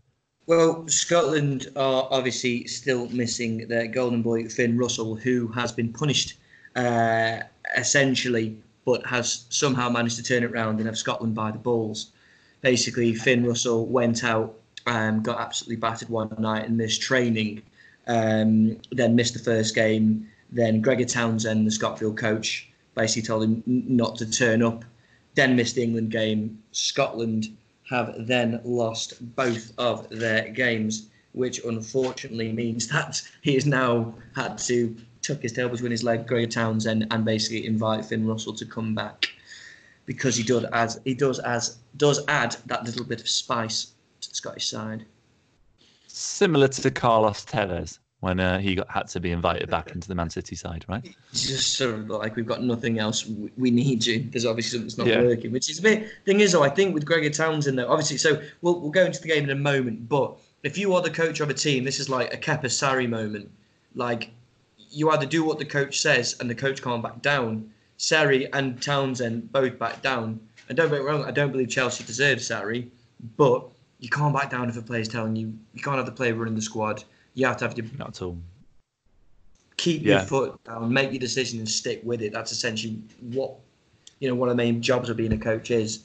[0.47, 6.39] Well, Scotland are obviously still missing their golden boy Finn Russell, who has been punished
[6.75, 7.41] uh,
[7.77, 12.11] essentially, but has somehow managed to turn it around and have Scotland by the balls.
[12.63, 17.63] Basically, Finn Russell went out, um, got absolutely battered one night and missed training,
[18.07, 20.29] um, then missed the first game.
[20.51, 24.85] Then Gregor Townsend, the Scotland coach, basically told him not to turn up.
[25.35, 26.63] Then missed the England game.
[26.73, 27.57] Scotland
[27.89, 34.59] have then lost both of their games, which unfortunately means that he has now had
[34.59, 38.65] to tuck his tail between his leg, Gregor Townsend, and basically invite Finn Russell to
[38.65, 39.29] come back
[40.07, 43.93] because he does as he does as does add that little bit of spice
[44.33, 45.05] Scottish side.
[46.07, 50.15] Similar to Carlos Tevez when uh, he got had to be invited back into the
[50.15, 51.15] Man City side, right?
[51.33, 53.27] It's just sort of like we've got nothing else.
[53.57, 54.27] We need you.
[54.31, 55.23] There's obviously something that's not yeah.
[55.23, 56.09] working, which is a bit.
[56.27, 59.21] Thing is, though, I think with Gregor Townsend, though, obviously, so we'll we'll go into
[59.21, 60.09] the game in a moment.
[60.09, 63.09] But if you are the coach of a team, this is like a Kepa Sarri
[63.09, 63.51] moment.
[63.95, 64.31] Like
[64.91, 67.71] you either do what the coach says and the coach can't back down.
[67.99, 70.41] Sarri and Townsend both back down.
[70.69, 72.89] And don't get me wrong, I don't believe Chelsea deserves Sarri,
[73.37, 73.69] but
[74.01, 76.55] you can't back down if a player's telling you you can't have the player running
[76.55, 77.05] the squad.
[77.35, 78.39] You have to have your not at all.
[79.77, 80.17] Keep yeah.
[80.17, 82.33] your foot down, make your decision, and stick with it.
[82.33, 83.55] That's essentially what
[84.19, 84.35] you know.
[84.35, 86.05] One of the main jobs of being a coach is.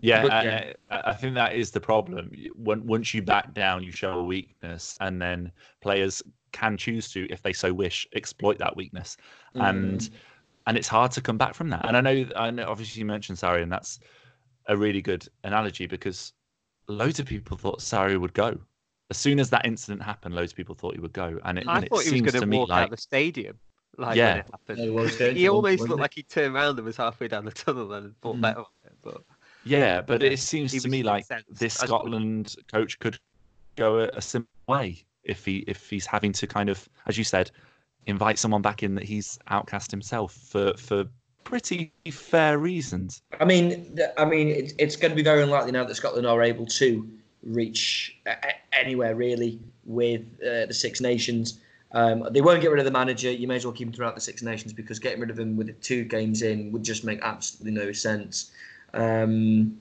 [0.00, 0.72] Yeah, but, yeah.
[0.90, 2.32] I, I, think that is the problem.
[2.56, 6.20] When, once you back down, you show a weakness, and then players
[6.50, 9.16] can choose to, if they so wish, exploit that weakness,
[9.54, 9.62] mm.
[9.62, 10.10] and
[10.66, 11.86] and it's hard to come back from that.
[11.86, 14.00] And I know, I know, obviously you mentioned Sarri, and that's
[14.66, 16.32] a really good analogy because
[16.88, 18.58] loads of people thought Sarri would go
[19.10, 20.34] as soon as that incident happened.
[20.34, 22.32] Loads of people thought he would go, and it, I and thought it he was
[22.32, 23.58] going to walk like, out the stadium.
[23.98, 24.46] Like yeah, when it
[24.86, 25.36] happened.
[25.36, 28.36] he almost looked like he turned around and was halfway down the tunnel and thought
[28.36, 28.40] mm.
[28.40, 28.92] better of it.
[29.02, 29.22] But
[29.64, 33.18] yeah, but it seems to me like this Scotland coach could
[33.76, 37.24] go a, a similar way if he if he's having to kind of, as you
[37.24, 37.50] said,
[38.06, 41.04] invite someone back in that he's outcast himself for for
[41.44, 43.22] pretty fair reasons.
[43.40, 46.42] I mean, I mean, it, it's going to be very unlikely now that Scotland are
[46.42, 47.08] able to
[47.42, 48.16] reach
[48.72, 51.60] anywhere really with uh, the Six Nations.
[51.92, 53.30] Um, they won't get rid of the manager.
[53.30, 55.56] You may as well keep him throughout the Six Nations because getting rid of him
[55.56, 58.50] with two games in would just make absolutely no sense.
[58.94, 59.78] Um,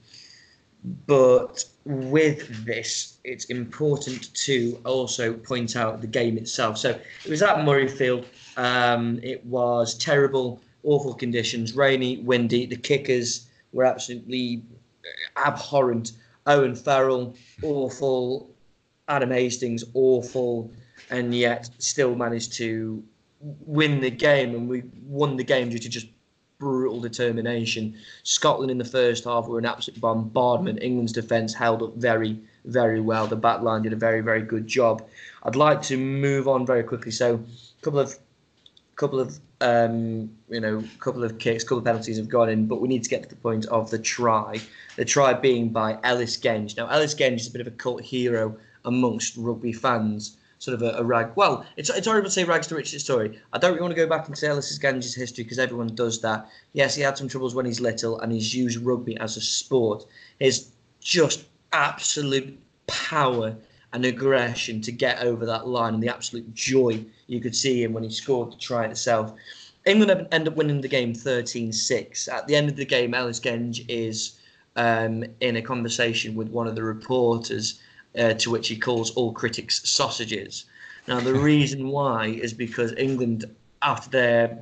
[1.06, 6.78] but with this, it's important to also point out the game itself.
[6.78, 8.26] So it was at Murrayfield.
[8.58, 12.66] Um, it was terrible, awful conditions, rainy, windy.
[12.66, 14.64] The kickers were absolutely
[15.06, 16.14] uh, abhorrent.
[16.48, 18.50] Owen Farrell, awful.
[19.08, 20.72] Adam Hastings, awful.
[21.10, 23.04] And yet still managed to
[23.42, 24.56] win the game.
[24.56, 26.08] And we won the game due to just
[26.62, 27.98] brutal determination.
[28.24, 30.82] Scotland in the first half were an absolute bombardment.
[30.82, 33.28] England's defence held up very, very well.
[33.28, 35.06] The back line did a very, very good job.
[35.44, 37.12] I'd like to move on very quickly.
[37.12, 38.18] So, a couple of,
[38.96, 42.50] couple of, um, you know, a couple of kicks, a couple of penalties have gone
[42.50, 44.60] in, but we need to get to the point of the try.
[44.96, 46.76] The try being by Ellis Genge.
[46.76, 50.84] Now, Ellis Genge is a bit of a cult hero amongst rugby fans sort of
[50.84, 51.32] a, a, rag.
[51.36, 53.40] Well, it's it's horrible to say rags to riches story.
[53.52, 56.22] I don't really want to go back and say Ellis Genge's history because everyone does
[56.22, 56.48] that.
[56.74, 60.06] Yes, he had some troubles when he's little, and he's used rugby as a sport.
[60.40, 63.56] His just absolute power
[63.94, 67.94] and aggression to get over that line, and the absolute joy you could see him
[67.94, 69.34] when he scored the try itself.
[69.86, 72.32] England end up winning the game 13-6.
[72.32, 74.40] At the end of the game, Ellis Genge is
[74.76, 77.82] um, in a conversation with one of the reporters
[78.18, 80.66] uh, to which he calls all critics sausages.
[81.08, 83.46] Now, the reason why is because England,
[83.82, 84.60] after their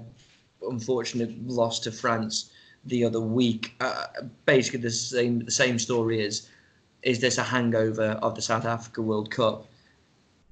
[0.61, 2.51] unfortunate loss to France
[2.85, 4.05] the other week, uh,
[4.45, 6.49] basically the same the same story is
[7.01, 9.67] is this a hangover of the South Africa World Cup?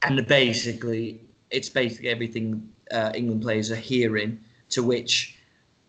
[0.04, 1.20] And basically,
[1.52, 4.40] it's basically everything uh, England players are hearing.
[4.72, 5.38] To which,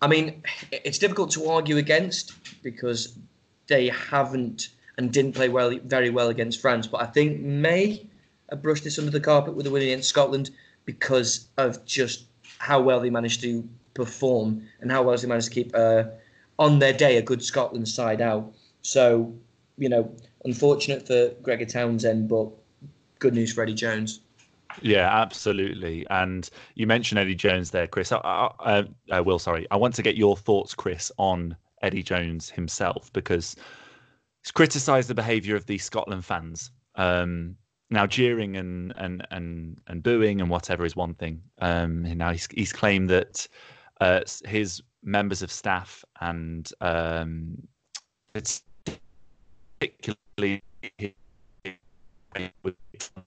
[0.01, 2.33] I mean, it's difficult to argue against
[2.63, 3.19] because
[3.67, 4.69] they haven't
[4.99, 6.87] and didn't play well, very well against France.
[6.87, 8.07] But I think May
[8.51, 10.51] have brushed this under the carpet with the win against Scotland
[10.85, 12.25] because of just
[12.59, 16.05] how well they managed to perform and how well they managed to keep uh,
[16.59, 18.53] on their day a good Scotland side out.
[18.83, 19.35] So,
[19.77, 20.13] you know,
[20.45, 22.49] unfortunate for Gregor Townsend, but
[23.19, 24.21] good news for Eddie Jones.
[24.83, 26.07] Yeah, absolutely.
[26.11, 28.13] And you mentioned Eddie Jones there, Chris.
[28.13, 29.67] I, I, will, sorry.
[29.71, 33.57] I want to get your thoughts, Chris, on Eddie Jones himself because
[34.43, 37.57] he's criticised the behaviour of the Scotland fans Um,
[37.91, 41.41] now jeering and and and and booing and whatever is one thing.
[41.61, 43.49] Um, now he's he's claimed that
[44.01, 47.57] uh, his members of staff and um,
[48.35, 48.63] it's
[49.81, 50.63] particularly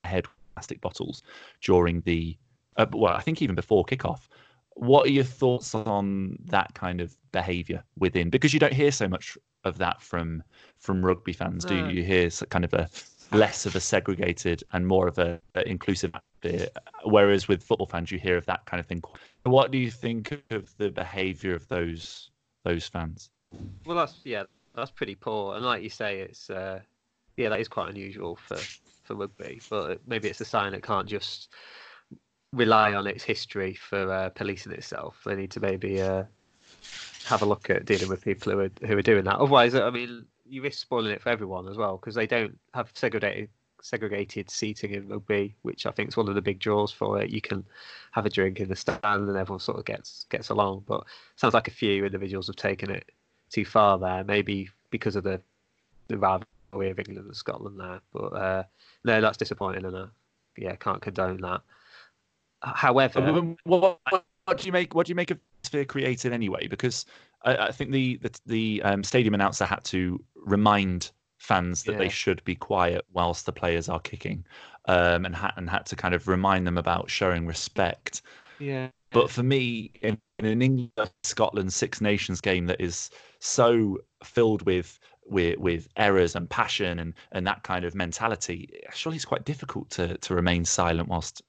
[0.04, 1.22] head plastic bottles
[1.60, 2.36] during the
[2.76, 4.28] uh, well, I think even before kickoff.
[4.74, 8.30] What are your thoughts on that kind of behaviour within?
[8.30, 10.42] Because you don't hear so much of that from
[10.78, 11.86] from rugby fans, do you?
[11.88, 12.88] You hear kind of a
[13.32, 16.76] less of a segregated and more of a, a inclusive bit.
[17.04, 19.02] Whereas with football fans, you hear of that kind of thing.
[19.44, 22.30] What do you think of the behaviour of those
[22.64, 23.30] those fans?
[23.84, 25.56] Well, that's yeah, that's pretty poor.
[25.56, 26.80] And like you say, it's uh,
[27.36, 28.58] yeah, that is quite unusual for
[29.02, 29.60] for rugby.
[29.68, 31.48] But maybe it's a sign it can't just
[32.52, 35.20] rely on its history for uh, policing itself.
[35.24, 36.24] They need to maybe uh,
[37.24, 39.36] have a look at dealing with people who are who are doing that.
[39.36, 42.90] Otherwise, I mean, you risk spoiling it for everyone as well because they don't have
[42.94, 43.48] segregated
[43.84, 47.30] segregated seating in rugby, which I think is one of the big draws for it.
[47.30, 47.64] You can
[48.12, 50.84] have a drink in the stand and everyone sort of gets gets along.
[50.86, 51.04] But
[51.36, 53.10] sounds like a few individuals have taken it
[53.50, 55.40] too far there, maybe because of the
[56.08, 58.00] the rivalry of England and Scotland there.
[58.12, 58.62] But uh,
[59.04, 60.06] no, that's disappointing, and uh,
[60.56, 61.62] yeah, can't condone that.
[62.62, 64.00] However, what,
[64.44, 64.94] what, do you make?
[64.94, 66.68] What do you make of Sphere created anyway?
[66.68, 67.06] Because
[67.44, 71.98] I, I think the the, the um, stadium announcer had to remind fans that yeah.
[71.98, 74.44] they should be quiet whilst the players are kicking,
[74.86, 78.22] um, and had and had to kind of remind them about showing respect.
[78.58, 78.88] Yeah.
[79.10, 84.62] But for me, in, in an England Scotland Six Nations game that is so filled
[84.62, 89.44] with with with errors and passion and and that kind of mentality, surely it's quite
[89.44, 91.42] difficult to to remain silent whilst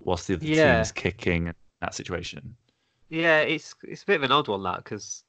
[0.00, 0.72] whilst the other yeah.
[0.72, 2.56] team is kicking that situation.
[3.08, 5.24] Yeah, it's it's a bit of an odd one that because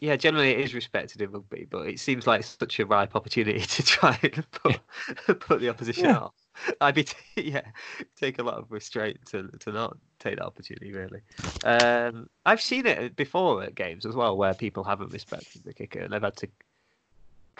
[0.00, 3.60] yeah, generally it is respected in rugby, but it seems like such a ripe opportunity
[3.66, 5.34] to try and put yeah.
[5.40, 6.18] put the opposition yeah.
[6.18, 6.34] off.
[6.80, 7.62] I'd be t- yeah,
[8.16, 10.92] take a lot of restraint to to not take that opportunity.
[10.92, 11.20] Really,
[11.64, 16.00] um, I've seen it before at games as well where people haven't respected the kicker
[16.00, 16.48] and they've had to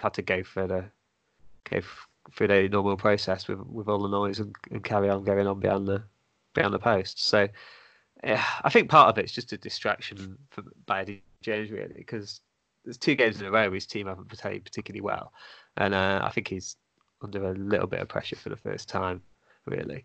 [0.01, 0.85] had to go for the
[1.69, 1.81] go
[2.35, 5.61] through the normal process with with all the noise and, and carry on going on
[5.61, 6.03] behind the
[6.55, 7.25] behind the post.
[7.25, 7.49] So
[8.25, 12.41] yeah, I think part of it's just a distraction for, by Eddie really because
[12.85, 15.33] there's two games in a row where his team haven't played particularly well,
[15.77, 16.77] and uh, I think he's
[17.23, 19.23] under a little bit of pressure for the first time
[19.67, 20.05] really.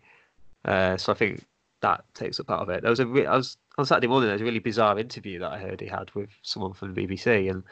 [0.64, 1.44] Uh, so I think
[1.80, 2.82] that takes up part of it.
[2.82, 4.28] There was a re- I was on Saturday morning.
[4.28, 7.06] There was a really bizarre interview that I heard he had with someone from the
[7.06, 7.62] BBC, and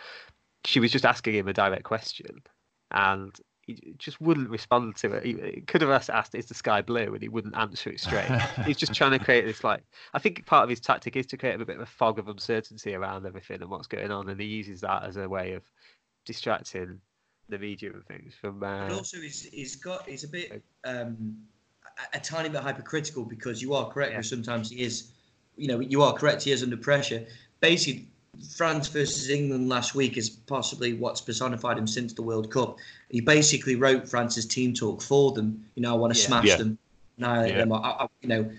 [0.65, 2.43] she was just asking him a direct question,
[2.91, 3.35] and
[3.67, 5.25] he just wouldn't respond to it.
[5.25, 8.31] He, could have asked, asked, "Is the sky blue?" and he wouldn't answer it straight.
[8.67, 9.83] He's just trying to create this like.
[10.13, 12.29] I think part of his tactic is to create a bit of a fog of
[12.29, 15.63] uncertainty around everything and what's going on, and he uses that as a way of
[16.25, 17.01] distracting
[17.49, 18.63] the media and things from.
[18.63, 21.37] Uh, but also, he's, he's got he's a bit um,
[22.13, 24.13] a, a, tiny bit hypercritical because you are correct.
[24.13, 24.21] Yeah.
[24.23, 25.13] Sometimes he is,
[25.57, 26.43] you know, you are correct.
[26.43, 27.27] He is under pressure.
[27.61, 28.09] Basically,
[28.57, 32.79] France versus England last week is possibly what's personified him since the World Cup.
[33.11, 35.65] He basically wrote France's team talk for them.
[35.75, 36.27] You know, I want to yeah.
[36.27, 36.57] smash yeah.
[36.57, 36.79] them,
[37.19, 37.59] annihilate yeah.
[37.59, 37.73] them.
[37.73, 38.51] I, I, you know,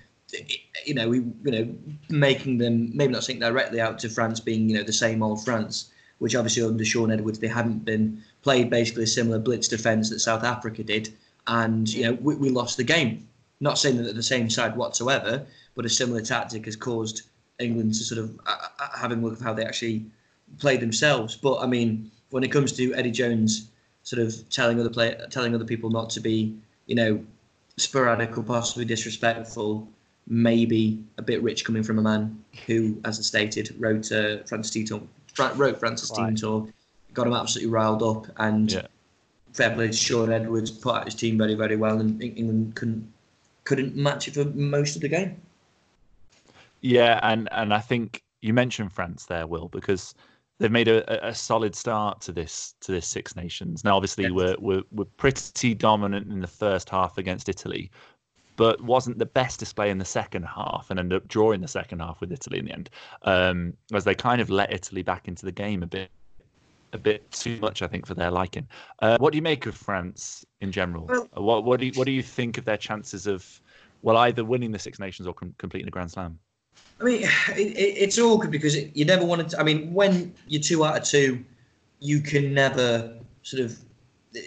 [0.86, 1.76] you know, we, you know,
[2.10, 5.44] making them maybe not saying directly out to France being, you know, the same old
[5.44, 10.10] France, which obviously under Shaun Edwards they hadn't been played basically a similar blitz defence
[10.10, 11.14] that South Africa did,
[11.48, 13.28] and you know we, we lost the game.
[13.60, 15.46] Not saying that they're the same side whatsoever,
[15.76, 17.24] but a similar tactic has caused
[17.60, 20.06] England to sort of uh, having a look at how they actually
[20.60, 21.36] play themselves.
[21.36, 23.70] But I mean, when it comes to Eddie Jones,
[24.04, 26.56] sort of telling other play, telling other people not to be,
[26.86, 27.24] you know,
[27.78, 29.88] sporadic or possibly disrespectful,
[30.28, 34.72] maybe a bit rich coming from a man who, as I stated, wrote uh, Francis
[34.72, 35.02] Team Tour,
[35.56, 36.36] wrote Francis right.
[36.36, 36.70] Tour,
[37.14, 38.88] got him absolutely riled up, and yeah.
[39.54, 43.12] fair play Shaun Edwards, put out his team very, very well, and England couldn't
[43.64, 45.42] couldn't match it for most of the game.
[46.86, 50.14] Yeah, and and I think you mentioned France there, Will, because
[50.60, 53.84] they've made a, a solid start to this to this Six Nations.
[53.84, 54.34] Now, obviously, yes.
[54.34, 57.90] we're, we're we're pretty dominant in the first half against Italy,
[58.56, 62.02] but wasn't the best display in the second half, and ended up drawing the second
[62.02, 62.92] half with Italy in the end,
[63.24, 66.12] um, as they kind of let Italy back into the game a bit
[66.94, 68.68] a bit too much, I think, for their liking.
[69.00, 71.08] Uh, what do you make of France in general?
[71.08, 73.60] Well, what what do you, what do you think of their chances of
[74.04, 76.38] well either winning the Six Nations or com- completing a Grand Slam?
[77.00, 79.60] I mean, it, it's awkward because it, you never wanted to.
[79.60, 81.44] I mean, when you're two out of two,
[82.00, 83.78] you can never sort of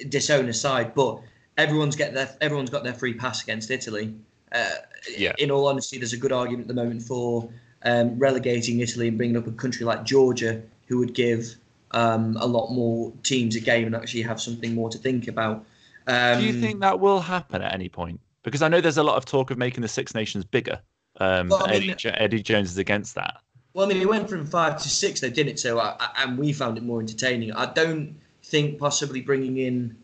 [0.09, 0.95] disown a side.
[0.95, 1.21] But
[1.57, 4.15] everyone's get their everyone's got their free pass against Italy.
[4.53, 4.69] Uh,
[5.17, 5.33] yeah.
[5.39, 7.49] In all honesty, there's a good argument at the moment for
[7.85, 11.55] um, relegating Italy and bringing up a country like Georgia, who would give
[11.93, 15.65] um, a lot more teams a game and actually have something more to think about.
[16.07, 18.21] Um, Do you think that will happen at any point?
[18.43, 20.81] Because I know there's a lot of talk of making the Six Nations bigger.
[21.21, 23.39] Um, Well, I mean- Eddie, Eddie Jones is against that.
[23.75, 25.59] Well, I mean, it went from five to six, they didn't it?
[25.61, 27.53] So, I, I- and we found it more entertaining.
[27.53, 29.97] I don't think possibly bringing in.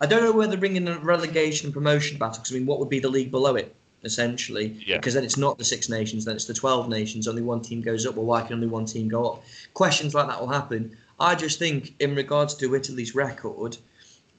[0.00, 2.78] I don't know whether bringing in a relegation and promotion battle, because I mean, what
[2.78, 4.76] would be the league below it, essentially?
[4.86, 4.96] Yeah.
[4.96, 7.26] Because then it's not the Six Nations, then it's the 12 Nations.
[7.26, 8.14] Only one team goes up.
[8.14, 9.44] Well, why can only one team go up?
[9.74, 10.96] Questions like that will happen.
[11.20, 13.76] I just think, in regards to Italy's record,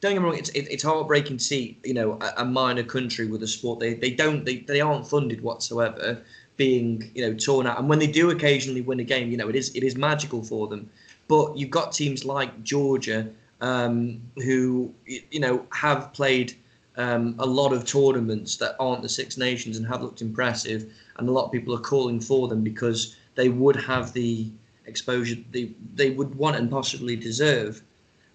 [0.01, 2.83] don't get me wrong, it's, it, it's heartbreaking to see, you know, a, a minor
[2.83, 6.21] country with a sport they, they don't they, they aren't funded whatsoever
[6.59, 7.79] being you know torn out.
[7.79, 10.43] And when they do occasionally win a game, you know, it is it is magical
[10.43, 10.89] for them.
[11.27, 13.29] But you've got teams like Georgia
[13.61, 16.55] um, who you know have played
[16.97, 21.29] um, a lot of tournaments that aren't the Six Nations and have looked impressive, and
[21.29, 24.51] a lot of people are calling for them because they would have the
[24.85, 27.81] exposure they they would want and possibly deserve.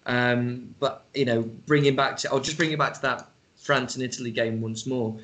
[0.05, 3.95] Um, but you know, bringing back to I'll just bring it back to that France
[3.95, 5.17] and Italy game once more.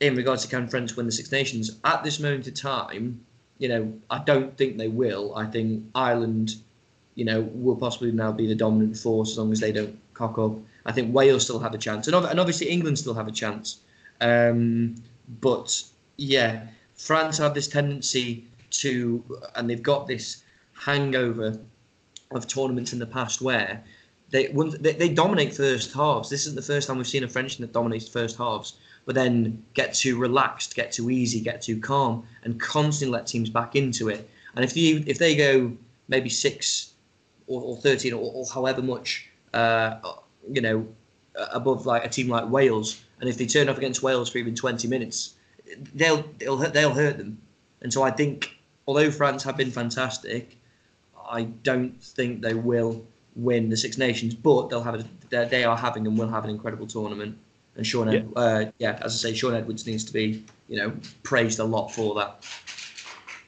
[0.00, 3.24] In regards to can France win the Six Nations at this moment in time,
[3.58, 5.34] you know, I don't think they will.
[5.36, 6.56] I think Ireland,
[7.14, 10.38] you know, will possibly now be the dominant force as long as they don't cock
[10.38, 10.52] up.
[10.84, 13.32] I think Wales still have a chance, and ob- and obviously England still have a
[13.32, 13.78] chance.
[14.20, 14.96] Um,
[15.40, 15.82] but
[16.16, 16.66] yeah,
[16.96, 19.22] France have this tendency to,
[19.54, 21.58] and they've got this hangover
[22.32, 23.82] of tournaments in the past where
[24.32, 24.46] they
[24.80, 26.28] they, they dominate first halves.
[26.28, 29.14] This isn't the first time we've seen a French team that dominates first halves, but
[29.14, 33.76] then get too relaxed, get too easy, get too calm, and constantly let teams back
[33.76, 34.28] into it.
[34.56, 35.72] And if you if they go
[36.08, 36.94] maybe six
[37.46, 39.96] or, or thirteen or, or however much, uh,
[40.50, 40.86] you know,
[41.52, 44.54] above like a team like Wales, and if they turn up against Wales for even
[44.54, 45.34] twenty minutes,
[45.94, 47.38] they'll they'll they'll hurt them.
[47.82, 48.56] And so I think
[48.86, 50.56] although France have been fantastic,
[51.28, 53.04] I don't think they will
[53.36, 56.50] win the Six Nations, but they'll have a, they are having and will have an
[56.50, 57.36] incredible tournament.
[57.76, 60.92] And Sean, Ed, uh, yeah, as I say, Shaun Edwards needs to be, you know,
[61.22, 62.44] praised a lot for that.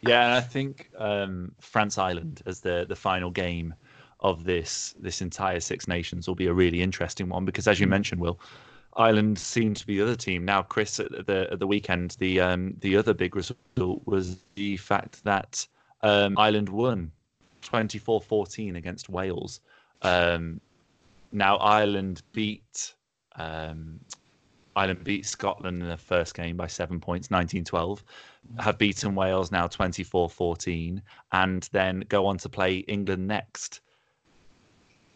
[0.00, 3.74] Yeah, and I think um, France Ireland as the the final game
[4.20, 7.86] of this this entire Six Nations will be a really interesting one because, as you
[7.86, 8.40] mentioned, Will,
[8.96, 10.44] Ireland seemed to be the other team.
[10.44, 13.58] Now, Chris, at the at the weekend, the um, the other big result
[14.06, 15.66] was the fact that
[16.02, 17.10] um, Ireland won
[17.62, 19.60] 24-14 against Wales.
[20.04, 20.60] Um,
[21.32, 22.94] now, Ireland beat
[23.36, 23.98] um,
[24.76, 28.00] Ireland beat Scotland in the first game by seven points, 19-12
[28.58, 31.00] have beaten Wales now 24-14
[31.32, 33.80] and then go on to play England next.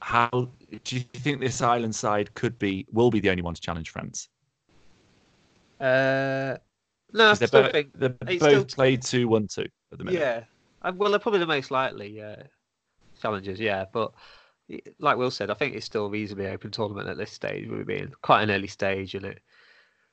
[0.01, 3.61] How do you think this Ireland side could be will be the only one to
[3.61, 4.29] challenge France?
[5.81, 6.57] Uh,
[7.13, 10.21] no, I still both, think they're both still- played 2-1-2 at the minute.
[10.21, 10.45] Yeah,
[10.83, 12.37] Uh, well, they're probably the most likely uh,
[13.21, 13.59] challengers.
[13.61, 14.13] Yeah, but
[14.99, 17.69] like Will said, I think it's still a reasonably open tournament at this stage.
[17.69, 19.41] We're being quite an early stage, and it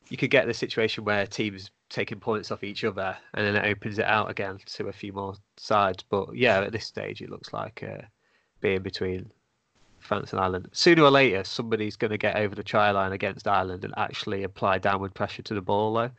[0.10, 3.70] you could get the situation where teams taking points off each other, and then it
[3.70, 6.04] opens it out again to a few more sides.
[6.08, 8.04] But yeah, at this stage, it looks like uh,
[8.62, 9.32] being between
[10.00, 10.70] France and Ireland.
[10.74, 14.44] Sooner or later, somebody's going to get over the try line against Ireland and actually
[14.44, 16.12] apply downward pressure to the ball, though,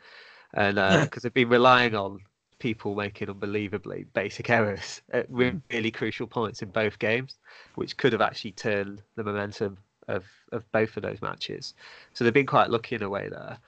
[0.54, 2.20] and because they've been relying on
[2.58, 7.38] people making unbelievably basic errors at really crucial points in both games,
[7.74, 9.78] which could have actually turned the momentum
[10.08, 11.74] of, of both of those matches.
[12.14, 13.58] So they've been quite lucky in a way there.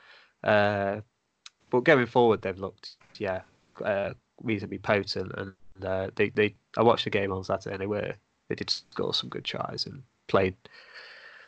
[0.42, 1.00] Uh,
[1.70, 3.42] but going forward, they've looked, yeah,
[3.84, 5.32] uh, reasonably potent.
[5.36, 5.54] And
[5.84, 8.14] uh, they, they, I watched the game on Saturday, and they were
[8.48, 10.54] they did score some good tries and played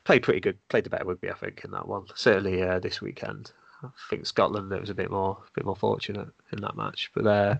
[0.04, 2.04] played pretty good, played the better rugby, I think, in that one.
[2.14, 3.52] Certainly uh, this weekend.
[3.82, 7.10] I think Scotland it was a bit more a bit more fortunate in that match,
[7.14, 7.56] but uh,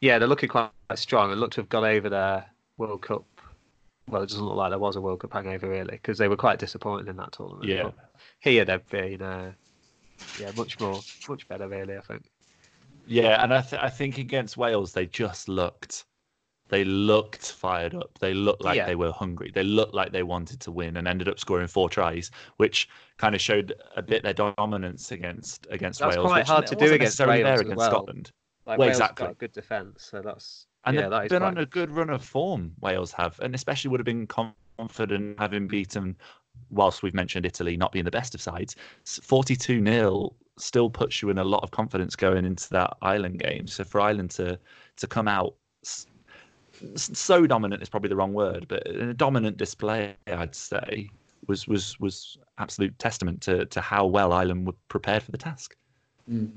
[0.00, 2.46] yeah, they're looking quite strong and look to have got over their
[2.78, 3.24] World Cup.
[4.08, 6.36] Well, it doesn't look like there was a World Cup hangover really because they were
[6.36, 7.66] quite disappointed in that tournament.
[7.66, 7.84] Yeah.
[7.84, 7.94] But
[8.40, 9.52] here they've been uh,
[10.40, 11.96] yeah much more much better really.
[11.96, 12.24] I think.
[13.06, 16.04] Yeah, and I, th- I think against Wales they just looked,
[16.70, 18.18] they looked fired up.
[18.20, 18.86] They looked like Yeah.
[18.86, 19.50] they were hungry.
[19.54, 22.88] They looked like they wanted to win, and ended up scoring four tries, which
[23.18, 26.26] kind of showed a bit their dominance against against That's Wales.
[26.26, 27.90] quite which hard to do against Wales there against well.
[27.90, 28.32] Scotland.
[28.66, 29.24] Like Well, Wales exactly.
[29.26, 31.90] got a good defence, so that's And yeah, they've that been quite on a good
[31.90, 32.72] run of form.
[32.80, 36.16] Wales have, and especially would have been confident having beaten.
[36.70, 38.76] Whilst we've mentioned Italy not being the best of sides,
[39.22, 43.66] forty-two 0 still puts you in a lot of confidence going into that Ireland game.
[43.66, 44.58] So for Ireland to
[44.96, 45.54] to come out
[46.96, 51.10] so dominant is probably the wrong word, but a dominant display, I'd say
[51.46, 55.76] was was was absolute testament to to how well Ireland were prepared for the task.
[56.30, 56.50] Mm.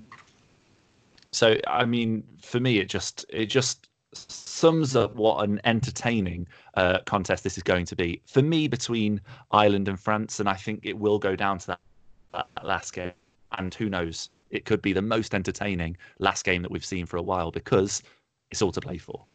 [1.31, 6.99] So I mean, for me, it just it just sums up what an entertaining uh,
[7.05, 9.19] contest this is going to be for me between
[9.51, 11.79] Ireland and France, and I think it will go down to that,
[12.33, 13.11] that last game.
[13.57, 17.17] And who knows, it could be the most entertaining last game that we've seen for
[17.17, 18.03] a while because
[18.51, 19.25] it's all to play for.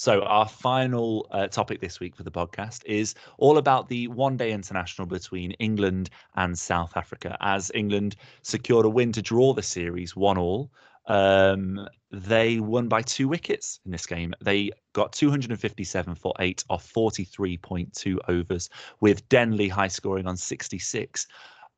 [0.00, 4.34] So, our final uh, topic this week for the podcast is all about the one
[4.34, 7.36] day international between England and South Africa.
[7.42, 10.70] As England secured a win to draw the series one all,
[11.08, 14.32] um, they won by two wickets in this game.
[14.40, 18.70] They got 257 for eight off 43.2 overs,
[19.00, 21.26] with Denley high scoring on 66.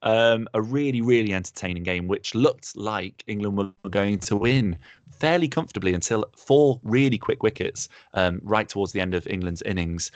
[0.05, 4.77] Um, a really, really entertaining game, which looked like England were going to win
[5.11, 10.11] fairly comfortably until four really quick wickets um, right towards the end of England's innings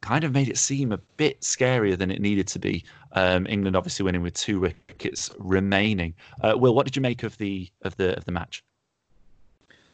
[0.00, 2.84] kind of made it seem a bit scarier than it needed to be.
[3.12, 6.14] Um, England obviously winning with two wickets remaining.
[6.40, 8.62] Uh, Will, what did you make of the of the of the match?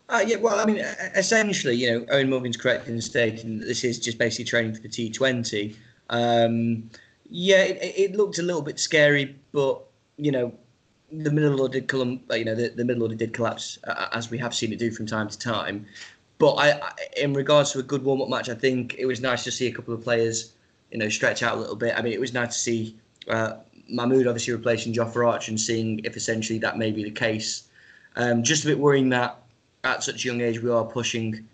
[0.08, 0.76] Uh, yeah, well, I mean,
[1.16, 4.82] essentially, you know, Eoin Morgan's correct in stating that this is just basically training for
[4.82, 5.74] the T20.
[6.10, 6.90] Um,
[7.30, 9.82] yeah, it, it, looked a little bit scary, but
[10.16, 10.52] you know,
[11.10, 14.30] the middle order did come, you know, the, the middle order did collapse uh, as
[14.30, 15.86] we have seen it do from time to time.
[16.38, 19.20] But I, I, in regards to a good warm up match, I think it was
[19.20, 20.52] nice to see a couple of players,
[20.90, 21.94] you know, stretch out a little bit.
[21.96, 22.96] I mean, it was nice to see
[23.28, 23.54] uh,
[23.88, 27.68] Mahmood obviously replacing Jofra Archer and seeing if essentially that may be the case.
[28.16, 29.40] Um, just a bit worrying that
[29.84, 31.46] at such a young age we are pushing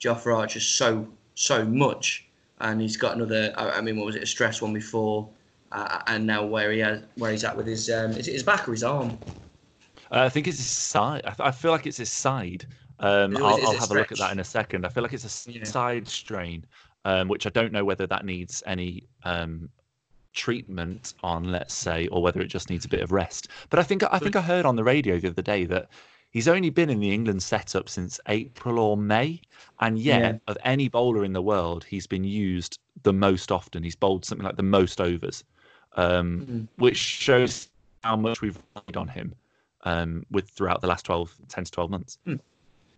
[0.00, 2.25] Jofra Archer so so much,
[2.60, 3.52] and he's got another.
[3.56, 4.22] I, I mean, what was it?
[4.22, 5.28] A stress one before
[5.72, 8.42] uh, and now where he has, where he's at with his um, is it his
[8.42, 9.18] back or his arm?
[10.10, 11.22] Uh, I think it's his side.
[11.26, 12.66] I, I, feel like it's his side.
[13.00, 14.86] Um, I'll, I'll have a look at that in a second.
[14.86, 15.64] I feel like it's a yeah.
[15.64, 16.64] side strain,
[17.04, 19.68] um, which I don't know whether that needs any um,
[20.32, 23.48] treatment on, let's say, or whether it just needs a bit of rest.
[23.68, 25.88] But I think I think I heard on the radio the other day that
[26.36, 29.40] he's only been in the England setup since April or May,
[29.80, 30.38] and yet yeah.
[30.46, 33.82] of any bowler in the world, he's been used the most often.
[33.82, 35.42] He's bowled something like the most overs
[35.96, 36.60] um, mm-hmm.
[36.76, 37.68] which shows
[38.04, 39.34] how much we've relied on him
[39.82, 42.18] um, with throughout the last 12, 10 to 12 months.
[42.26, 42.40] Mm.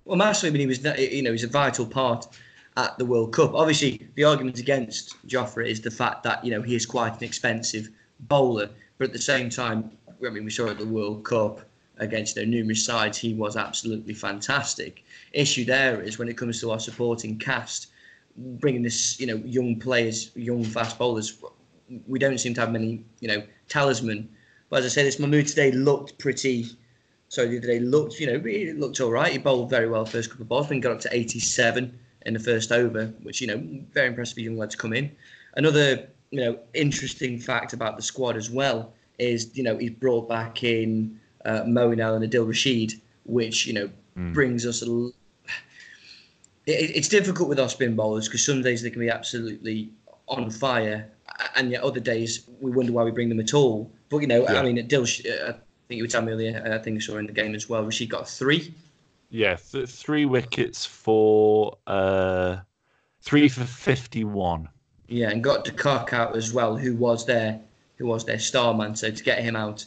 [0.04, 2.26] Well, massively, I mean, he was, you know, he's a vital part
[2.76, 3.54] at the World Cup.
[3.54, 7.24] Obviously, the argument against Jofra is the fact that, you know, he is quite an
[7.24, 7.88] expensive
[8.20, 8.70] bowler.
[8.96, 9.92] But at the same time,
[10.26, 11.60] I mean, we saw at the World Cup
[11.98, 15.04] against know, numerous sides, he was absolutely fantastic.
[15.32, 17.88] Issue there is when it comes to our supporting cast,
[18.36, 21.42] bringing this, you know, young players, young fast bowlers
[22.06, 24.28] we don't seem to have many, you know, talisman.
[24.70, 26.66] But as I say, this Mahmood today looked pretty.
[27.28, 29.32] So the other day looked, you know, it looked all right.
[29.32, 32.40] He bowled very well first couple of balls, then got up to 87 in the
[32.40, 33.62] first over, which you know,
[33.92, 35.10] very impressive for young lad to come in.
[35.54, 40.28] Another, you know, interesting fact about the squad as well is, you know, he's brought
[40.28, 44.32] back in uh, Ali and Adil Rashid, which you know mm.
[44.32, 45.10] brings us a.
[46.66, 49.90] It, it's difficult with our spin bowlers because some days they can be absolutely
[50.26, 51.10] on fire
[51.56, 53.90] and yet other days we wonder why we bring them at all.
[54.08, 54.60] But you know, yeah.
[54.60, 56.72] I mean, Adil, uh, I think you were telling me earlier.
[56.72, 57.84] I think I saw in the game as well.
[57.84, 58.74] Rashid got three.
[59.30, 62.58] Yeah, th- three wickets for uh,
[63.22, 64.68] three for fifty-one.
[65.08, 67.60] Yeah, and got De Kock out as well, who was there,
[67.96, 68.94] who was their star man.
[68.94, 69.84] So to get him out,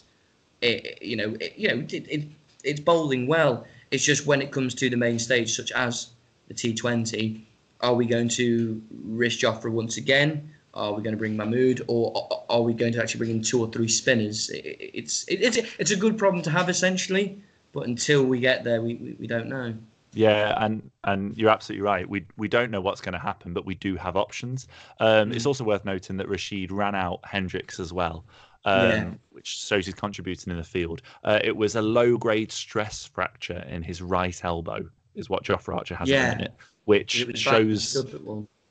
[0.61, 2.27] it, you know, it, you know, it, it,
[2.63, 3.65] it's bowling well.
[3.91, 6.11] It's just when it comes to the main stage, such as
[6.47, 7.41] the T20,
[7.81, 10.49] are we going to risk Jofra once again?
[10.73, 13.59] Are we going to bring Mahmood, or are we going to actually bring in two
[13.59, 14.49] or three spinners?
[14.53, 17.41] It's it's it's a good problem to have essentially,
[17.73, 19.73] but until we get there, we, we, we don't know.
[20.13, 22.07] Yeah, and and you're absolutely right.
[22.07, 24.67] We we don't know what's going to happen, but we do have options.
[24.99, 25.35] Um, mm.
[25.35, 28.23] It's also worth noting that Rashid ran out Hendricks as well,
[28.65, 29.09] um, yeah.
[29.31, 31.01] which shows he's contributing in the field.
[31.23, 35.75] Uh, it was a low grade stress fracture in his right elbow, is what Jofra
[35.75, 36.37] Archer has yeah.
[36.39, 36.53] it,
[36.85, 37.95] which shows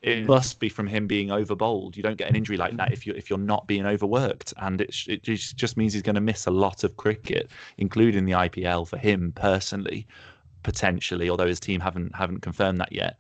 [0.02, 1.96] it must be from him being over bowled.
[1.96, 4.80] You don't get an injury like that if you if you're not being overworked, and
[4.80, 8.88] it it just means he's going to miss a lot of cricket, including the IPL
[8.88, 10.06] for him personally,
[10.62, 11.28] potentially.
[11.28, 13.18] Although his team haven't haven't confirmed that yet,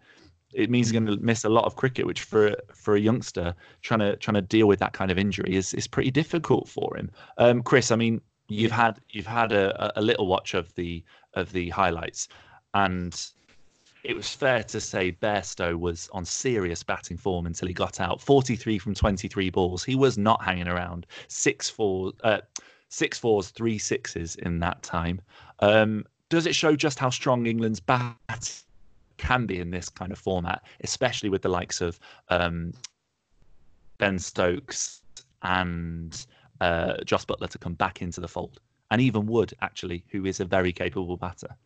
[0.52, 3.54] it means he's going to miss a lot of cricket, which for for a youngster
[3.82, 6.96] trying to trying to deal with that kind of injury is is pretty difficult for
[6.96, 7.10] him.
[7.38, 11.02] Um, Chris, I mean, you've had you've had a, a little watch of the
[11.34, 12.28] of the highlights,
[12.74, 13.30] and
[14.02, 18.20] it was fair to say Bairstow was on serious batting form until he got out.
[18.20, 19.84] 43 from 23 balls.
[19.84, 21.06] He was not hanging around.
[21.28, 22.40] Six four, uh,
[22.88, 25.20] six fours, three sixes in that time.
[25.60, 28.62] Um, does it show just how strong England's bat
[29.20, 32.72] can be in this kind of format, especially with the likes of um,
[33.98, 35.02] Ben Stokes
[35.42, 36.26] and
[36.60, 38.60] uh, Jos Buttler to come back into the fold?
[38.90, 41.56] and even Wood actually, who is a very capable batter.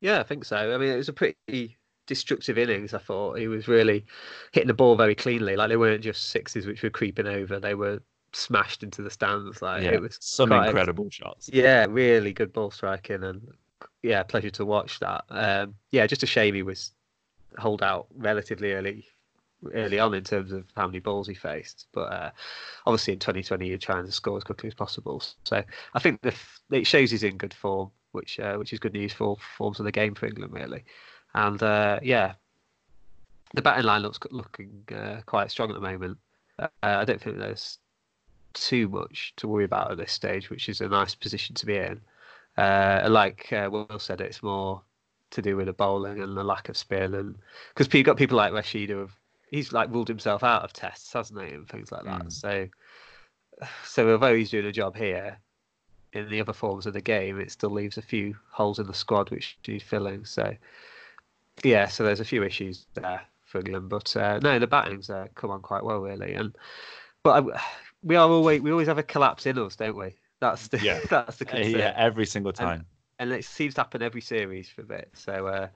[0.00, 0.56] Yeah, I think so.
[0.56, 1.76] I mean, it was a pretty
[2.06, 2.92] destructive innings.
[2.92, 4.04] I thought he was really
[4.50, 5.54] hitting the ball very cleanly.
[5.54, 8.00] Like they weren't just sixes which were creeping over; they were
[8.32, 9.62] smashed into the stands.
[9.62, 11.48] Like yeah, it was some incredible shots.
[11.52, 13.46] Yeah, really good ball striking, and
[14.02, 15.24] yeah, pleasure to watch that.
[15.30, 16.92] Um, yeah, just a shame he was
[17.58, 19.06] hold out relatively early,
[19.74, 21.86] early on in terms of how many balls he faced.
[21.92, 22.30] But uh,
[22.86, 25.22] obviously in 2020 you're trying to score as quickly as possible.
[25.44, 25.62] So
[25.94, 26.34] I think the,
[26.70, 29.84] it shows he's in good form, which uh, which is good news for forms of
[29.84, 30.84] the game for England really.
[31.34, 32.34] And uh, yeah,
[33.54, 36.18] the batting line looks looking uh, quite strong at the moment.
[36.58, 37.78] Uh, I don't think there's
[38.54, 41.76] too much to worry about at this stage, which is a nice position to be
[41.76, 42.00] in.
[42.56, 44.82] Uh, like uh, Will said, it's more
[45.30, 47.36] to do with the bowling and the lack of spin, and
[47.74, 49.16] because you've got people like Rashid who have
[49.50, 52.24] he's like ruled himself out of tests, hasn't he, and things like that.
[52.24, 52.32] Mm.
[52.32, 52.68] So,
[53.84, 55.38] so although he's doing a job here,
[56.12, 58.94] in the other forms of the game, it still leaves a few holes in the
[58.94, 60.24] squad which need filling.
[60.24, 60.54] So,
[61.62, 65.28] yeah, so there's a few issues there for England, but uh, no, the batting's uh,
[65.34, 66.56] come on quite well really, and
[67.22, 67.60] but I,
[68.02, 70.14] we are always we always have a collapse in us, don't we?
[70.42, 70.98] That's the Yeah.
[71.10, 72.84] that's the Uh, concern, yeah, every single time.
[73.20, 75.08] and it seems to happen every series for a bit.
[75.14, 75.68] So, uh,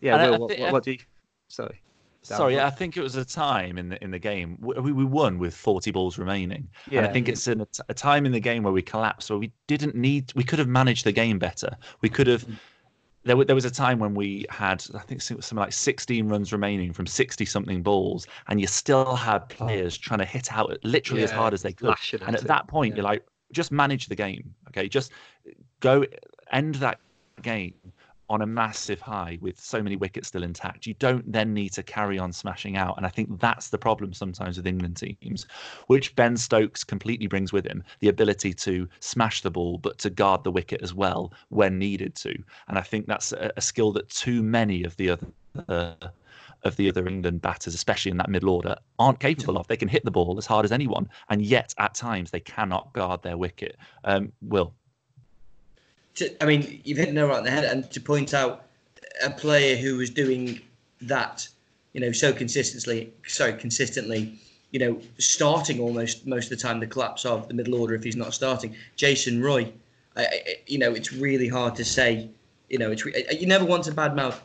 [0.00, 0.98] yeah, And I- Will, I what, thi- what, what do you?
[1.48, 1.82] Sorry.
[2.28, 4.92] Dan, Sorry, what- I think it was a time in the in the game we,
[4.92, 6.98] we won with 40 balls remaining, yeah.
[7.00, 7.12] and I Yeah.
[7.12, 9.52] think it's in a, t- a time in the game where we collapsed, where we
[9.66, 11.70] didn't need, we could have managed the game better.
[12.00, 12.46] We could have.
[13.24, 15.72] There, wa- there was a time when we had, I think it was something like
[15.72, 20.52] 16 runs remaining from 60 something balls, and you still had players trying to hit
[20.52, 21.94] out literally as hard as they could.
[22.14, 22.96] And at at it, that point, yeah.
[22.96, 24.88] you're like, just manage the game, okay?
[24.88, 25.12] Just
[25.80, 26.04] go
[26.50, 26.98] end that
[27.42, 27.74] game
[28.32, 30.86] on a massive high with so many wickets still intact.
[30.86, 32.96] You don't then need to carry on smashing out.
[32.96, 35.46] And I think that's the problem sometimes with England teams,
[35.88, 40.08] which Ben Stokes completely brings with him the ability to smash the ball, but to
[40.08, 42.34] guard the wicket as well when needed to.
[42.68, 45.26] And I think that's a, a skill that too many of the other.
[45.68, 46.08] Uh,
[46.64, 49.66] of the other England batters, especially in that middle order, aren't capable of.
[49.66, 52.92] They can hit the ball as hard as anyone, and yet at times they cannot
[52.92, 53.76] guard their wicket.
[54.04, 54.72] Um, Will,
[56.40, 58.66] I mean, you've hit nail right on the head, and to point out
[59.24, 60.60] a player who was doing
[61.02, 61.48] that,
[61.92, 64.38] you know, so consistently, so consistently,
[64.70, 68.04] you know, starting almost most of the time the collapse of the middle order if
[68.04, 68.74] he's not starting.
[68.96, 69.72] Jason Roy,
[70.16, 72.28] I, I, you know, it's really hard to say.
[72.68, 74.38] You know, it's you never want to badmouth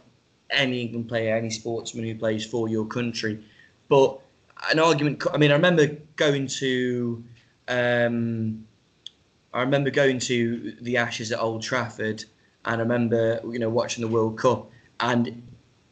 [0.50, 3.44] any England player, any sportsman who plays for your country,
[3.90, 4.20] but
[4.72, 5.24] an argument.
[5.34, 7.24] I mean, I remember going to.
[7.68, 8.66] Um,
[9.54, 12.24] I remember going to the Ashes at Old Trafford,
[12.66, 14.70] and I remember you know watching the World Cup.
[15.00, 15.42] And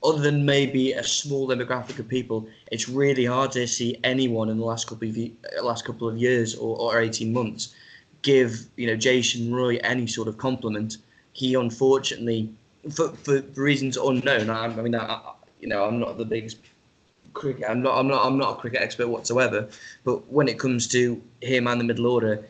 [0.03, 4.57] other than maybe a small demographic of people, it's really hard to see anyone in
[4.57, 5.17] the last couple of
[5.63, 7.75] last couple of years or, or eighteen months
[8.25, 10.97] give you know Jason Roy any sort of compliment.
[11.33, 12.49] He unfortunately,
[12.91, 16.57] for, for reasons unknown, I, I mean, I, I- you know, I'm not the biggest
[17.33, 17.65] cricket.
[17.67, 17.97] I'm not.
[17.97, 18.25] I'm not.
[18.25, 19.67] I'm not a cricket expert whatsoever.
[20.03, 22.45] But when it comes to him and the middle order,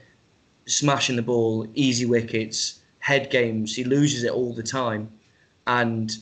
[0.66, 3.76] smashing the ball, easy wickets, head games.
[3.76, 5.10] He loses it all the time.
[5.68, 6.18] And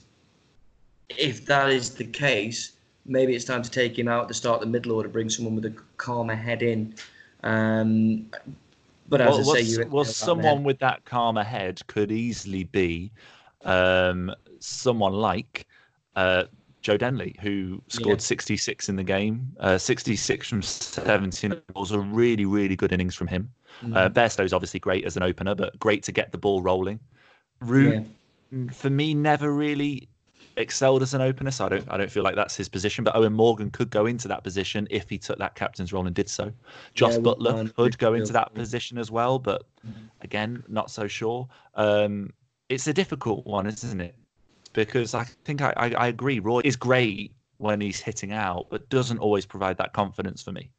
[1.09, 2.73] if that is the case,
[3.05, 5.65] maybe it's time to take him out to start the middle order, bring someone with
[5.65, 6.93] a calmer head in.
[7.43, 8.25] Um,
[9.09, 13.11] but as well, I say, was, well, someone with that calmer head could easily be
[13.63, 15.67] um, someone like
[16.15, 16.45] uh,
[16.81, 18.23] Joe Denley, who scored Yeah.
[18.23, 23.27] 66 in the game, uh, 66 from 17 balls, a really, really good innings from
[23.27, 23.49] him.
[23.81, 23.95] Mm-hmm.
[23.95, 26.99] Uh, Bairstow's obviously great as an opener, but great to get the ball rolling.
[27.61, 28.05] Root,
[28.71, 30.09] for me, never really
[30.57, 33.03] excelled as an opener, so I don't, I don't feel like that's his position.
[33.03, 36.13] But Eoin Morgan could go into that position if he took that captain's role and
[36.13, 36.51] did so.
[36.93, 40.09] Josh Yeah, Buttler could go into that position as well, but Mhm.
[40.21, 41.47] again, not so sure.
[41.75, 42.31] Um,
[42.69, 44.15] it's a difficult one, isn't it?
[44.73, 46.39] Because I think I, I, I agree.
[46.39, 50.69] Roy is great when he's hitting out, but doesn't always provide that confidence for me.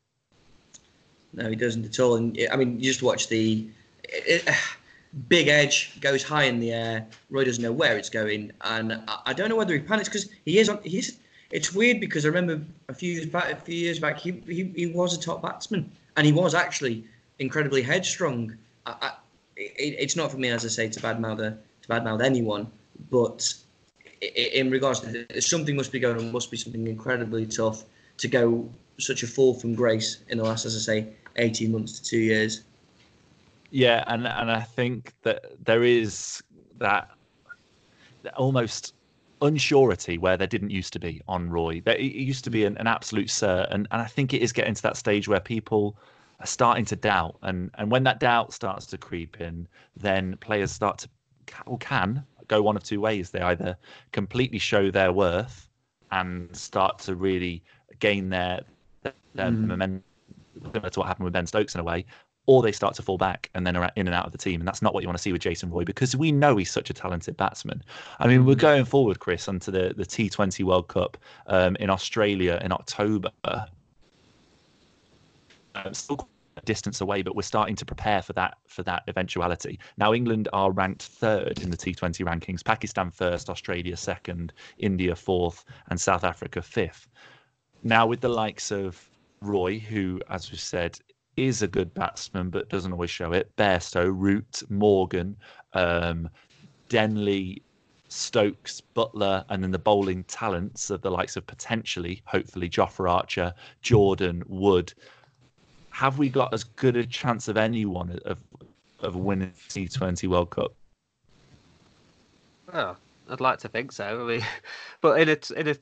[1.33, 2.17] No, he doesn't at all.
[2.17, 3.69] And I mean, you just watch the
[4.05, 4.49] it,
[5.29, 7.07] big edge goes high in the air.
[7.31, 10.29] Roy doesn't know where it's going, and I, I don't know whether he panics because
[10.45, 10.81] he is on.
[10.83, 11.19] He's.
[11.51, 13.53] It's weird because I remember a few years back.
[13.53, 17.05] A few years back, he he, he was a top batsman, and he was actually
[17.39, 18.57] incredibly headstrong.
[18.87, 19.13] I, I,
[19.57, 21.57] it, it's not for me, as I say, to badmouth
[21.87, 22.71] badmouth anyone,
[23.11, 23.55] but
[24.21, 26.33] in regards to this, something must be going on.
[26.33, 27.85] Must be something incredibly tough
[28.19, 31.99] to go such a fall from grace in the last, as I say, 18 months
[31.99, 32.65] to two years.
[33.71, 36.43] Yeah, and and I think that there is
[36.79, 37.11] that
[38.37, 38.95] almost
[39.43, 41.83] unsurety where there didn't used to be on Roy.
[41.85, 44.75] It used to be an, an absolute cert, and, and I think it is getting
[44.75, 45.99] to that stage where people
[46.41, 49.67] are starting to doubt, and and when that doubt starts to creep in,
[49.97, 51.09] then players start to
[51.67, 53.31] or can go one of two ways.
[53.31, 53.77] They either
[54.13, 55.69] completely show their worth
[56.11, 57.63] and start to really
[57.99, 58.63] gain their
[59.03, 59.67] their mm.
[59.67, 60.05] momentum,
[60.73, 62.07] similar to what happened with Ben Stokes in a way,
[62.47, 64.61] or they start to fall back and then are in and out of the team.
[64.61, 66.71] And that's not what you want to see with Jason Roy because we know he's
[66.71, 67.83] such a talented batsman.
[68.19, 68.61] I mean, we're mm-hmm.
[68.61, 71.17] going forward, Chris, onto the, the T20 World Cup
[71.47, 73.31] um, in Australia in October.
[73.45, 73.67] Uh,
[75.93, 76.29] still
[76.65, 79.79] distance away, but we're starting to prepare for that for that eventuality.
[79.97, 82.65] Now, England are ranked third in the T20 rankings.
[82.65, 87.09] Pakistan first, Australia second, India fourth, and South Africa fifth.
[87.83, 89.11] Now, with the likes of
[89.41, 90.99] Roy, who, as we said,
[91.37, 93.55] is a good batsman but doesn't always show it.
[93.57, 95.37] Bairstow, Root, Morgan,
[95.73, 96.29] um,
[96.89, 97.63] Denley,
[98.09, 103.53] Stokes, Buttler, and then the bowling talents of the likes of potentially, hopefully, Jofra Archer,
[103.83, 104.95] Jordan, Wood.
[105.95, 108.39] Have we got as good a chance of anyone of
[108.99, 110.75] of winning the T20 World Cup?
[112.73, 112.97] Well,
[113.31, 114.25] I'd like to think so.
[114.25, 114.45] I mean,
[115.01, 115.77] but in a in a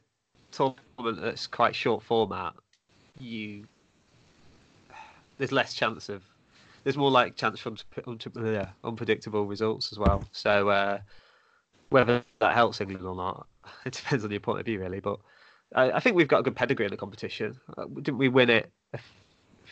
[0.51, 2.53] tournament that's quite short format,
[3.19, 3.65] you
[5.39, 6.23] there's less chance of
[6.85, 7.65] there's more like chance
[8.37, 10.25] yeah, unpredictable results as well.
[10.33, 10.99] So uh,
[11.89, 13.47] whether that helps England or not,
[13.87, 15.01] it depends on your point of view, really.
[15.01, 15.21] But
[15.75, 17.59] I, I think we've got a good pedigree in the competition.
[17.79, 18.71] Uh, didn't we win it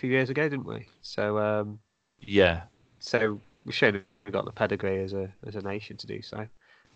[0.00, 0.48] few years ago?
[0.48, 0.86] Didn't we?
[1.02, 1.78] So um,
[2.20, 2.62] yeah.
[2.98, 6.46] So we've shown we've got the pedigree as a as a nation to do so.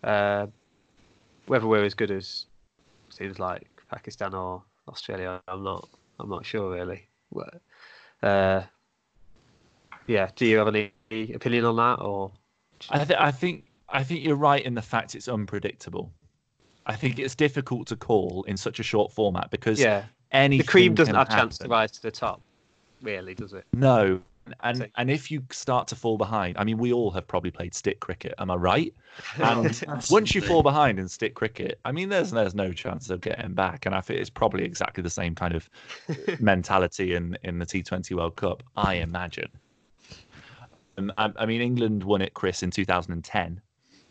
[0.02, 0.46] Uh,
[1.46, 2.46] whether we're as good as
[3.10, 5.88] seems like Pakistan or Australia, I'm not.
[6.18, 7.08] I'm not sure really.
[8.22, 8.62] Uh,
[10.06, 12.32] yeah, do you have any opinion on that, or?
[12.90, 16.12] I, th- I think I think you're right in the fact it's unpredictable.
[16.86, 20.64] I think it's difficult to call in such a short format because yeah, any the
[20.64, 22.42] cream doesn't have a chance to rise to the top,
[23.04, 23.64] really, does it?
[23.72, 24.20] No,
[24.60, 27.74] and and if you start to fall behind, I mean, we all have probably played
[27.74, 28.34] stick cricket.
[28.38, 28.94] Am I right?
[29.38, 33.20] And once you fall behind in stick cricket, I mean, there's there's no chance of
[33.20, 33.86] getting back.
[33.86, 35.70] And I think it's probably exactly the same kind of
[36.40, 38.62] mentality in in the T20 World Cup.
[38.76, 39.48] I imagine.
[40.96, 43.60] Um, I, I, mean, England won it, Chris, in 2010.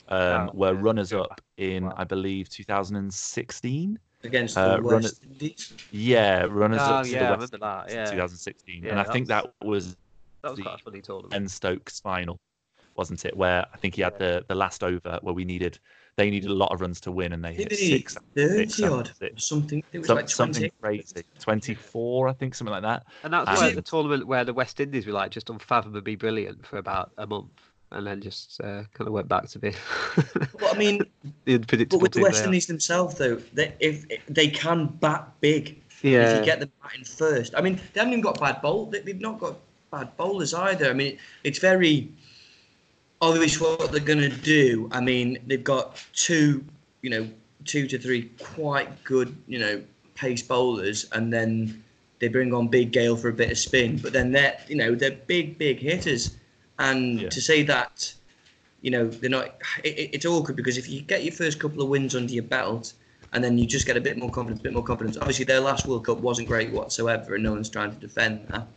[0.09, 0.79] Um, oh, were yeah.
[0.81, 1.93] runners up in, wow.
[1.95, 5.73] I believe, 2016 against uh, the West Indies.
[5.91, 7.85] Yeah, runners oh, up to yeah, the West that.
[7.89, 8.05] Yeah.
[8.05, 9.27] 2016, yeah, and I think was...
[9.27, 9.97] that was
[10.41, 11.31] that was quite a funny tournament.
[11.31, 12.39] Ben Stokes final,
[12.95, 13.35] wasn't it?
[13.35, 14.27] Where I think he had yeah.
[14.27, 15.79] the, the last over where we needed
[16.15, 19.83] they needed a lot of runs to win and they hit six, six odd something.
[19.91, 20.53] It was Some, like 20.
[20.53, 23.05] something crazy, twenty four, I think, something like that.
[23.23, 26.77] And that's where the tournament where the West Indies were like just unfathomably brilliant for
[26.77, 27.72] about a month.
[27.93, 29.75] And then just uh, kind of went back to being.
[30.59, 31.05] well, I mean,
[31.45, 31.99] the unpredictable.
[31.99, 36.31] But with the West Indies themselves, though, they, if, they can bat big, yeah.
[36.31, 38.87] If you get them batting first, I mean, they haven't even got bad bowl.
[38.87, 39.55] They, have not got
[39.89, 40.89] bad bowlers either.
[40.89, 42.11] I mean, it's very
[43.21, 44.89] obvious what they're going to do.
[44.91, 46.63] I mean, they've got two,
[47.01, 47.29] you know,
[47.63, 49.81] two to three quite good, you know,
[50.15, 51.81] pace bowlers, and then
[52.19, 53.97] they bring on Big Gayle for a bit of spin.
[53.97, 56.35] But then they're, you know, they're big, big hitters,
[56.83, 57.29] and yeah.
[57.29, 58.13] to say that,
[58.81, 59.55] you know, they're not.
[59.83, 62.93] It, it's awkward because if you get your first couple of wins under your belt.
[63.35, 65.17] And then you just get a bit more confidence, a bit more confidence.
[65.17, 68.67] Obviously, their last World Cup wasn't great whatsoever, and no one's trying to defend that.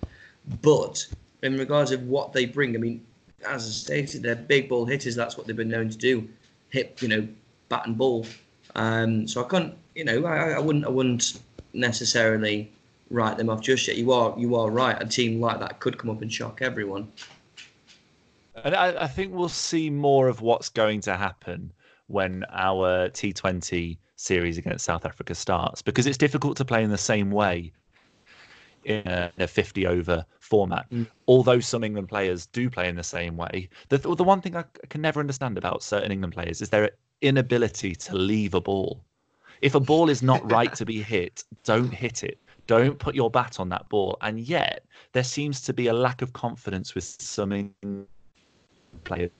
[0.63, 1.07] But
[1.43, 3.05] in regards of what they bring, I mean,
[3.47, 5.15] as I stated, they're big ball hitters.
[5.15, 6.27] That's what they've been known to do,
[6.71, 7.29] hit, you know,
[7.69, 8.25] bat and ball.
[8.77, 11.39] Um, so I can't, you know, I, I wouldn't, I wouldn't
[11.75, 12.71] necessarily
[13.11, 13.99] write them off just yet.
[13.99, 14.97] You are, you are right.
[14.99, 17.13] A team like that could come up and shock everyone.
[18.65, 21.73] And I, I think we'll see more of what's going to happen
[22.07, 26.99] when our T20 series against South Africa starts because it's difficult to play in the
[26.99, 27.73] same way
[28.85, 30.89] in a, in a 50 over format.
[30.91, 31.07] Mm.
[31.27, 34.65] Although some England players do play in the same way, the the one thing I
[34.89, 39.03] can never understand about certain England players is their inability to leave a ball.
[39.61, 42.39] If a ball is not right to be hit, don't hit it.
[42.67, 44.17] Don't put your bat on that ball.
[44.21, 48.07] And yet, there seems to be a lack of confidence with some England
[49.07, 49.31] players.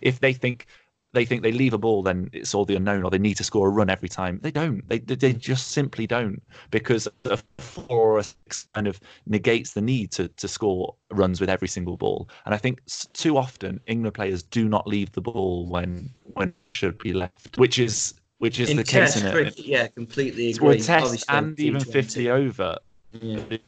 [0.00, 0.66] If they think
[1.14, 3.44] they think they leave a ball, then it's all the unknown, or they need to
[3.44, 4.40] score a run every time.
[4.42, 4.86] They don't.
[4.88, 10.10] They they just simply don't because a four or six kind of negates the need
[10.12, 12.28] to to score runs with every single ball.
[12.46, 12.80] And I think
[13.12, 17.78] too often England players do not leave the ball when when should be left, which
[17.78, 19.58] is which is in the case in it.
[19.58, 20.68] Yeah, completely agree.
[20.68, 22.78] Well, test and even fifty over.
[23.12, 23.58] Yeah.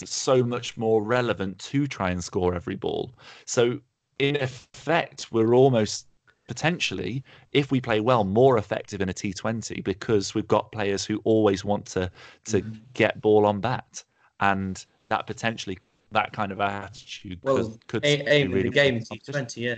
[0.00, 3.12] It's so much more relevant to try and score every ball.
[3.44, 3.80] So
[4.18, 6.06] in effect, we're almost
[6.48, 11.20] potentially, if we play well, more effective in a T20 because we've got players who
[11.24, 12.10] always want to
[12.44, 12.74] to mm-hmm.
[12.94, 14.04] get ball on bat.
[14.40, 15.78] and that potentially
[16.10, 19.46] that kind of attitude Well, could, could aim, aim really the game good in.
[19.46, 19.76] T20, yeah.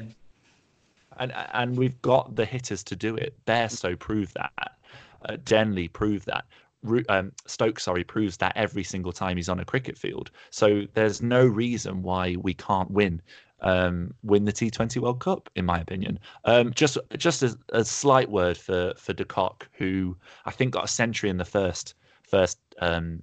[1.19, 3.35] and and we've got the hitters to do it.
[3.47, 4.77] Bairstow proved that.
[5.27, 6.45] Uh, Denly proved that.
[7.09, 10.31] Um, sorry, proves that every single time he's on a cricket field.
[10.51, 13.23] So there's no reason why we can't win
[13.61, 16.19] um, win the T20 World Cup, in my opinion.
[16.45, 20.85] Um, just just a, a slight word for for De Kock, who I think got
[20.85, 23.23] a century in the first first um,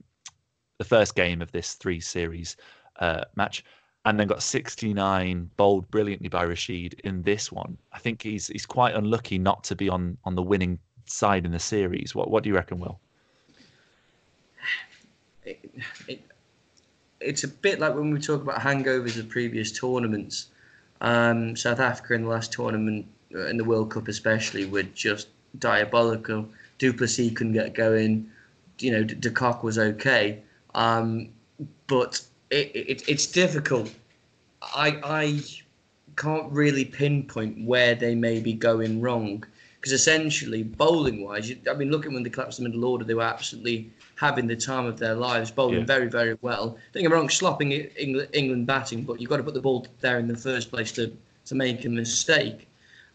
[0.80, 2.58] the first game of this three series
[3.00, 3.64] uh, match
[4.06, 7.78] and then got 69 bowled brilliantly by Rashid in this one.
[7.94, 11.52] I think he's he's quite unlucky not to be on on the winning side in
[11.52, 12.16] the series.
[12.16, 13.00] What what do you reckon, Will?
[15.44, 15.60] It,
[16.08, 16.22] it,
[17.20, 20.48] it's a bit like when we talk about hangovers of previous tournaments.
[21.02, 25.30] Um, South Africa in the last tournament, uh, in the World Cup especially, were just
[25.58, 26.48] diabolical.
[26.78, 28.30] Du Plessis couldn't get going.
[28.80, 30.40] You know, De Kock was okay,
[30.74, 31.30] um,
[31.88, 33.92] but it, it, it's difficult.
[34.62, 35.42] I I
[36.18, 39.44] can't really pinpoint where they may be going wrong
[39.82, 43.24] because essentially bowling wise, I mean, looking when they collapsed the middle order, they were
[43.24, 45.86] absolutely having the time of their lives, bowling Yeah.
[45.86, 46.78] very very well.
[46.94, 49.88] Don't get me wrong, slopping England, England batting, but you've got to put the ball
[50.00, 51.12] there in the first place to
[51.46, 52.68] to make a mistake.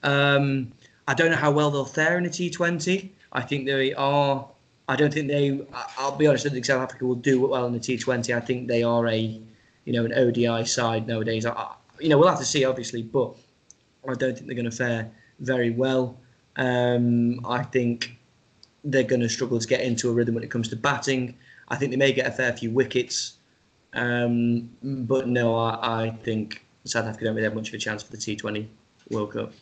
[0.03, 0.73] Um,
[1.07, 3.11] I don't know how well they'll fare in a T20.
[3.33, 4.45] I think they are.
[4.89, 5.51] I don't think they.
[5.73, 6.47] I- I'll be honest.
[6.47, 8.35] I think South Africa will do well in the T20.
[8.37, 9.19] I think they are a,
[9.85, 11.47] you know, an ODI side nowadays.
[11.47, 13.33] I, I- you know, we'll have to see, obviously, but
[14.09, 16.17] I don't think they're going to fare very well.
[16.57, 18.19] Um, I think
[18.85, 21.37] they're going to struggle to get into a rhythm when it comes to batting.
[21.69, 23.35] I think they may get a fair few wickets,
[23.93, 28.03] um, but no, I, I think South Africa don't really have much of a chance
[28.03, 28.66] for the T20
[29.11, 29.53] World Cup.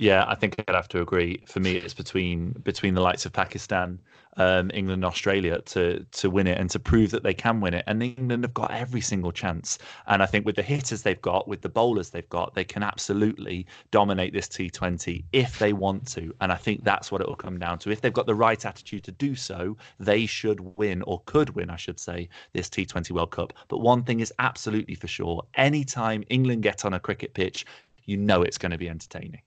[0.00, 1.42] Yeah, I think I'd have to agree.
[1.46, 4.00] For me, it's between between the likes of Pakistan,
[4.38, 7.74] um, England, and Australia to to win it and to prove that they can win
[7.74, 7.84] it.
[7.86, 9.76] And England have got every single chance.
[10.06, 12.82] And I think with the hitters they've got, with the bowlers they've got, they can
[12.82, 16.34] absolutely dominate this T20 if they want to.
[16.40, 17.90] And I think that's what it will come down to.
[17.90, 21.68] If they've got the right attitude to do so, they should win or could win,
[21.68, 23.52] I should say, this T20 World Cup.
[23.68, 27.66] But one thing is absolutely for sure: anytime England get on a cricket pitch,
[28.06, 29.42] you know it's going to be entertaining.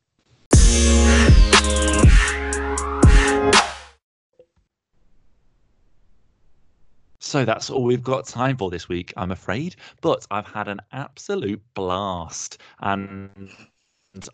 [7.19, 9.75] So that's all we've got time for this week, I'm afraid.
[10.01, 12.59] But I've had an absolute blast.
[12.81, 13.49] And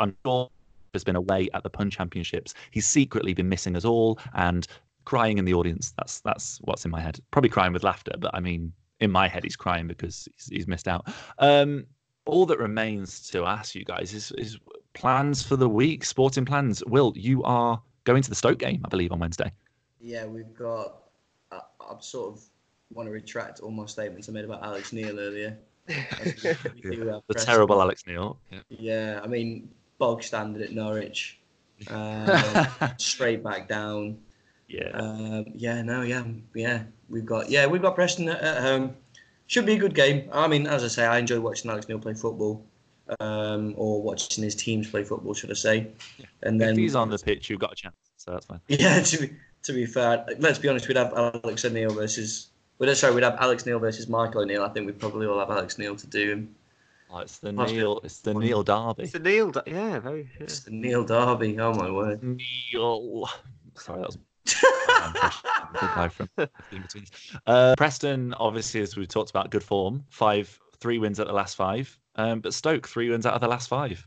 [0.01, 0.49] I'm sure
[0.93, 2.53] has been away at the Pun Championships.
[2.71, 4.67] He's secretly been missing us all and
[5.05, 5.93] crying in the audience.
[5.97, 7.19] That's that's what's in my head.
[7.31, 10.67] Probably crying with laughter, but I mean, in my head, he's crying because he's, he's
[10.67, 11.07] missed out.
[11.37, 11.85] Um,
[12.25, 14.59] all that remains to ask you guys is, is
[14.93, 16.83] plans for the week, sporting plans.
[16.85, 19.51] Will, you are going to the Stoke game, I believe, on Wednesday.
[20.01, 20.95] Yeah, we've got.
[21.51, 21.59] I,
[21.89, 22.43] I'm sort of
[22.93, 25.57] want to retract all my statements I made about Alex Neil earlier.
[25.89, 28.39] As we- we do have The press- terrible Alex Neil.
[28.51, 28.59] Yeah.
[28.69, 31.39] Yeah, I mean, bog standard at Norwich.
[31.89, 32.67] Uh,
[32.97, 34.17] straight back down.
[34.67, 34.89] yeah.
[34.93, 36.83] Um, yeah, no, yeah, yeah.
[37.09, 38.95] We've got yeah, we've got Preston at, at home.
[39.47, 40.29] Should be a good game.
[40.31, 42.63] I mean, as I say, I enjoy watching Alex Neil play football,
[43.19, 45.87] um, or watching his teams play football, should I say?
[46.43, 47.95] And then if he's on the pitch, you've got a chance.
[48.17, 48.61] So that's fine.
[48.67, 49.33] yeah, to be,
[49.63, 52.47] to be fair, let's be honest, we'd have Alex O'Neill versus.
[52.77, 54.63] Well, sorry, we'd have Alex Neil versus Michael O'Neill.
[54.63, 56.55] I think we'd probably all have Alex Neil to do him.
[57.11, 57.99] Oh, it's the Must be- Neil.
[58.03, 59.03] It's the Neil Derby.
[59.03, 59.51] It's a Neil.
[59.65, 60.29] Yeah, very.
[60.37, 60.43] Yeah.
[60.43, 61.59] It's the Neil Derby.
[61.59, 62.21] Oh my word.
[62.23, 63.27] Neil.
[63.75, 64.17] Sorry, that was.
[64.45, 67.05] Good guy from in between.
[67.45, 70.03] Uh, Preston, obviously, as we talked about, good form.
[70.09, 71.97] Five, three wins at the last five.
[72.19, 74.05] Um, but Stoke, three wins out of the last five.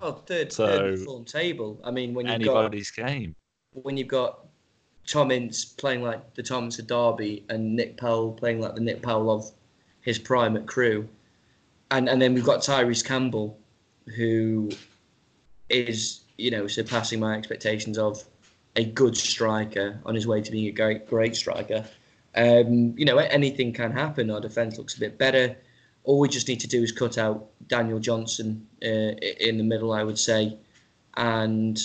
[0.00, 1.80] Well, third, So- third form table.
[1.82, 3.34] I mean, when you've got Anybody's game.
[3.72, 4.46] when you've got
[5.06, 9.02] Tom Ince playing like the Thomas of Derby and Nick Powell playing like the Nick
[9.02, 9.50] Powell of
[10.02, 11.08] his prime at Crewe,
[11.90, 13.58] and and then we've got Tyrese Campbell,
[14.16, 14.70] who
[15.70, 18.22] is you know surpassing my expectations of
[18.76, 21.84] a good striker on his way to being a great great striker.
[22.34, 24.30] Um, you know anything can happen.
[24.30, 25.56] Our defence looks a bit better.
[26.04, 28.86] All we just need to do is cut out Daniel Johnson uh,
[29.40, 30.56] in the middle, I would say,
[31.16, 31.80] and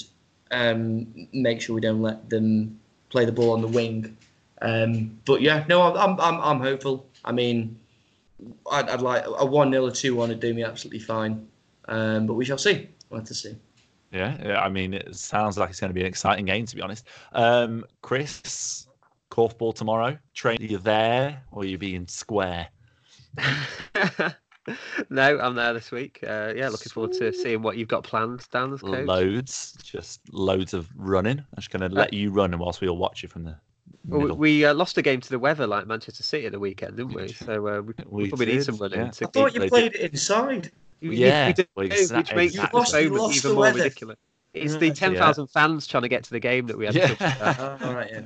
[0.52, 2.80] um, make sure we don't let them
[3.10, 4.18] play the ball on the wing.
[4.62, 7.06] Um, but yeah, no, I'm I'm I'm hopeful.
[7.24, 7.80] I mean,
[8.72, 11.48] I'd, I'd like a one 0 or two one would do me absolutely fine.
[11.88, 12.90] Um, but we shall see.
[13.10, 13.56] We'll have to see.
[14.12, 16.76] Yeah, yeah, I mean, it sounds like it's going to be an exciting game, to
[16.76, 17.06] be honest.
[17.32, 18.88] Um, Chris,
[19.30, 20.18] Korfball tomorrow.
[20.34, 22.68] Train, are you there or are you being square?
[25.10, 26.20] no, I'm there this week.
[26.26, 29.06] Uh, yeah, looking forward to seeing what you've got planned down this coach.
[29.06, 31.40] Loads, just loads of running.
[31.40, 33.56] I'm just going to let you run whilst we all watch you from the
[34.08, 36.98] Well, we uh, lost a game to the weather like Manchester City at the weekend,
[36.98, 37.30] didn't we?
[37.30, 39.12] So uh, we, We we probably need some running yeah.
[39.12, 40.72] to I thought you played it inside.
[41.02, 42.48] You- Yeah, you do, well, which makes exactly.
[42.50, 43.78] the Lost- you lost even the more weather.
[43.84, 44.18] ridiculous.
[44.54, 44.80] It's Right.
[44.80, 44.94] the Yeah.
[44.94, 46.94] 10,000 fans trying to get to the game that we had.
[46.96, 47.08] to Yeah.
[47.10, 47.60] push back.
[47.60, 48.22] Oh, all right, yeah.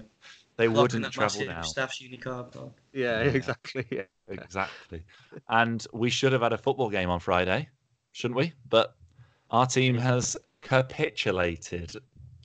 [0.57, 1.61] they Locked wouldn't that travel now.
[1.61, 3.19] Staff's uni yeah, Yeah.
[3.29, 3.85] exactly.
[3.91, 4.03] Yeah.
[4.27, 5.03] Exactly.
[5.49, 7.67] And we should have had a football game on Friday,
[8.13, 8.53] shouldn't we?
[8.69, 8.95] But
[9.51, 11.95] our team has capitulated.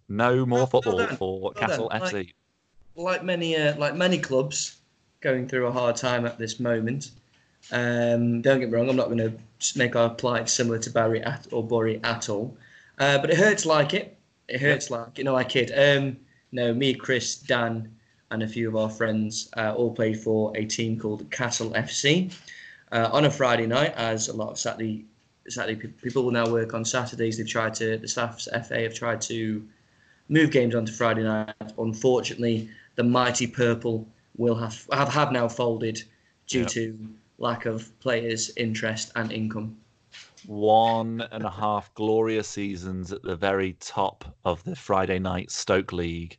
[0.09, 1.16] No more Well football done.
[1.16, 2.00] for Well Castle done.
[2.02, 2.12] FC.
[2.14, 2.34] Like-
[2.96, 4.78] Like many, uh, like many clubs,
[5.20, 7.12] going through a hard time at this moment.
[7.70, 9.32] Um, don't get me wrong, I'm not going to
[9.78, 12.56] make our plight similar to Barry at, or Bury at all,
[12.98, 14.16] uh, but it hurts like it.
[14.48, 15.70] It hurts like you know, I kid.
[15.76, 16.16] Um,
[16.50, 17.94] no, me, Chris, Dan,
[18.30, 22.32] and a few of our friends uh, all played for a team called Castle FC
[22.92, 25.05] uh, on a Friday night, as a lot of Saturday
[25.48, 27.38] Saturday people will now work on Saturdays.
[27.38, 29.66] They've tried to the staff's FA have tried to
[30.28, 31.55] move games onto Friday night.
[31.78, 34.06] Unfortunately, the mighty purple
[34.36, 36.02] will have have, have now folded
[36.46, 36.66] due Yeah.
[36.66, 36.98] to
[37.38, 39.76] lack of players' interest and income.
[40.46, 45.92] One and a half glorious seasons at the very top of the Friday night Stoke
[45.92, 46.38] League.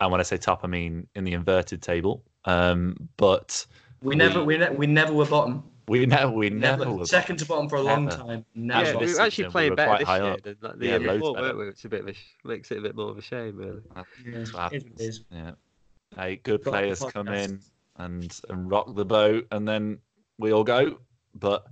[0.00, 2.22] And when I say top, I mean in the inverted table.
[2.44, 3.66] Um, but
[4.02, 5.64] We never we, ne- we never were bottom.
[5.88, 8.16] we never, we never, Never, were second to bottom for a long Never.
[8.16, 8.44] time.
[8.54, 8.78] Yeah, Never.
[8.80, 10.42] Actually, we were actually season we were better this year up.
[10.42, 11.46] than like the Yeah, year loads before, better.
[11.46, 11.66] weren't we?
[11.66, 13.80] Which a bit of a, sh- makes it a bit more of a shame, really.
[13.96, 14.02] Yeah,
[14.32, 15.24] That's what it is what it is.
[15.32, 15.50] Yeah.
[16.16, 17.60] Hey, good Got players come in
[17.96, 19.98] and and rock the boat, and then
[20.38, 20.98] we all go.
[21.34, 21.66] But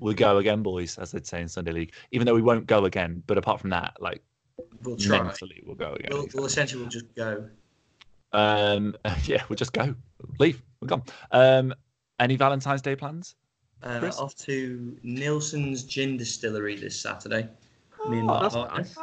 [0.00, 1.94] we go again, boys, as they'd say in Sunday League.
[2.12, 4.22] Even though we won't go again, but apart from that, like
[4.82, 5.22] We'll try.
[5.22, 6.08] mentally, we'll go again.
[6.10, 7.48] We'll, we'll essentially we'll just go.
[8.32, 9.94] Um, yeah, we'll just go,
[10.38, 11.02] leave, we're gone.
[11.32, 11.74] Um,
[12.20, 13.34] any Valentine's Day plans?
[13.82, 17.48] Uh, off to Nelson's Gin Distillery this Saturday.
[18.08, 18.78] Me and Oh, my that's partner.
[18.78, 18.96] nice.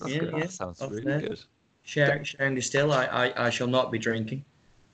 [0.00, 0.12] Nice.
[0.12, 0.32] Yeah, good.
[0.34, 1.20] yeah, That sounds off really there.
[1.20, 1.40] good.
[1.82, 2.92] Sharing, sharing distill.
[2.92, 4.44] I, I, I shall not be drinking,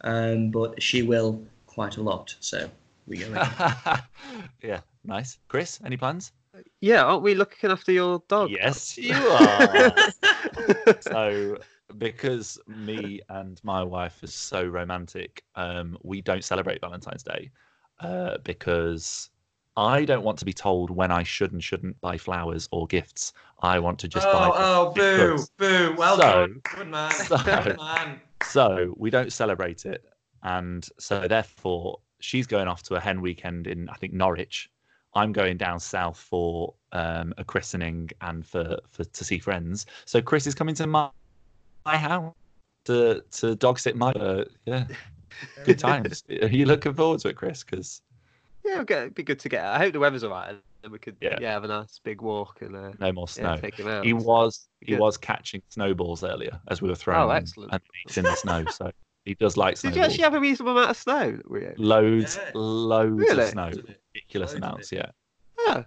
[0.03, 2.35] um, but she will quite a lot.
[2.41, 2.71] So
[3.07, 3.27] we go.
[4.63, 5.39] yeah, nice.
[5.49, 6.33] Chris, any plans?
[6.81, 8.51] Yeah, aren't we looking after your dog?
[8.51, 9.93] Yes, you are.
[11.01, 11.59] so
[11.97, 17.51] because me and my wife is so romantic um we don't celebrate valentine's day
[18.01, 19.31] uh because
[19.77, 23.33] i don't want to be told when i should and shouldn't buy flowers or gifts
[23.63, 25.95] i want to just buy oh, them oh, boo, because- boo.
[25.97, 26.61] Well So- done.
[26.77, 27.11] Good man.
[27.13, 28.21] so- Good man.
[28.43, 30.05] so we don't celebrate it
[30.43, 34.69] and so therefore she's going off to a hen weekend in i think norwich
[35.15, 40.21] i'm going down south for um, a christening and for, for to see friends so
[40.23, 41.11] chris is coming to my,
[41.85, 42.33] my house
[42.85, 44.87] to to dog sit my uh, yeah
[45.65, 48.01] good times are you looking forward to it chris because
[48.65, 49.65] Yeah, okay, it'd be good to get.
[49.65, 51.39] I hope the weather's alright, and we could Yeah.
[51.41, 54.05] yeah, have a nice big walk and uh, no more snow out.
[54.05, 55.01] he was he Good.
[55.01, 57.73] was catching snowballs earlier as we were throwing Oh, excellent.
[57.73, 58.91] underneath in the snow so
[59.29, 59.91] he does like snow.
[59.91, 61.33] Did you actually have a reasonable amount of snow?
[61.33, 62.51] that loads Yeah.
[62.55, 63.43] loads Really?
[63.45, 63.71] of snow
[64.15, 65.11] ridiculous Loads amounts yeah
[65.67, 65.83] Yeah.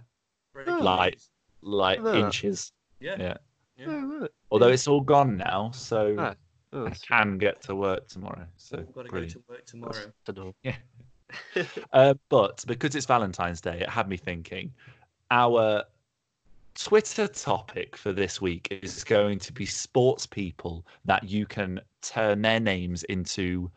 [0.66, 0.78] Oh.
[0.80, 1.18] like
[1.62, 2.14] like No.
[2.14, 2.72] inches.
[3.00, 3.16] Yeah.
[3.18, 3.36] Yeah.
[3.76, 3.86] Yeah.
[3.88, 4.30] Oh, right.
[4.50, 6.34] Although it's all gone now, so Ah,
[6.74, 8.46] Oh, I that's can get to work tomorrow.
[8.56, 10.54] So We've got to go to work tomorrow.
[10.62, 10.76] Yeah.
[11.92, 14.70] Uh, but because it's Valentine's Day, it had me thinking.
[15.30, 15.82] Our
[16.74, 22.42] Twitter topic for this week is going to be sports people that you can turn
[22.42, 23.70] their names into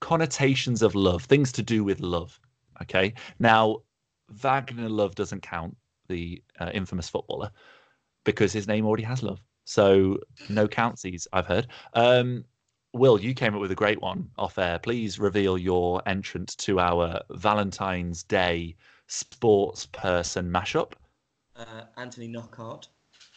[0.00, 2.38] connotations of love, things to do with love.
[2.82, 3.14] Okay.
[3.38, 3.78] Now,
[4.28, 5.76] Wagner Love doesn't count,
[6.08, 7.50] the uh, infamous footballer,
[8.24, 9.40] because his name already has love.
[9.64, 10.18] So
[10.48, 11.68] no countsies, I've heard.
[11.94, 12.44] Um,
[12.92, 14.78] Will, you came up with a great one off air.
[14.78, 18.76] Please reveal your entrance to our Valentine's Day
[19.08, 20.92] sports person mashup.
[21.56, 22.88] Uh, Anthony Knockhart.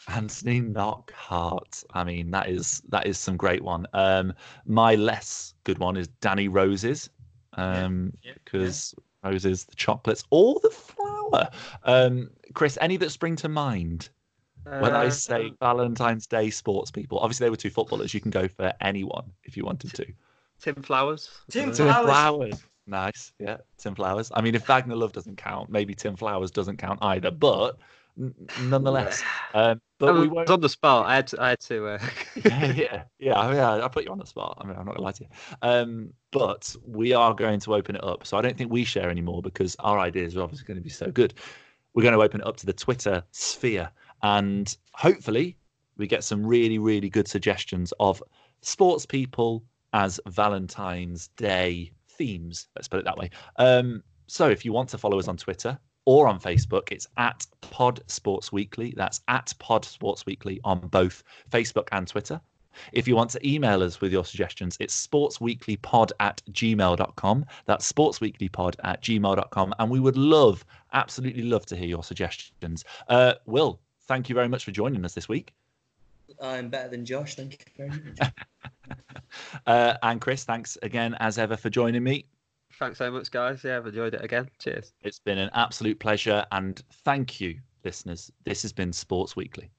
[0.08, 1.84] Anthony Knockhart.
[1.94, 3.86] I mean, that is that is some great one.
[3.94, 4.34] Um,
[4.66, 7.10] my less good one is Danny Roses,
[7.54, 11.50] um, yeah, because roses, the chocolates, or the flower.
[11.84, 14.10] Um, Chris, any that spring to mind
[14.64, 17.20] when I Uh, say Valentine's Day sports people?
[17.20, 18.14] Obviously, they were two footballers.
[18.14, 20.06] You can go for anyone if you wanted to.
[20.60, 21.30] Tim Flowers.
[21.50, 22.06] Tim Tim Flowers.
[22.06, 22.64] Flowers.
[22.88, 23.34] Nice.
[23.40, 24.32] Yeah, Tim Flowers.
[24.34, 27.32] I mean, if Wagner Love doesn't count, maybe Tim Flowers doesn't count either.
[27.32, 27.78] But n-
[28.62, 29.24] nonetheless,
[29.54, 30.50] um, but I we was won't.
[30.50, 31.06] on the spot.
[31.06, 31.42] I had to.
[31.42, 31.88] I had to.
[31.88, 32.00] Uh...
[32.46, 33.86] yeah, yeah, yeah, I- yeah.
[33.86, 34.58] I put you on the spot.
[34.62, 35.30] I mean, I'm not gonna lie to you.
[35.62, 38.26] Um, but we are going to open it up.
[38.26, 40.90] So I don't think we share anymore because our ideas are obviously going to be
[40.90, 41.34] so good.
[41.94, 43.90] We're going to open it up to the Twitter sphere,
[44.22, 45.58] and hopefully
[45.98, 48.22] we get some really, really good suggestions of
[48.62, 49.64] sports people
[49.94, 52.68] as Valentine's Day themes.
[52.76, 53.30] Let's put it that way.
[53.58, 57.46] Um, so if you want to follow us on Twitter or on Facebook, it's at
[57.60, 58.94] Pod Sports Weekly.
[58.96, 61.22] That's at Pod Sports Weekly on both
[61.52, 62.40] Facebook and Twitter.
[62.94, 67.46] If you want to email us with your suggestions, it's sportsweeklypod at gmail.com.
[67.66, 69.76] That's sportsweeklypod at gmail.com.
[69.80, 72.86] And we would love, absolutely love to hear your suggestions.
[73.10, 75.54] Uh, Will, thank you very much for joining us this week.
[76.42, 77.36] I'm better than Josh.
[77.36, 78.32] Thank you very much.
[79.68, 82.28] uh, and Chris, thanks again as ever for joining me.
[82.80, 83.64] Thanks so much, guys.
[83.64, 84.50] Yeah, I've enjoyed it again.
[84.60, 84.94] Cheers.
[85.02, 86.46] It's been an absolute pleasure.
[86.52, 88.32] And thank you, listeners.
[88.44, 89.70] This has been Sports Weekly.